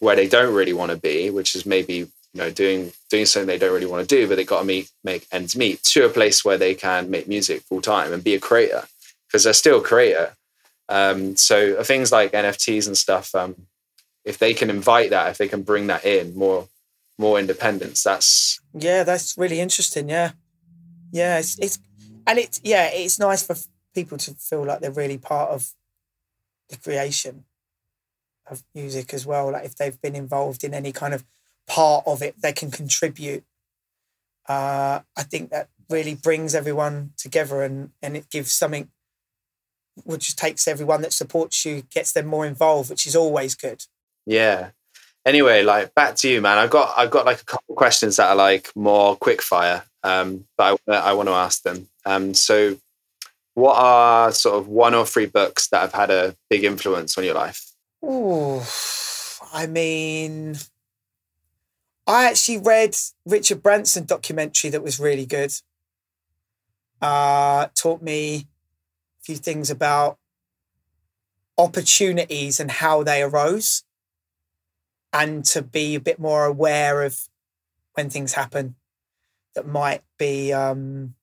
where 0.00 0.16
they 0.16 0.26
don't 0.26 0.54
really 0.54 0.72
want 0.72 0.90
to 0.90 0.96
be, 0.96 1.30
which 1.30 1.54
is 1.54 1.66
maybe 1.66 2.08
you 2.36 2.42
know 2.42 2.50
doing 2.50 2.92
doing 3.08 3.24
something 3.24 3.46
they 3.46 3.56
don't 3.56 3.72
really 3.72 3.86
want 3.86 4.06
to 4.06 4.14
do 4.14 4.28
but 4.28 4.36
they 4.36 4.44
got 4.44 4.60
to 4.60 4.66
meet 4.66 4.90
make 5.02 5.26
ends 5.32 5.56
meet 5.56 5.82
to 5.82 6.04
a 6.04 6.10
place 6.10 6.44
where 6.44 6.58
they 6.58 6.74
can 6.74 7.10
make 7.10 7.26
music 7.26 7.62
full 7.62 7.80
time 7.80 8.12
and 8.12 8.22
be 8.22 8.34
a 8.34 8.40
creator 8.40 8.84
because 9.26 9.44
they're 9.44 9.52
still 9.54 9.78
a 9.78 9.82
creator. 9.82 10.34
Um, 10.88 11.34
so 11.34 11.82
things 11.82 12.12
like 12.12 12.32
nfts 12.32 12.86
and 12.86 12.96
stuff 12.96 13.34
um, 13.34 13.56
if 14.24 14.38
they 14.38 14.52
can 14.54 14.68
invite 14.68 15.10
that 15.10 15.30
if 15.30 15.38
they 15.38 15.48
can 15.48 15.62
bring 15.62 15.86
that 15.86 16.04
in 16.04 16.36
more 16.36 16.68
more 17.18 17.40
independence 17.40 18.02
that's 18.02 18.60
yeah 18.74 19.02
that's 19.02 19.36
really 19.38 19.58
interesting 19.58 20.08
yeah. 20.08 20.32
Yeah 21.10 21.38
it's, 21.38 21.58
it's 21.58 21.78
and 22.26 22.38
it's 22.38 22.60
yeah 22.62 22.88
it's 22.92 23.18
nice 23.18 23.44
for 23.44 23.56
people 23.94 24.18
to 24.18 24.34
feel 24.34 24.64
like 24.64 24.80
they're 24.80 24.90
really 24.92 25.18
part 25.18 25.50
of 25.50 25.72
the 26.68 26.76
creation 26.76 27.46
of 28.48 28.62
music 28.74 29.12
as 29.14 29.24
well 29.26 29.50
like 29.50 29.64
if 29.64 29.74
they've 29.74 30.00
been 30.02 30.14
involved 30.14 30.62
in 30.62 30.74
any 30.74 30.92
kind 30.92 31.14
of 31.14 31.24
part 31.66 32.04
of 32.06 32.22
it 32.22 32.40
they 32.40 32.52
can 32.52 32.70
contribute. 32.70 33.44
Uh, 34.48 35.00
I 35.16 35.22
think 35.22 35.50
that 35.50 35.68
really 35.88 36.14
brings 36.14 36.54
everyone 36.54 37.12
together 37.16 37.62
and, 37.62 37.90
and 38.02 38.16
it 38.16 38.30
gives 38.30 38.52
something 38.52 38.88
which 40.04 40.36
takes 40.36 40.68
everyone 40.68 41.02
that 41.02 41.12
supports 41.12 41.64
you, 41.64 41.82
gets 41.90 42.12
them 42.12 42.26
more 42.26 42.46
involved, 42.46 42.90
which 42.90 43.06
is 43.06 43.16
always 43.16 43.54
good. 43.54 43.84
Yeah. 44.26 44.70
Anyway, 45.24 45.62
like 45.62 45.94
back 45.94 46.16
to 46.16 46.28
you, 46.28 46.40
man. 46.40 46.58
I've 46.58 46.70
got 46.70 46.94
I've 46.96 47.10
got 47.10 47.26
like 47.26 47.40
a 47.40 47.44
couple 47.44 47.72
of 47.72 47.76
questions 47.76 48.16
that 48.16 48.28
are 48.28 48.36
like 48.36 48.70
more 48.76 49.16
quick 49.16 49.42
fire, 49.42 49.82
um, 50.04 50.46
but 50.56 50.78
I, 50.88 50.92
I 50.92 51.12
want 51.14 51.28
to 51.28 51.34
ask 51.34 51.62
them. 51.62 51.88
Um, 52.04 52.32
so, 52.32 52.76
what 53.54 53.76
are 53.76 54.30
sort 54.30 54.56
of 54.56 54.68
one 54.68 54.94
or 54.94 55.04
three 55.04 55.26
books 55.26 55.66
that 55.68 55.80
have 55.80 55.94
had 55.94 56.10
a 56.10 56.36
big 56.48 56.62
influence 56.62 57.18
on 57.18 57.24
your 57.24 57.34
life? 57.34 57.72
Oh, 58.02 58.64
I 59.52 59.66
mean, 59.66 60.58
I 62.06 62.26
actually 62.26 62.58
read 62.58 62.96
Richard 63.24 63.62
Branson 63.62 64.04
documentary 64.04 64.70
that 64.70 64.82
was 64.82 65.00
really 65.00 65.26
good. 65.26 65.52
Uh, 67.02 67.66
taught 67.74 68.00
me 68.00 68.46
a 69.20 69.24
few 69.24 69.36
things 69.36 69.70
about 69.70 70.18
opportunities 71.58 72.60
and 72.60 72.70
how 72.70 73.02
they 73.02 73.22
arose, 73.22 73.82
and 75.12 75.44
to 75.46 75.62
be 75.62 75.94
a 75.94 76.00
bit 76.00 76.18
more 76.18 76.44
aware 76.44 77.02
of 77.02 77.28
when 77.94 78.08
things 78.08 78.34
happen 78.34 78.76
that 79.54 79.66
might 79.66 80.02
be 80.18 80.52
um, 80.52 81.14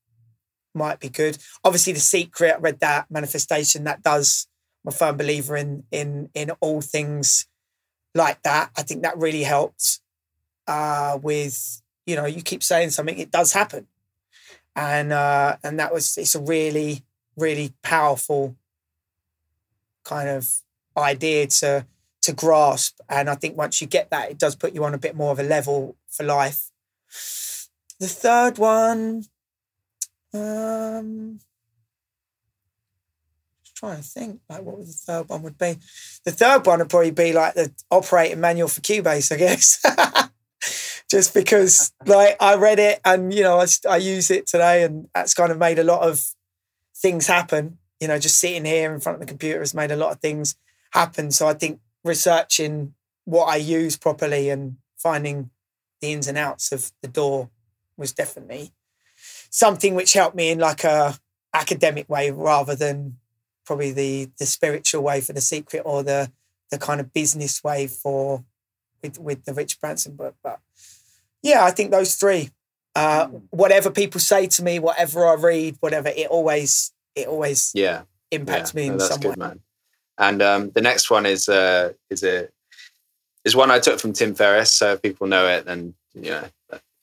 might 0.76 1.00
be 1.00 1.10
good. 1.10 1.38
Obviously, 1.64 1.94
The 1.94 2.00
Secret. 2.00 2.56
I 2.56 2.58
read 2.58 2.80
that 2.82 3.10
manifestation. 3.10 3.86
That 3.86 4.04
does. 4.04 4.48
I'm 4.86 4.90
a 4.90 4.92
firm 4.92 5.16
believer 5.16 5.56
in 5.56 5.86
in 5.92 6.30
in 6.34 6.52
all 6.60 6.82
things 6.82 7.48
like 8.14 8.44
that. 8.44 8.72
I 8.78 8.84
think 8.84 9.04
that 9.04 9.18
really 9.18 9.44
helped 9.44 10.02
uh, 10.68 11.20
with 11.22 11.82
you 12.06 12.16
know 12.16 12.26
you 12.26 12.42
keep 12.42 12.64
saying 12.64 12.92
something, 12.92 13.18
it 13.18 13.32
does 13.32 13.54
happen, 13.54 13.88
and 14.76 15.12
uh, 15.12 15.58
and 15.64 15.80
that 15.80 15.94
was 15.94 16.18
it's 16.18 16.36
a 16.36 16.42
really 16.42 17.04
really 17.38 17.74
powerful 17.82 18.56
kind 20.04 20.30
of 20.30 20.62
idea 20.98 21.48
to 21.48 21.86
to 22.22 22.34
grasp, 22.34 23.00
and 23.10 23.30
I 23.30 23.36
think 23.36 23.58
once 23.58 23.82
you 23.82 23.88
get 23.88 24.10
that, 24.12 24.32
it 24.32 24.38
does 24.38 24.56
put 24.56 24.74
you 24.74 24.84
on 24.84 24.94
a 24.94 24.98
bit 25.00 25.16
more 25.16 25.32
of 25.32 25.40
a 25.40 25.44
level 25.44 25.96
for 26.10 26.24
life. 26.24 26.70
The 28.00 28.08
third 28.08 28.58
one, 28.58 29.26
um, 30.34 31.40
trying 33.76 33.98
to 33.98 34.04
think 34.04 34.40
like 34.50 34.62
what 34.62 34.78
would 34.78 34.88
the 34.88 34.94
third 34.94 35.30
one 35.30 35.44
would 35.44 35.58
be. 35.58 35.78
The 36.24 36.32
third 36.32 36.66
one 36.66 36.80
would 36.80 36.90
probably 36.90 37.12
be 37.12 37.34
like 37.34 37.54
the 37.56 37.72
operating 37.92 38.40
manual 38.40 38.70
for 38.70 38.82
Cubase, 38.82 39.32
I 39.32 39.38
guess. 39.38 39.84
just 41.14 41.36
because 41.36 41.94
like 42.08 42.36
I 42.40 42.56
read 42.56 42.80
it 42.80 43.00
and 43.06 43.32
you 43.32 43.44
know 43.44 43.60
I, 43.60 43.68
I 43.88 43.98
use 43.98 44.32
it 44.32 44.48
today 44.48 44.82
and 44.82 45.08
that's 45.14 45.36
kind 45.36 45.52
of 45.52 45.60
made 45.60 45.78
a 45.78 45.84
lot 45.84 46.02
of 46.02 46.34
things 46.96 47.28
happen 47.28 47.78
you 48.00 48.08
know 48.08 48.18
just 48.18 48.40
sitting 48.40 48.66
here 48.66 48.92
in 48.92 49.00
front 49.00 49.18
of 49.18 49.20
the 49.20 49.28
computer 49.28 49.60
has 49.60 49.76
made 49.76 49.92
a 49.92 49.96
lot 49.96 50.12
of 50.12 50.20
things 50.22 50.56
happen 50.90 51.30
so 51.30 51.48
I 51.48 51.54
think 51.54 51.82
researching 52.04 52.96
what 53.26 53.46
I 53.46 53.58
use 53.58 53.96
properly 53.96 54.50
and 54.50 54.78
finding 54.98 55.52
the 56.02 56.14
ins 56.14 56.28
and 56.28 56.36
outs 56.36 56.72
of 56.72 56.92
the 57.04 57.08
door 57.08 57.52
was 57.96 58.12
definitely 58.12 58.72
something 59.52 59.94
which 59.94 60.14
helped 60.14 60.36
me 60.36 60.50
in 60.50 60.58
like 60.58 60.84
a 60.84 61.20
academic 61.54 62.10
way 62.10 62.32
rather 62.32 62.76
than 62.76 63.18
probably 63.68 63.92
the 63.92 64.32
the 64.40 64.48
spiritual 64.48 65.04
way 65.04 65.22
for 65.22 65.34
the 65.34 65.42
secret 65.42 65.84
or 65.86 66.02
the 66.02 66.32
the 66.72 66.80
kind 66.80 67.00
of 67.00 67.14
business 67.14 67.64
way 67.64 67.86
for 67.86 68.44
with 69.04 69.20
with 69.20 69.46
the 69.46 69.54
Rich 69.54 69.80
Branson 69.80 70.16
book. 70.16 70.36
But 70.42 70.60
yeah, 71.44 71.64
I 71.64 71.72
think 71.72 71.92
those 71.92 72.16
three. 72.16 72.50
Uh, 72.96 73.28
hmm. 73.28 73.38
whatever 73.50 73.92
people 73.92 74.20
say 74.20 74.48
to 74.48 74.64
me, 74.64 74.80
whatever 74.80 75.28
I 75.28 75.34
read, 75.34 75.78
whatever 75.80 76.10
it 76.10 76.28
always 76.28 76.92
it 77.16 77.28
always 77.28 77.72
yeah 77.76 78.04
impacts 78.32 78.74
yeah. 78.74 78.80
me 78.80 78.88
in 78.88 78.94
no, 78.94 78.98
that's 78.98 79.12
some 79.12 79.22
good, 79.22 79.38
way. 79.38 79.48
Man. 79.48 79.60
And 80.18 80.42
um, 80.42 80.72
the 80.72 80.82
next 80.82 81.10
one 81.10 81.26
is 81.26 81.50
uh, 81.50 81.94
is 82.10 82.24
a 82.24 82.50
is 83.46 83.56
one 83.56 83.72
I 83.72 83.80
took 83.80 84.00
from 84.00 84.14
Tim 84.14 84.34
Ferriss. 84.34 84.74
So 84.74 84.94
if 84.94 85.02
people 85.02 85.28
know 85.28 85.48
it, 85.48 85.66
then 85.66 85.94
you 86.14 86.32
know 86.32 86.44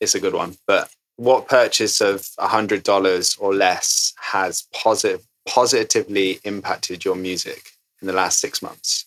it's 0.01 0.15
a 0.15 0.21
good 0.21 0.35
one. 0.35 0.57
But 0.67 0.91
what 1.17 1.49
purchase 1.49 2.01
of 2.01 2.29
a 2.39 2.49
hundred 2.49 2.83
dollars 2.83 3.37
or 3.39 3.55
less 3.55 4.15
has 4.19 4.67
positive 4.73 5.27
positively 5.47 6.39
impacted 6.45 7.05
your 7.05 7.17
music 7.17 7.73
in 8.01 8.07
the 8.07 8.13
last 8.13 8.41
six 8.41 8.63
months? 8.63 9.07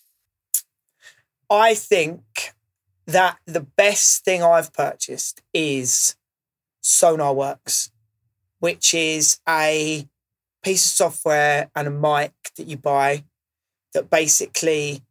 I 1.50 1.74
think 1.74 2.52
that 3.06 3.38
the 3.46 3.60
best 3.60 4.24
thing 4.24 4.42
I've 4.42 4.72
purchased 4.72 5.42
is 5.52 6.16
SonarWorks, 6.82 7.90
which 8.60 8.94
is 8.94 9.38
a 9.48 10.08
piece 10.62 10.86
of 10.86 10.92
software 10.92 11.70
and 11.74 11.86
a 11.86 11.90
mic 11.90 12.32
that 12.56 12.66
you 12.66 12.76
buy 12.76 13.24
that 13.92 14.10
basically 14.10 15.02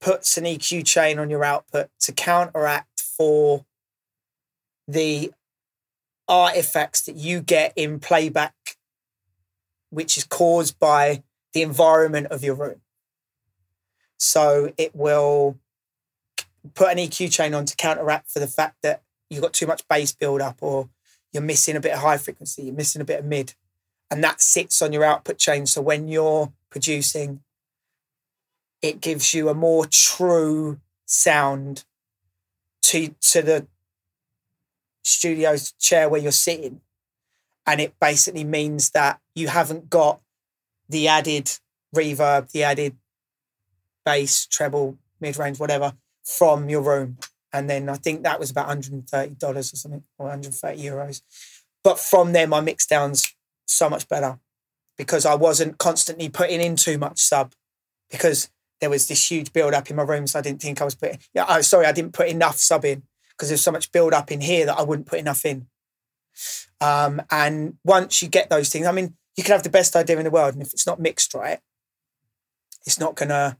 puts 0.00 0.36
an 0.36 0.44
EQ 0.44 0.84
chain 0.84 1.18
on 1.18 1.30
your 1.30 1.44
output 1.44 1.88
to 2.00 2.12
counteract 2.12 3.00
for 3.00 3.64
the 4.88 5.32
artifacts 6.26 7.02
that 7.02 7.16
you 7.16 7.40
get 7.40 7.72
in 7.76 8.00
playback, 8.00 8.76
which 9.90 10.16
is 10.16 10.24
caused 10.24 10.78
by 10.78 11.22
the 11.52 11.62
environment 11.62 12.28
of 12.28 12.42
your 12.42 12.54
room. 12.54 12.80
So 14.16 14.72
it 14.76 14.94
will 14.94 15.58
put 16.74 16.90
an 16.90 16.98
EQ 16.98 17.32
chain 17.32 17.54
on 17.54 17.64
to 17.64 17.76
counteract 17.76 18.30
for 18.30 18.38
the 18.38 18.46
fact 18.46 18.76
that 18.82 19.02
you've 19.28 19.42
got 19.42 19.52
too 19.52 19.66
much 19.66 19.86
bass 19.88 20.12
build 20.12 20.40
up 20.40 20.58
or 20.60 20.88
you're 21.32 21.42
missing 21.42 21.76
a 21.76 21.80
bit 21.80 21.92
of 21.92 22.00
high 22.00 22.18
frequency, 22.18 22.62
you're 22.62 22.74
missing 22.74 23.00
a 23.00 23.04
bit 23.04 23.20
of 23.20 23.24
mid, 23.24 23.54
and 24.10 24.22
that 24.24 24.40
sits 24.40 24.82
on 24.82 24.92
your 24.92 25.04
output 25.04 25.38
chain. 25.38 25.66
So 25.66 25.80
when 25.80 26.08
you're 26.08 26.52
producing, 26.70 27.40
it 28.82 29.00
gives 29.00 29.32
you 29.32 29.48
a 29.48 29.54
more 29.54 29.86
true 29.86 30.80
sound 31.06 31.84
to 32.82 33.14
to 33.20 33.42
the 33.42 33.66
studio's 35.02 35.72
chair 35.72 36.08
where 36.08 36.20
you're 36.20 36.32
sitting. 36.32 36.80
And 37.66 37.80
it 37.80 37.94
basically 38.00 38.44
means 38.44 38.90
that 38.90 39.20
you 39.34 39.48
haven't 39.48 39.90
got 39.90 40.20
the 40.88 41.06
added 41.08 41.50
reverb, 41.94 42.50
the 42.50 42.64
added 42.64 42.96
bass, 44.04 44.46
treble, 44.46 44.98
mid 45.20 45.36
range, 45.36 45.60
whatever, 45.60 45.94
from 46.36 46.68
your 46.68 46.82
room. 46.82 47.18
And 47.52 47.68
then 47.68 47.88
I 47.88 47.94
think 47.94 48.22
that 48.22 48.38
was 48.38 48.50
about 48.50 48.68
$130 48.68 49.42
or 49.42 49.62
something, 49.62 50.04
or 50.18 50.26
130 50.26 50.82
euros. 50.82 51.22
But 51.82 51.98
from 51.98 52.32
there, 52.32 52.46
my 52.46 52.60
mix 52.60 52.86
down's 52.86 53.34
so 53.66 53.88
much 53.88 54.08
better 54.08 54.38
because 54.96 55.26
I 55.26 55.34
wasn't 55.34 55.78
constantly 55.78 56.28
putting 56.28 56.60
in 56.60 56.76
too 56.76 56.98
much 56.98 57.20
sub 57.20 57.54
because 58.10 58.50
there 58.80 58.90
was 58.90 59.08
this 59.08 59.30
huge 59.30 59.52
build 59.52 59.74
up 59.74 59.90
in 59.90 59.96
my 59.96 60.02
room. 60.02 60.26
So 60.26 60.38
I 60.38 60.42
didn't 60.42 60.62
think 60.62 60.80
I 60.80 60.84
was 60.84 60.94
putting, 60.94 61.18
yeah, 61.34 61.46
oh, 61.48 61.60
sorry, 61.62 61.86
I 61.86 61.92
didn't 61.92 62.12
put 62.12 62.28
enough 62.28 62.58
sub 62.58 62.84
in 62.84 63.02
because 63.30 63.48
there's 63.48 63.62
so 63.62 63.72
much 63.72 63.90
build 63.92 64.12
up 64.12 64.30
in 64.30 64.40
here 64.40 64.66
that 64.66 64.78
I 64.78 64.82
wouldn't 64.82 65.08
put 65.08 65.18
enough 65.18 65.44
in. 65.44 65.66
Um, 66.80 67.22
and 67.30 67.74
once 67.84 68.22
you 68.22 68.28
get 68.28 68.50
those 68.50 68.68
things, 68.68 68.86
I 68.86 68.92
mean, 68.92 69.16
you 69.36 69.42
can 69.42 69.52
have 69.52 69.62
the 69.62 69.70
best 69.70 69.96
idea 69.96 70.18
in 70.18 70.24
the 70.24 70.30
world, 70.30 70.54
and 70.54 70.62
if 70.62 70.72
it's 70.72 70.86
not 70.86 71.00
mixed 71.00 71.34
right, 71.34 71.60
it's 72.86 73.00
not 73.00 73.16
gonna 73.16 73.58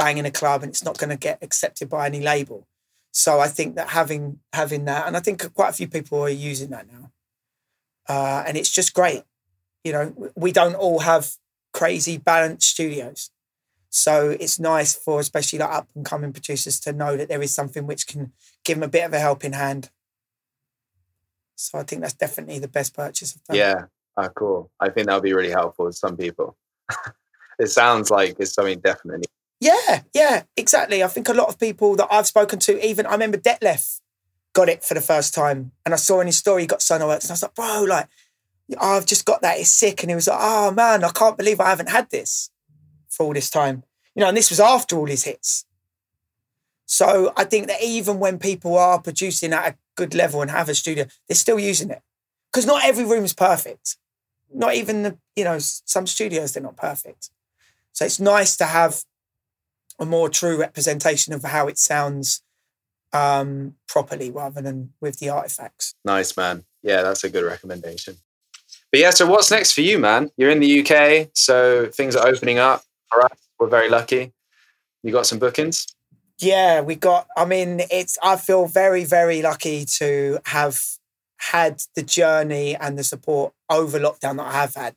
bang 0.00 0.16
in 0.16 0.24
a 0.24 0.30
club, 0.30 0.62
and 0.62 0.70
it's 0.70 0.84
not 0.84 0.96
gonna 0.96 1.16
get 1.28 1.42
accepted 1.42 1.90
by 1.90 2.06
any 2.06 2.20
label. 2.20 2.66
So 3.12 3.38
I 3.38 3.48
think 3.48 3.76
that 3.76 3.88
having 3.88 4.40
having 4.54 4.86
that, 4.86 5.06
and 5.06 5.14
I 5.16 5.20
think 5.20 5.52
quite 5.52 5.68
a 5.68 5.78
few 5.80 5.88
people 5.88 6.22
are 6.22 6.30
using 6.30 6.70
that 6.70 6.86
now, 6.90 7.12
uh, 8.08 8.42
and 8.46 8.56
it's 8.56 8.72
just 8.72 8.94
great. 8.94 9.24
You 9.84 9.92
know, 9.92 10.32
we 10.34 10.52
don't 10.52 10.74
all 10.74 11.00
have 11.00 11.36
crazy 11.72 12.16
balanced 12.16 12.70
studios. 12.70 13.30
So 13.90 14.30
it's 14.30 14.58
nice 14.60 14.94
for 14.94 15.20
especially 15.20 15.58
like 15.58 15.70
up 15.70 15.88
and 15.94 16.04
coming 16.04 16.32
producers 16.32 16.80
to 16.80 16.92
know 16.92 17.16
that 17.16 17.28
there 17.28 17.42
is 17.42 17.52
something 17.52 17.86
which 17.86 18.06
can 18.06 18.32
give 18.64 18.76
them 18.76 18.84
a 18.84 18.88
bit 18.88 19.04
of 19.04 19.12
a 19.12 19.18
helping 19.18 19.52
hand. 19.52 19.90
So 21.56 21.78
I 21.78 21.82
think 21.82 22.00
that's 22.00 22.14
definitely 22.14 22.60
the 22.60 22.68
best 22.68 22.94
purchase 22.94 23.34
of 23.34 23.42
that. 23.48 23.56
Yeah. 23.56 23.84
Oh, 24.16 24.28
cool. 24.28 24.70
I 24.80 24.88
think 24.90 25.08
that 25.08 25.14
would 25.14 25.24
be 25.24 25.34
really 25.34 25.50
helpful 25.50 25.86
to 25.86 25.92
some 25.92 26.16
people. 26.16 26.56
it 27.58 27.68
sounds 27.68 28.10
like 28.10 28.36
it's 28.38 28.54
something 28.54 28.78
definitely. 28.80 29.26
Yeah, 29.60 30.02
yeah, 30.14 30.44
exactly. 30.56 31.04
I 31.04 31.08
think 31.08 31.28
a 31.28 31.34
lot 31.34 31.48
of 31.48 31.58
people 31.58 31.94
that 31.96 32.08
I've 32.10 32.26
spoken 32.26 32.58
to, 32.60 32.84
even 32.84 33.06
I 33.06 33.12
remember 33.12 33.36
Detlef 33.36 34.00
got 34.54 34.68
it 34.68 34.82
for 34.82 34.94
the 34.94 35.00
first 35.02 35.34
time. 35.34 35.72
And 35.84 35.92
I 35.92 35.98
saw 35.98 36.20
in 36.20 36.26
his 36.26 36.38
story 36.38 36.62
he 36.62 36.66
got 36.66 36.80
SonarWorks. 36.80 37.24
And 37.24 37.30
I 37.30 37.34
was 37.34 37.42
like, 37.42 37.54
bro, 37.54 37.84
like, 37.86 38.08
I've 38.80 39.06
just 39.06 39.26
got 39.26 39.42
that. 39.42 39.58
It's 39.58 39.70
sick. 39.70 40.02
And 40.02 40.10
he 40.10 40.14
was 40.14 40.28
like, 40.28 40.38
oh 40.40 40.70
man, 40.72 41.04
I 41.04 41.10
can't 41.10 41.36
believe 41.36 41.60
I 41.60 41.68
haven't 41.68 41.90
had 41.90 42.08
this 42.10 42.50
for 43.08 43.26
all 43.26 43.34
this 43.34 43.50
time. 43.50 43.84
You 44.14 44.22
know, 44.22 44.28
and 44.28 44.36
this 44.36 44.50
was 44.50 44.60
after 44.60 44.96
all 44.96 45.06
his 45.06 45.24
hits. 45.24 45.66
So 46.86 47.32
I 47.36 47.44
think 47.44 47.68
that 47.68 47.82
even 47.82 48.18
when 48.18 48.38
people 48.38 48.76
are 48.76 49.00
producing 49.00 49.52
at 49.52 49.68
a 49.68 49.76
good 49.94 50.14
level 50.14 50.42
and 50.42 50.50
have 50.50 50.68
a 50.68 50.74
studio, 50.74 51.04
they're 51.28 51.36
still 51.36 51.58
using 51.58 51.90
it. 51.90 52.02
Because 52.50 52.66
not 52.66 52.84
every 52.84 53.04
room 53.04 53.24
is 53.24 53.34
perfect. 53.34 53.96
Not 54.52 54.74
even 54.74 55.02
the, 55.02 55.18
you 55.36 55.44
know, 55.44 55.58
some 55.60 56.06
studios, 56.06 56.52
they're 56.52 56.62
not 56.62 56.76
perfect. 56.76 57.30
So 57.92 58.04
it's 58.04 58.18
nice 58.18 58.56
to 58.56 58.64
have 58.64 59.04
a 60.00 60.06
more 60.06 60.28
true 60.28 60.58
representation 60.58 61.32
of 61.32 61.44
how 61.44 61.68
it 61.68 61.78
sounds 61.78 62.42
um, 63.12 63.74
properly 63.86 64.30
rather 64.30 64.60
than 64.62 64.94
with 65.00 65.18
the 65.18 65.28
artifacts. 65.28 65.94
Nice, 66.04 66.36
man. 66.36 66.64
Yeah, 66.82 67.02
that's 67.02 67.22
a 67.22 67.30
good 67.30 67.44
recommendation. 67.44 68.16
But 68.90 69.00
yeah, 69.00 69.10
so 69.10 69.26
what's 69.26 69.50
next 69.50 69.72
for 69.72 69.82
you, 69.82 69.98
man? 69.98 70.30
You're 70.36 70.50
in 70.50 70.60
the 70.60 70.80
UK, 70.80 71.28
so 71.34 71.86
things 71.86 72.16
are 72.16 72.26
opening 72.26 72.58
up 72.58 72.82
for 73.08 73.22
us. 73.22 73.38
We're 73.58 73.68
very 73.68 73.88
lucky. 73.88 74.32
You 75.02 75.12
got 75.12 75.26
some 75.26 75.38
bookings? 75.38 75.86
Yeah, 76.40 76.80
we 76.80 76.94
got. 76.94 77.28
I 77.36 77.44
mean, 77.44 77.82
it's. 77.90 78.18
I 78.22 78.36
feel 78.36 78.66
very, 78.66 79.04
very 79.04 79.42
lucky 79.42 79.84
to 79.98 80.38
have 80.46 80.80
had 81.36 81.82
the 81.94 82.02
journey 82.02 82.74
and 82.74 82.98
the 82.98 83.04
support 83.04 83.52
over 83.68 83.98
lockdown 83.98 84.38
that 84.38 84.46
I 84.46 84.52
have 84.52 84.74
had. 84.74 84.96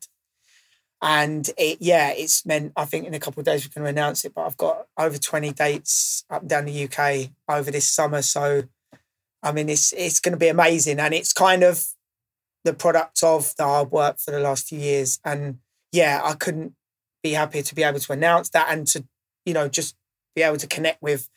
And 1.06 1.50
it, 1.58 1.82
yeah, 1.82 2.12
it's 2.16 2.46
meant. 2.46 2.72
I 2.76 2.86
think 2.86 3.06
in 3.06 3.12
a 3.12 3.20
couple 3.20 3.40
of 3.40 3.44
days 3.44 3.68
we're 3.68 3.78
going 3.78 3.94
to 3.94 4.00
announce 4.00 4.24
it, 4.24 4.32
but 4.34 4.46
I've 4.46 4.56
got 4.56 4.86
over 4.98 5.18
twenty 5.18 5.52
dates 5.52 6.24
up 6.30 6.40
and 6.40 6.48
down 6.48 6.64
the 6.64 6.84
UK 6.88 7.30
over 7.46 7.70
this 7.70 7.86
summer. 7.86 8.22
So, 8.22 8.62
I 9.42 9.52
mean, 9.52 9.68
it's 9.68 9.92
it's 9.92 10.18
going 10.18 10.32
to 10.32 10.38
be 10.38 10.48
amazing, 10.48 10.98
and 10.98 11.12
it's 11.12 11.34
kind 11.34 11.62
of 11.62 11.88
the 12.64 12.72
product 12.72 13.22
of 13.22 13.52
the 13.58 13.64
hard 13.64 13.90
work 13.90 14.18
for 14.18 14.30
the 14.30 14.40
last 14.40 14.66
few 14.66 14.78
years. 14.78 15.20
And 15.26 15.58
yeah, 15.92 16.22
I 16.24 16.32
couldn't 16.32 16.72
be 17.22 17.32
happier 17.32 17.60
to 17.60 17.74
be 17.74 17.82
able 17.82 18.00
to 18.00 18.12
announce 18.12 18.48
that 18.50 18.68
and 18.70 18.86
to, 18.86 19.04
you 19.44 19.52
know, 19.52 19.68
just 19.68 19.94
be 20.34 20.40
able 20.40 20.56
to 20.56 20.66
connect 20.66 21.02
with 21.02 21.28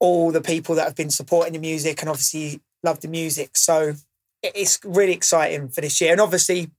all 0.00 0.30
the 0.30 0.42
people 0.42 0.74
that 0.74 0.84
have 0.84 0.96
been 0.96 1.08
supporting 1.08 1.54
the 1.54 1.58
music 1.58 2.02
and 2.02 2.10
obviously 2.10 2.60
love 2.82 3.00
the 3.00 3.08
music. 3.08 3.56
So 3.56 3.94
it's 4.42 4.78
really 4.84 5.12
exciting 5.12 5.70
for 5.70 5.80
this 5.80 5.98
year. 5.98 6.12
And 6.12 6.20
obviously 6.20 6.70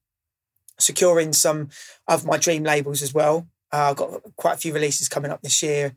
securing 0.79 1.33
some 1.33 1.69
of 2.07 2.25
my 2.25 2.37
dream 2.37 2.63
labels 2.63 3.01
as 3.01 3.13
well. 3.13 3.47
Uh, 3.71 3.89
I've 3.91 3.95
got 3.95 4.21
quite 4.35 4.53
a 4.55 4.57
few 4.57 4.73
releases 4.73 5.09
coming 5.09 5.31
up 5.31 5.41
this 5.41 5.63
year 5.63 5.95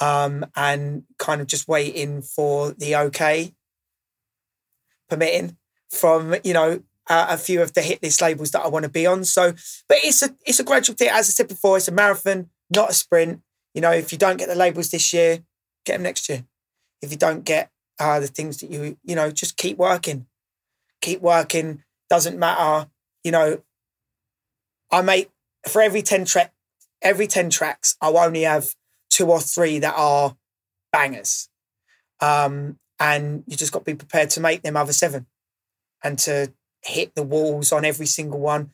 um, 0.00 0.46
and 0.56 1.04
kind 1.18 1.40
of 1.40 1.46
just 1.46 1.68
waiting 1.68 2.22
for 2.22 2.72
the 2.72 2.96
okay 2.96 3.54
permitting 5.08 5.56
from, 5.90 6.34
you 6.44 6.52
know, 6.52 6.82
uh, 7.08 7.26
a 7.30 7.38
few 7.38 7.62
of 7.62 7.72
the 7.72 7.82
hit 7.82 8.02
list 8.02 8.20
labels 8.20 8.50
that 8.50 8.60
I 8.60 8.68
want 8.68 8.84
to 8.84 8.90
be 8.90 9.06
on. 9.06 9.24
So, 9.24 9.52
but 9.88 9.98
it's 10.02 10.22
a 10.22 10.34
it's 10.44 10.60
a 10.60 10.64
gradual 10.64 10.96
thing. 10.96 11.08
As 11.10 11.28
I 11.28 11.32
said 11.32 11.48
before, 11.48 11.76
it's 11.76 11.88
a 11.88 11.92
marathon, 11.92 12.50
not 12.74 12.90
a 12.90 12.94
sprint. 12.94 13.40
You 13.74 13.80
know, 13.80 13.92
if 13.92 14.12
you 14.12 14.18
don't 14.18 14.36
get 14.36 14.48
the 14.48 14.54
labels 14.54 14.90
this 14.90 15.12
year, 15.12 15.38
get 15.84 15.94
them 15.94 16.02
next 16.02 16.28
year. 16.28 16.44
If 17.00 17.10
you 17.10 17.16
don't 17.16 17.44
get 17.44 17.70
uh, 17.98 18.20
the 18.20 18.26
things 18.26 18.58
that 18.58 18.70
you 18.70 18.98
you 19.02 19.16
know, 19.16 19.30
just 19.30 19.56
keep 19.56 19.78
working, 19.78 20.26
keep 21.00 21.20
working. 21.20 21.82
Doesn't 22.10 22.38
matter. 22.38 22.88
You 23.24 23.32
know, 23.32 23.62
I 24.90 25.02
make 25.02 25.30
for 25.66 25.82
every 25.82 26.02
ten 26.02 26.24
track, 26.24 26.52
every 27.02 27.26
ten 27.26 27.50
tracks, 27.50 27.96
I'll 28.00 28.18
only 28.18 28.42
have 28.42 28.74
two 29.10 29.30
or 29.30 29.40
three 29.40 29.78
that 29.80 29.94
are 29.96 30.36
bangers. 30.92 31.48
Um, 32.20 32.78
and 33.00 33.44
you 33.46 33.56
just 33.56 33.72
got 33.72 33.80
to 33.80 33.84
be 33.84 33.94
prepared 33.94 34.30
to 34.30 34.40
make 34.40 34.62
them 34.62 34.76
other 34.76 34.92
seven 34.92 35.26
and 36.02 36.18
to 36.20 36.52
hit 36.82 37.14
the 37.14 37.22
walls 37.22 37.72
on 37.72 37.84
every 37.84 38.06
single 38.06 38.40
one. 38.40 38.70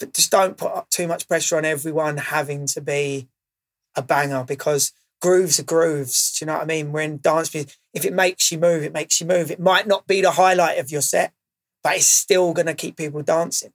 But 0.00 0.14
just 0.14 0.30
don't 0.30 0.56
put 0.56 0.72
up 0.72 0.90
too 0.90 1.08
much 1.08 1.28
pressure 1.28 1.56
on 1.56 1.64
everyone 1.64 2.16
having 2.16 2.66
to 2.68 2.80
be 2.80 3.28
a 3.96 4.02
banger 4.02 4.44
because 4.44 4.92
grooves 5.20 5.58
are 5.58 5.64
grooves. 5.64 6.36
Do 6.38 6.44
you 6.44 6.46
know 6.46 6.54
what 6.54 6.62
I 6.62 6.66
mean? 6.66 6.92
We're 6.92 7.00
in 7.02 7.18
dance 7.18 7.52
music. 7.52 7.76
If 7.92 8.04
it 8.04 8.12
makes 8.12 8.52
you 8.52 8.58
move, 8.58 8.82
it 8.84 8.92
makes 8.92 9.20
you 9.20 9.26
move. 9.26 9.50
It 9.50 9.60
might 9.60 9.86
not 9.86 10.06
be 10.06 10.20
the 10.20 10.32
highlight 10.32 10.78
of 10.78 10.90
your 10.90 11.02
set, 11.02 11.32
but 11.82 11.96
it's 11.96 12.06
still 12.06 12.52
going 12.52 12.66
to 12.66 12.74
keep 12.74 12.96
people 12.96 13.22
dancing. 13.22 13.72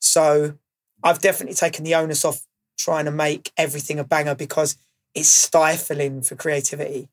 So 0.00 0.54
I've 1.02 1.20
definitely 1.20 1.54
taken 1.54 1.84
the 1.84 1.94
onus 1.94 2.24
off 2.24 2.42
trying 2.78 3.04
to 3.06 3.10
make 3.10 3.52
everything 3.56 3.98
a 3.98 4.04
banger 4.04 4.34
because 4.34 4.76
it's 5.14 5.28
stifling 5.28 6.22
for 6.22 6.36
creativity. 6.36 7.08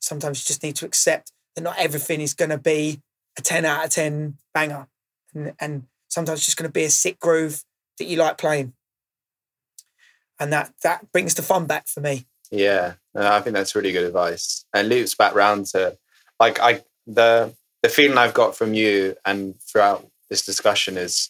Sometimes 0.00 0.42
you 0.42 0.46
just 0.46 0.62
need 0.62 0.76
to 0.76 0.86
accept 0.86 1.32
that 1.54 1.62
not 1.62 1.78
everything 1.78 2.20
is 2.20 2.34
going 2.34 2.50
to 2.50 2.58
be 2.58 3.00
a 3.38 3.42
10 3.42 3.64
out 3.64 3.84
of 3.84 3.90
10 3.90 4.36
banger 4.54 4.86
and, 5.34 5.52
and 5.60 5.84
sometimes 6.08 6.40
it's 6.40 6.46
just 6.46 6.56
going 6.56 6.68
to 6.68 6.72
be 6.72 6.84
a 6.84 6.90
sick 6.90 7.18
groove 7.18 7.64
that 7.98 8.06
you 8.06 8.16
like 8.16 8.38
playing. 8.38 8.72
And 10.38 10.52
that 10.52 10.72
that 10.82 11.12
brings 11.12 11.34
the 11.34 11.42
fun 11.42 11.66
back 11.66 11.86
for 11.86 12.00
me. 12.00 12.26
Yeah, 12.50 12.94
I 13.14 13.40
think 13.40 13.54
that's 13.54 13.74
really 13.74 13.92
good 13.92 14.06
advice. 14.06 14.64
And 14.74 14.88
loops 14.88 15.14
back 15.14 15.34
round 15.34 15.66
to 15.66 15.98
like 16.38 16.58
I 16.60 16.82
the 17.06 17.54
the 17.82 17.88
feeling 17.88 18.18
I've 18.18 18.34
got 18.34 18.56
from 18.56 18.74
you 18.74 19.16
and 19.24 19.60
throughout 19.60 20.06
this 20.28 20.44
discussion 20.44 20.96
is 20.96 21.29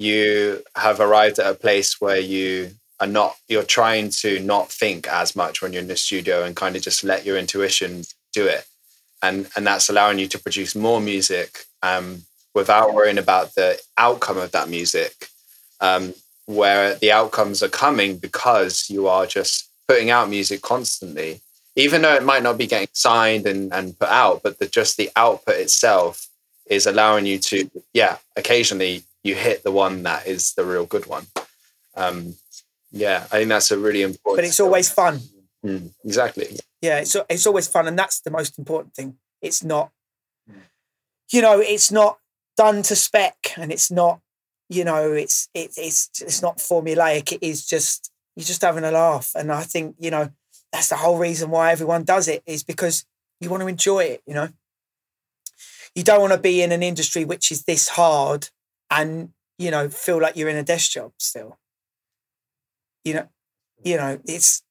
you 0.00 0.62
have 0.76 0.98
arrived 0.98 1.38
at 1.38 1.50
a 1.50 1.54
place 1.54 2.00
where 2.00 2.18
you 2.18 2.70
are 3.00 3.06
not 3.06 3.36
you're 3.48 3.62
trying 3.62 4.08
to 4.08 4.40
not 4.40 4.70
think 4.70 5.06
as 5.06 5.36
much 5.36 5.60
when 5.60 5.72
you're 5.72 5.82
in 5.82 5.88
the 5.88 5.96
studio 5.96 6.42
and 6.42 6.56
kind 6.56 6.74
of 6.74 6.82
just 6.82 7.04
let 7.04 7.24
your 7.24 7.36
intuition 7.36 8.02
do 8.32 8.46
it. 8.46 8.64
And 9.22 9.48
and 9.56 9.66
that's 9.66 9.90
allowing 9.90 10.18
you 10.18 10.26
to 10.28 10.38
produce 10.38 10.74
more 10.74 11.00
music 11.00 11.64
um, 11.82 12.22
without 12.54 12.94
worrying 12.94 13.18
about 13.18 13.54
the 13.54 13.78
outcome 13.98 14.38
of 14.38 14.52
that 14.52 14.70
music, 14.70 15.28
um, 15.82 16.14
where 16.46 16.94
the 16.94 17.12
outcomes 17.12 17.62
are 17.62 17.68
coming 17.68 18.16
because 18.16 18.88
you 18.88 19.06
are 19.06 19.26
just 19.26 19.68
putting 19.86 20.08
out 20.08 20.30
music 20.30 20.62
constantly, 20.62 21.42
even 21.76 22.00
though 22.00 22.14
it 22.14 22.24
might 22.24 22.42
not 22.42 22.56
be 22.56 22.66
getting 22.66 22.88
signed 22.94 23.46
and, 23.46 23.70
and 23.74 23.98
put 23.98 24.08
out, 24.08 24.42
but 24.42 24.58
the, 24.58 24.66
just 24.66 24.96
the 24.96 25.10
output 25.14 25.56
itself 25.56 26.26
is 26.66 26.86
allowing 26.86 27.26
you 27.26 27.38
to, 27.38 27.68
yeah, 27.92 28.16
occasionally 28.36 29.02
you 29.22 29.34
hit 29.34 29.62
the 29.62 29.70
one 29.70 30.02
that 30.04 30.26
is 30.26 30.54
the 30.54 30.64
real 30.64 30.86
good 30.86 31.06
one. 31.06 31.26
Um, 31.94 32.34
yeah, 32.90 33.26
I 33.30 33.38
think 33.38 33.48
that's 33.48 33.70
a 33.70 33.78
really 33.78 34.02
important. 34.02 34.38
But 34.38 34.44
it's 34.44 34.60
always 34.60 34.90
fun. 34.90 35.20
Mm, 35.64 35.92
exactly. 36.04 36.58
Yeah, 36.80 37.00
it's 37.00 37.16
it's 37.28 37.46
always 37.46 37.68
fun, 37.68 37.86
and 37.86 37.98
that's 37.98 38.20
the 38.20 38.30
most 38.30 38.58
important 38.58 38.94
thing. 38.94 39.16
It's 39.42 39.62
not, 39.62 39.90
you 41.32 41.42
know, 41.42 41.60
it's 41.60 41.92
not 41.92 42.18
done 42.56 42.82
to 42.82 42.96
spec 42.96 43.54
and 43.56 43.72
it's 43.72 43.90
not, 43.90 44.20
you 44.68 44.84
know, 44.84 45.12
it's 45.12 45.48
it, 45.54 45.72
it's 45.76 46.10
it's 46.20 46.42
not 46.42 46.58
formulaic. 46.58 47.32
It 47.32 47.42
is 47.42 47.66
just 47.66 48.10
you're 48.36 48.44
just 48.44 48.62
having 48.62 48.84
a 48.84 48.90
laugh. 48.90 49.32
And 49.34 49.52
I 49.52 49.62
think, 49.62 49.96
you 49.98 50.10
know, 50.10 50.30
that's 50.72 50.88
the 50.88 50.96
whole 50.96 51.18
reason 51.18 51.50
why 51.50 51.72
everyone 51.72 52.04
does 52.04 52.28
it 52.28 52.42
is 52.46 52.62
because 52.62 53.04
you 53.40 53.50
want 53.50 53.62
to 53.62 53.66
enjoy 53.66 54.04
it, 54.04 54.22
you 54.26 54.34
know. 54.34 54.48
You 55.94 56.04
don't 56.04 56.20
want 56.20 56.32
to 56.32 56.38
be 56.38 56.62
in 56.62 56.72
an 56.72 56.82
industry 56.82 57.24
which 57.24 57.50
is 57.50 57.64
this 57.64 57.88
hard 57.88 58.48
and, 58.90 59.30
you 59.58 59.70
know, 59.70 59.88
feel 59.88 60.20
like 60.20 60.36
you're 60.36 60.48
in 60.48 60.56
a 60.56 60.62
desk 60.62 60.90
job 60.90 61.12
still. 61.18 61.58
You 63.04 63.14
know, 63.14 63.28
you 63.82 63.96
know, 63.96 64.20
it's 64.26 64.62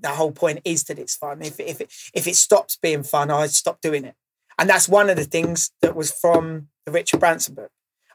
the 0.00 0.10
whole 0.10 0.32
point 0.32 0.60
is 0.64 0.84
that 0.84 0.98
it's 0.98 1.16
fun. 1.16 1.42
If 1.42 1.60
if 1.60 1.80
it 1.80 1.92
if 2.14 2.26
it 2.26 2.36
stops 2.36 2.78
being 2.80 3.02
fun, 3.02 3.30
I 3.30 3.46
stop 3.48 3.80
doing 3.80 4.04
it. 4.04 4.14
And 4.58 4.70
that's 4.70 4.88
one 4.88 5.10
of 5.10 5.16
the 5.16 5.24
things 5.24 5.70
that 5.82 5.96
was 5.96 6.12
from 6.12 6.68
the 6.86 6.92
Richard 6.92 7.20
Branson 7.20 7.54
book. 7.54 7.70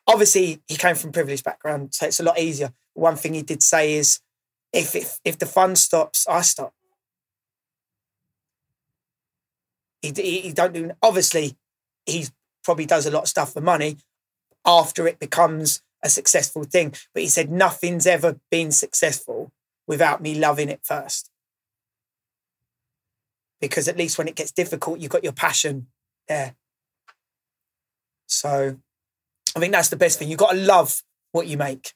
Obviously, 0.07 0.61
he 0.67 0.75
came 0.75 0.95
from 0.95 1.11
privileged 1.11 1.43
background, 1.43 1.93
so 1.93 2.07
it's 2.07 2.19
a 2.19 2.23
lot 2.23 2.39
easier. 2.39 2.71
One 2.93 3.15
thing 3.15 3.33
he 3.33 3.43
did 3.43 3.61
say 3.61 3.93
is, 3.93 4.19
if 4.73 4.95
if, 4.95 5.19
if 5.23 5.37
the 5.37 5.45
fun 5.45 5.75
stops, 5.75 6.25
I 6.27 6.41
stop. 6.41 6.73
He, 10.01 10.13
he, 10.15 10.39
he 10.39 10.53
don't 10.53 10.73
do. 10.73 10.91
Obviously, 11.03 11.57
he 12.05 12.25
probably 12.63 12.85
does 12.85 13.05
a 13.05 13.11
lot 13.11 13.23
of 13.23 13.29
stuff 13.29 13.53
for 13.53 13.61
money 13.61 13.97
after 14.65 15.07
it 15.07 15.19
becomes 15.19 15.81
a 16.03 16.09
successful 16.09 16.63
thing. 16.63 16.93
But 17.13 17.23
he 17.23 17.29
said 17.29 17.51
nothing's 17.51 18.07
ever 18.07 18.39
been 18.49 18.71
successful 18.71 19.51
without 19.87 20.21
me 20.21 20.35
loving 20.35 20.69
it 20.69 20.81
first. 20.83 21.31
Because 23.59 23.87
at 23.87 23.97
least 23.97 24.17
when 24.17 24.27
it 24.27 24.35
gets 24.35 24.51
difficult, 24.51 24.99
you've 24.99 25.11
got 25.11 25.23
your 25.23 25.33
passion 25.33 25.87
there. 26.27 26.55
So 28.27 28.77
I 29.55 29.59
think 29.59 29.73
that's 29.73 29.89
the 29.89 29.95
best 29.95 30.19
thing. 30.19 30.29
You've 30.29 30.39
got 30.39 30.51
to 30.51 30.57
love 30.57 31.01
what 31.31 31.47
you 31.47 31.57
make, 31.57 31.93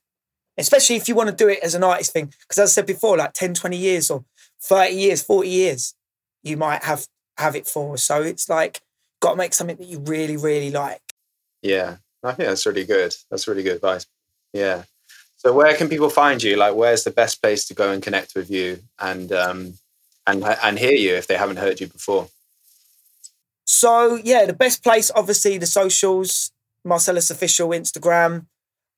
especially 0.58 0.98
if 0.98 1.08
you 1.08 1.16
want 1.16 1.30
to 1.30 1.36
do 1.36 1.48
it 1.48 1.60
as 1.64 1.76
an 1.76 1.84
artist 1.84 2.12
thing. 2.12 2.34
Because 2.42 2.58
as 2.58 2.72
I 2.72 2.74
said 2.74 2.86
before, 2.86 3.18
like 3.18 3.34
10, 3.34 3.54
20 3.54 3.78
years 3.78 4.12
or 4.12 4.26
30 4.64 4.94
years, 4.94 5.22
40 5.22 5.48
years, 5.48 5.96
you 6.42 6.58
might 6.58 6.84
have 6.84 7.08
have 7.38 7.56
it 7.56 7.68
for. 7.68 7.98
So 7.98 8.22
it's 8.22 8.50
like, 8.50 8.82
got 9.22 9.32
to 9.32 9.38
make 9.38 9.54
something 9.54 9.78
that 9.78 9.88
you 9.88 10.00
really, 10.00 10.38
really 10.38 10.72
like. 10.72 11.02
Yeah, 11.62 11.98
I 12.24 12.34
think 12.34 12.48
that's 12.50 12.66
really 12.66 12.86
good. 12.86 13.16
That's 13.30 13.48
really 13.48 13.64
good 13.64 13.76
advice. 13.76 14.06
Yeah. 14.54 14.84
So 15.38 15.52
where 15.52 15.76
can 15.76 15.90
people 15.90 16.10
find 16.10 16.42
you? 16.42 16.56
Like, 16.56 16.76
where's 16.76 17.04
the 17.04 17.12
best 17.12 17.42
place 17.42 17.66
to 17.68 17.74
go 17.74 17.92
and 17.92 18.02
connect 18.02 18.34
with 18.34 18.50
you 18.50 18.80
and 19.00 19.32
um, 19.34 19.74
and 20.26 20.44
and 20.44 20.80
hear 20.80 20.94
you 20.94 21.16
if 21.16 21.28
they 21.28 21.36
haven't 21.36 21.58
heard 21.58 21.82
you 21.82 21.88
before? 21.88 22.30
So 23.66 24.16
yeah, 24.16 24.46
the 24.46 24.54
best 24.54 24.84
place, 24.84 25.12
obviously, 25.14 25.58
the 25.58 25.66
socials, 25.66 26.52
Marcellus 26.86 27.30
official 27.30 27.70
Instagram, 27.70 28.46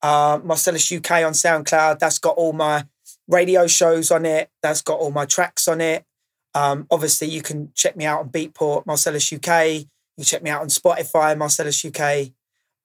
uh, 0.04 0.40
Marcellus 0.44 0.92
UK 0.92 1.12
on 1.12 1.34
SoundCloud. 1.34 1.98
That's 1.98 2.20
got 2.20 2.36
all 2.36 2.54
my 2.54 2.86
radio 3.28 3.66
shows 3.66 4.12
on 4.12 4.26
it. 4.26 4.50
That's 4.62 4.82
got 4.84 5.00
all 5.00 5.12
my 5.12 5.26
tracks 5.26 5.68
on 5.68 5.82
it. 5.82 6.06
Um, 6.54 6.88
obviously, 6.92 7.28
you 7.28 7.42
can 7.42 7.72
check 7.74 7.98
me 7.98 8.06
out 8.06 8.20
on 8.20 8.30
Beatport, 8.30 8.86
Marcellus 8.86 9.34
UK. 9.34 9.86
You 10.18 10.24
check 10.24 10.44
me 10.44 10.50
out 10.52 10.62
on 10.62 10.68
Spotify, 10.68 11.36
Marcellus 11.38 11.84
UK. 11.84 12.35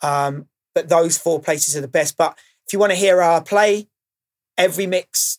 Um, 0.02 0.46
but 0.74 0.88
those 0.88 1.18
four 1.18 1.40
places 1.40 1.76
are 1.76 1.80
the 1.80 1.88
best. 1.88 2.16
But 2.16 2.38
if 2.66 2.72
you 2.72 2.78
want 2.78 2.92
to 2.92 2.98
hear 2.98 3.20
our 3.20 3.42
play, 3.42 3.88
every 4.56 4.86
mix 4.86 5.38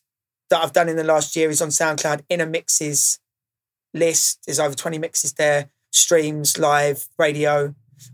that 0.49 0.63
I've 0.63 0.73
done 0.73 0.89
in 0.89 0.97
the 0.97 1.03
last 1.03 1.35
year 1.35 1.49
is 1.49 1.61
on 1.61 1.69
SoundCloud 1.69 2.23
in 2.29 2.41
a 2.41 2.45
mixes 2.45 3.19
list. 3.93 4.39
There's 4.45 4.59
over 4.59 4.75
20 4.75 4.97
mixes 4.97 5.33
there, 5.33 5.69
streams, 5.91 6.57
live, 6.57 7.07
radio. 7.17 7.73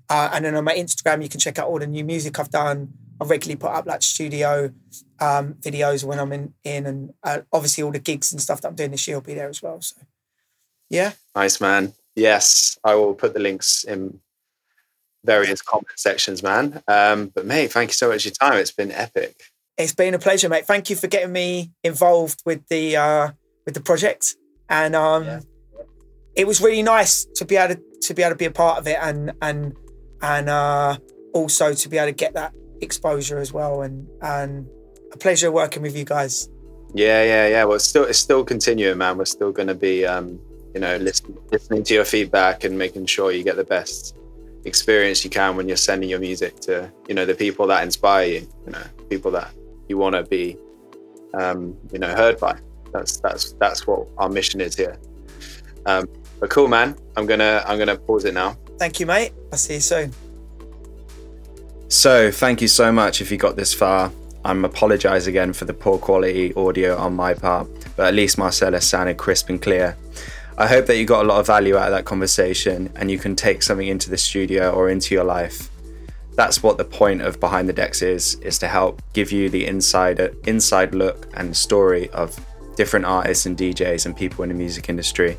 Uh, 0.09 0.29
and 0.33 0.45
then 0.45 0.55
on 0.55 0.63
my 0.63 0.75
Instagram, 0.75 1.23
you 1.23 1.29
can 1.29 1.39
check 1.39 1.57
out 1.57 1.67
all 1.67 1.79
the 1.79 1.87
new 1.87 2.03
music 2.03 2.39
I've 2.39 2.51
done. 2.51 2.93
I 3.19 3.25
regularly 3.25 3.57
put 3.57 3.71
up 3.71 3.87
like 3.87 4.03
studio 4.03 4.71
um, 5.19 5.55
videos 5.55 6.03
when 6.03 6.19
I'm 6.19 6.31
in, 6.31 6.53
in 6.63 6.85
and 6.85 7.13
uh, 7.23 7.39
obviously 7.51 7.83
all 7.83 7.91
the 7.91 7.99
gigs 7.99 8.31
and 8.31 8.39
stuff 8.39 8.61
that 8.61 8.67
I'm 8.67 8.75
doing 8.75 8.91
this 8.91 9.07
year 9.07 9.17
will 9.17 9.23
be 9.23 9.33
there 9.33 9.49
as 9.49 9.63
well. 9.63 9.81
So, 9.81 9.95
yeah. 10.89 11.13
Nice, 11.35 11.59
man. 11.59 11.93
Yes, 12.15 12.77
I 12.83 12.95
will 12.95 13.15
put 13.15 13.33
the 13.33 13.39
links 13.39 13.83
in 13.83 14.19
various 15.27 15.61
comment 15.61 15.87
sections, 15.95 16.41
man. 16.41 16.81
Um, 16.87 17.31
but 17.35 17.45
mate, 17.45 17.71
thank 17.71 17.91
you 17.91 17.93
so 17.93 18.09
much 18.09 18.23
for 18.23 18.29
your 18.29 18.33
time. 18.33 18.59
It's 18.59 18.71
been 18.71 18.91
epic. 18.91 19.35
It's 19.77 19.93
been 19.93 20.15
a 20.15 20.19
pleasure, 20.19 20.49
mate. 20.49 20.65
Thank 20.65 20.89
you 20.89 20.95
for 20.95 21.05
getting 21.05 21.31
me 21.31 21.71
involved 21.83 22.41
with 22.45 22.67
the 22.67 22.97
uh, 22.97 23.29
with 23.65 23.75
the 23.75 23.81
project, 23.81 24.35
and 24.69 24.95
um, 24.95 25.23
yeah. 25.23 25.39
it 26.35 26.47
was 26.47 26.59
really 26.61 26.81
nice 26.81 27.25
to 27.35 27.45
be 27.45 27.57
able 27.57 27.75
to, 27.75 27.81
to 28.07 28.13
be 28.15 28.23
able 28.23 28.31
to 28.31 28.37
be 28.37 28.45
a 28.45 28.51
part 28.51 28.79
of 28.79 28.87
it, 28.87 28.97
and 28.99 29.33
and 29.43 29.75
and 30.23 30.49
uh, 30.49 30.97
also 31.33 31.73
to 31.73 31.89
be 31.89 31.97
able 31.97 32.07
to 32.07 32.15
get 32.15 32.33
that 32.33 32.53
exposure 32.81 33.37
as 33.37 33.53
well, 33.53 33.83
and 33.83 34.07
and 34.23 34.67
a 35.13 35.17
pleasure 35.17 35.51
working 35.51 35.83
with 35.83 35.95
you 35.95 36.05
guys. 36.05 36.49
Yeah, 36.95 37.23
yeah, 37.23 37.47
yeah. 37.47 37.63
Well, 37.65 37.75
it's 37.75 37.85
still 37.85 38.05
it's 38.05 38.17
still 38.17 38.43
continuing, 38.43 38.97
man. 38.97 39.17
We're 39.17 39.25
still 39.25 39.51
going 39.51 39.67
to 39.67 39.75
be, 39.75 40.05
um, 40.05 40.39
you 40.73 40.79
know, 40.79 40.97
listen, 40.97 41.37
listening 41.51 41.83
to 41.83 41.93
your 41.93 42.05
feedback 42.05 42.63
and 42.63 42.77
making 42.77 43.05
sure 43.05 43.31
you 43.31 43.43
get 43.43 43.57
the 43.57 43.63
best 43.63 44.15
experience 44.65 45.23
you 45.23 45.29
can 45.29 45.55
when 45.55 45.67
you're 45.67 45.77
sending 45.77 46.09
your 46.09 46.19
music 46.19 46.59
to 46.61 46.91
you 47.07 47.15
know 47.15 47.25
the 47.25 47.35
people 47.35 47.67
that 47.67 47.83
inspire 47.83 48.27
you 48.27 48.47
you 48.65 48.71
know 48.71 48.83
people 49.09 49.31
that 49.31 49.51
you 49.87 49.97
want 49.97 50.15
to 50.15 50.23
be 50.23 50.57
um, 51.33 51.77
you 51.91 51.99
know 51.99 52.13
heard 52.15 52.39
by. 52.39 52.57
That's 52.93 53.17
that's 53.17 53.53
that's 53.53 53.85
what 53.85 54.07
our 54.17 54.29
mission 54.29 54.61
is 54.61 54.75
here. 54.75 54.97
Um, 55.85 56.07
but 56.39 56.49
cool 56.49 56.67
man. 56.67 56.95
I'm 57.15 57.25
gonna 57.25 57.63
i'm 57.65 57.77
gonna 57.77 57.97
pause 57.97 58.25
it 58.25 58.33
now. 58.33 58.57
Thank 58.77 58.99
you 58.99 59.05
mate. 59.05 59.33
I'll 59.51 59.57
see 59.57 59.75
you 59.75 59.79
soon. 59.79 60.13
So 61.89 62.31
thank 62.31 62.61
you 62.61 62.67
so 62.67 62.91
much 62.91 63.21
if 63.21 63.31
you 63.31 63.37
got 63.37 63.55
this 63.55 63.73
far. 63.73 64.11
I'm 64.45 64.63
apologize 64.63 65.27
again 65.27 65.51
for 65.51 65.65
the 65.65 65.73
poor 65.73 65.97
quality 65.97 66.53
audio 66.53 66.95
on 66.95 67.15
my 67.15 67.33
part 67.33 67.67
but 67.97 68.07
at 68.07 68.13
least 68.13 68.37
marcellus 68.37 68.87
sounded 68.87 69.17
crisp 69.17 69.49
and 69.49 69.61
clear 69.61 69.97
I 70.59 70.65
hope 70.65 70.87
that 70.87 70.97
you 70.97 71.05
got 71.05 71.23
a 71.23 71.27
lot 71.27 71.39
of 71.39 71.45
value 71.45 71.77
out 71.77 71.85
of 71.85 71.91
that 71.91 72.05
conversation 72.05 72.91
and 72.95 73.11
you 73.11 73.19
can 73.19 73.35
take 73.35 73.61
something 73.61 73.87
into 73.87 74.09
the 74.09 74.17
studio 74.17 74.71
or 74.71 74.89
into 74.89 75.13
your 75.13 75.23
life. 75.23 75.69
That's 76.33 76.63
what 76.63 76.79
the 76.79 76.83
point 76.83 77.21
of 77.21 77.39
Behind 77.39 77.69
the 77.69 77.73
Decks 77.73 78.01
is, 78.01 78.35
is 78.41 78.57
to 78.59 78.67
help 78.67 79.03
give 79.13 79.31
you 79.31 79.49
the 79.49 79.67
inside 79.67 80.19
inside 80.47 80.95
look 80.95 81.27
and 81.35 81.55
story 81.55 82.09
of 82.09 82.43
different 82.75 83.05
artists 83.05 83.45
and 83.45 83.55
DJs 83.55 84.07
and 84.07 84.17
people 84.17 84.43
in 84.43 84.49
the 84.49 84.55
music 84.55 84.89
industry. 84.89 85.37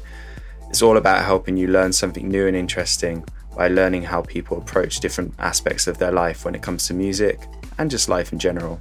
It's 0.71 0.83
all 0.83 0.97
about 0.97 1.25
helping 1.25 1.57
you 1.57 1.66
learn 1.66 1.93
something 1.93 2.29
new 2.29 2.47
and 2.47 2.57
interesting 2.57 3.25
by 3.57 3.66
learning 3.66 4.05
how 4.05 4.23
people 4.23 4.59
approach 4.59 5.01
different 5.01 5.35
aspects 5.41 5.89
of 5.89 5.99
their 5.99 6.12
life 6.12 6.45
when 6.45 6.55
it 6.55 6.62
comes 6.62 6.87
to 6.87 6.95
music 6.95 7.41
and 7.79 7.91
just 7.91 8.09
life 8.09 8.33
in 8.33 8.39
general. 8.39 8.81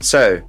So, 0.00 0.42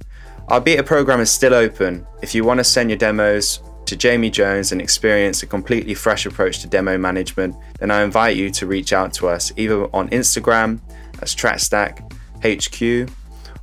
our 0.48 0.60
beta 0.60 0.82
program 0.82 1.20
is 1.20 1.30
still 1.30 1.54
open. 1.54 2.04
If 2.20 2.34
you 2.34 2.42
want 2.42 2.58
to 2.58 2.64
send 2.64 2.90
your 2.90 2.98
demos 2.98 3.60
to 3.86 3.96
Jamie 3.96 4.30
Jones 4.30 4.72
and 4.72 4.80
experience 4.80 5.42
a 5.42 5.46
completely 5.46 5.94
fresh 5.94 6.26
approach 6.26 6.60
to 6.60 6.66
demo 6.66 6.96
management, 6.98 7.54
then 7.78 7.90
I 7.90 8.02
invite 8.02 8.36
you 8.36 8.50
to 8.50 8.66
reach 8.66 8.92
out 8.92 9.12
to 9.14 9.28
us 9.28 9.52
either 9.56 9.84
on 9.94 10.08
Instagram 10.10 10.80
as 11.20 11.34
Trackstack 11.34 12.00
HQ 12.42 13.10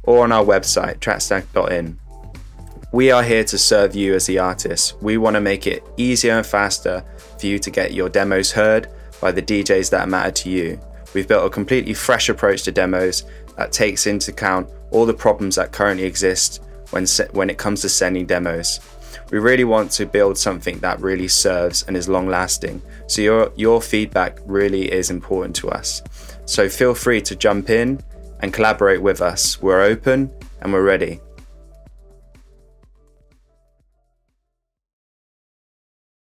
or 0.03 0.23
on 0.23 0.31
our 0.31 0.43
website, 0.43 0.99
trackstack.in. 0.99 1.99
We 2.91 3.09
are 3.11 3.23
here 3.23 3.45
to 3.45 3.57
serve 3.57 3.95
you 3.95 4.15
as 4.15 4.25
the 4.25 4.39
artist. 4.39 5.01
We 5.01 5.17
want 5.17 5.35
to 5.35 5.41
make 5.41 5.65
it 5.65 5.83
easier 5.97 6.33
and 6.33 6.45
faster 6.45 7.05
for 7.39 7.45
you 7.45 7.57
to 7.59 7.71
get 7.71 7.93
your 7.93 8.09
demos 8.09 8.51
heard 8.51 8.89
by 9.21 9.31
the 9.31 9.41
DJs 9.41 9.89
that 9.91 10.09
matter 10.09 10.31
to 10.31 10.49
you. 10.49 10.79
We've 11.13 11.27
built 11.27 11.45
a 11.45 11.49
completely 11.49 11.93
fresh 11.93 12.27
approach 12.29 12.63
to 12.63 12.71
demos 12.71 13.23
that 13.57 13.71
takes 13.71 14.07
into 14.07 14.31
account 14.31 14.69
all 14.91 15.05
the 15.05 15.13
problems 15.13 15.55
that 15.55 15.71
currently 15.71 16.05
exist 16.05 16.61
when, 16.89 17.07
se- 17.07 17.29
when 17.31 17.49
it 17.49 17.57
comes 17.57 17.81
to 17.81 17.89
sending 17.89 18.25
demos. 18.25 18.79
We 19.31 19.39
really 19.39 19.63
want 19.63 19.91
to 19.91 20.05
build 20.05 20.37
something 20.37 20.79
that 20.79 20.99
really 20.99 21.29
serves 21.29 21.83
and 21.83 21.95
is 21.95 22.09
long 22.09 22.27
lasting. 22.27 22.81
So 23.07 23.21
your 23.21 23.51
your 23.55 23.81
feedback 23.81 24.39
really 24.45 24.91
is 24.91 25.09
important 25.09 25.55
to 25.57 25.69
us. 25.69 26.03
So 26.45 26.67
feel 26.67 26.93
free 26.93 27.21
to 27.21 27.35
jump 27.35 27.69
in 27.69 28.03
and 28.41 28.53
collaborate 28.53 29.01
with 29.01 29.21
us. 29.21 29.61
We're 29.61 29.81
open 29.81 30.29
and 30.61 30.73
we're 30.73 30.83
ready. 30.83 31.21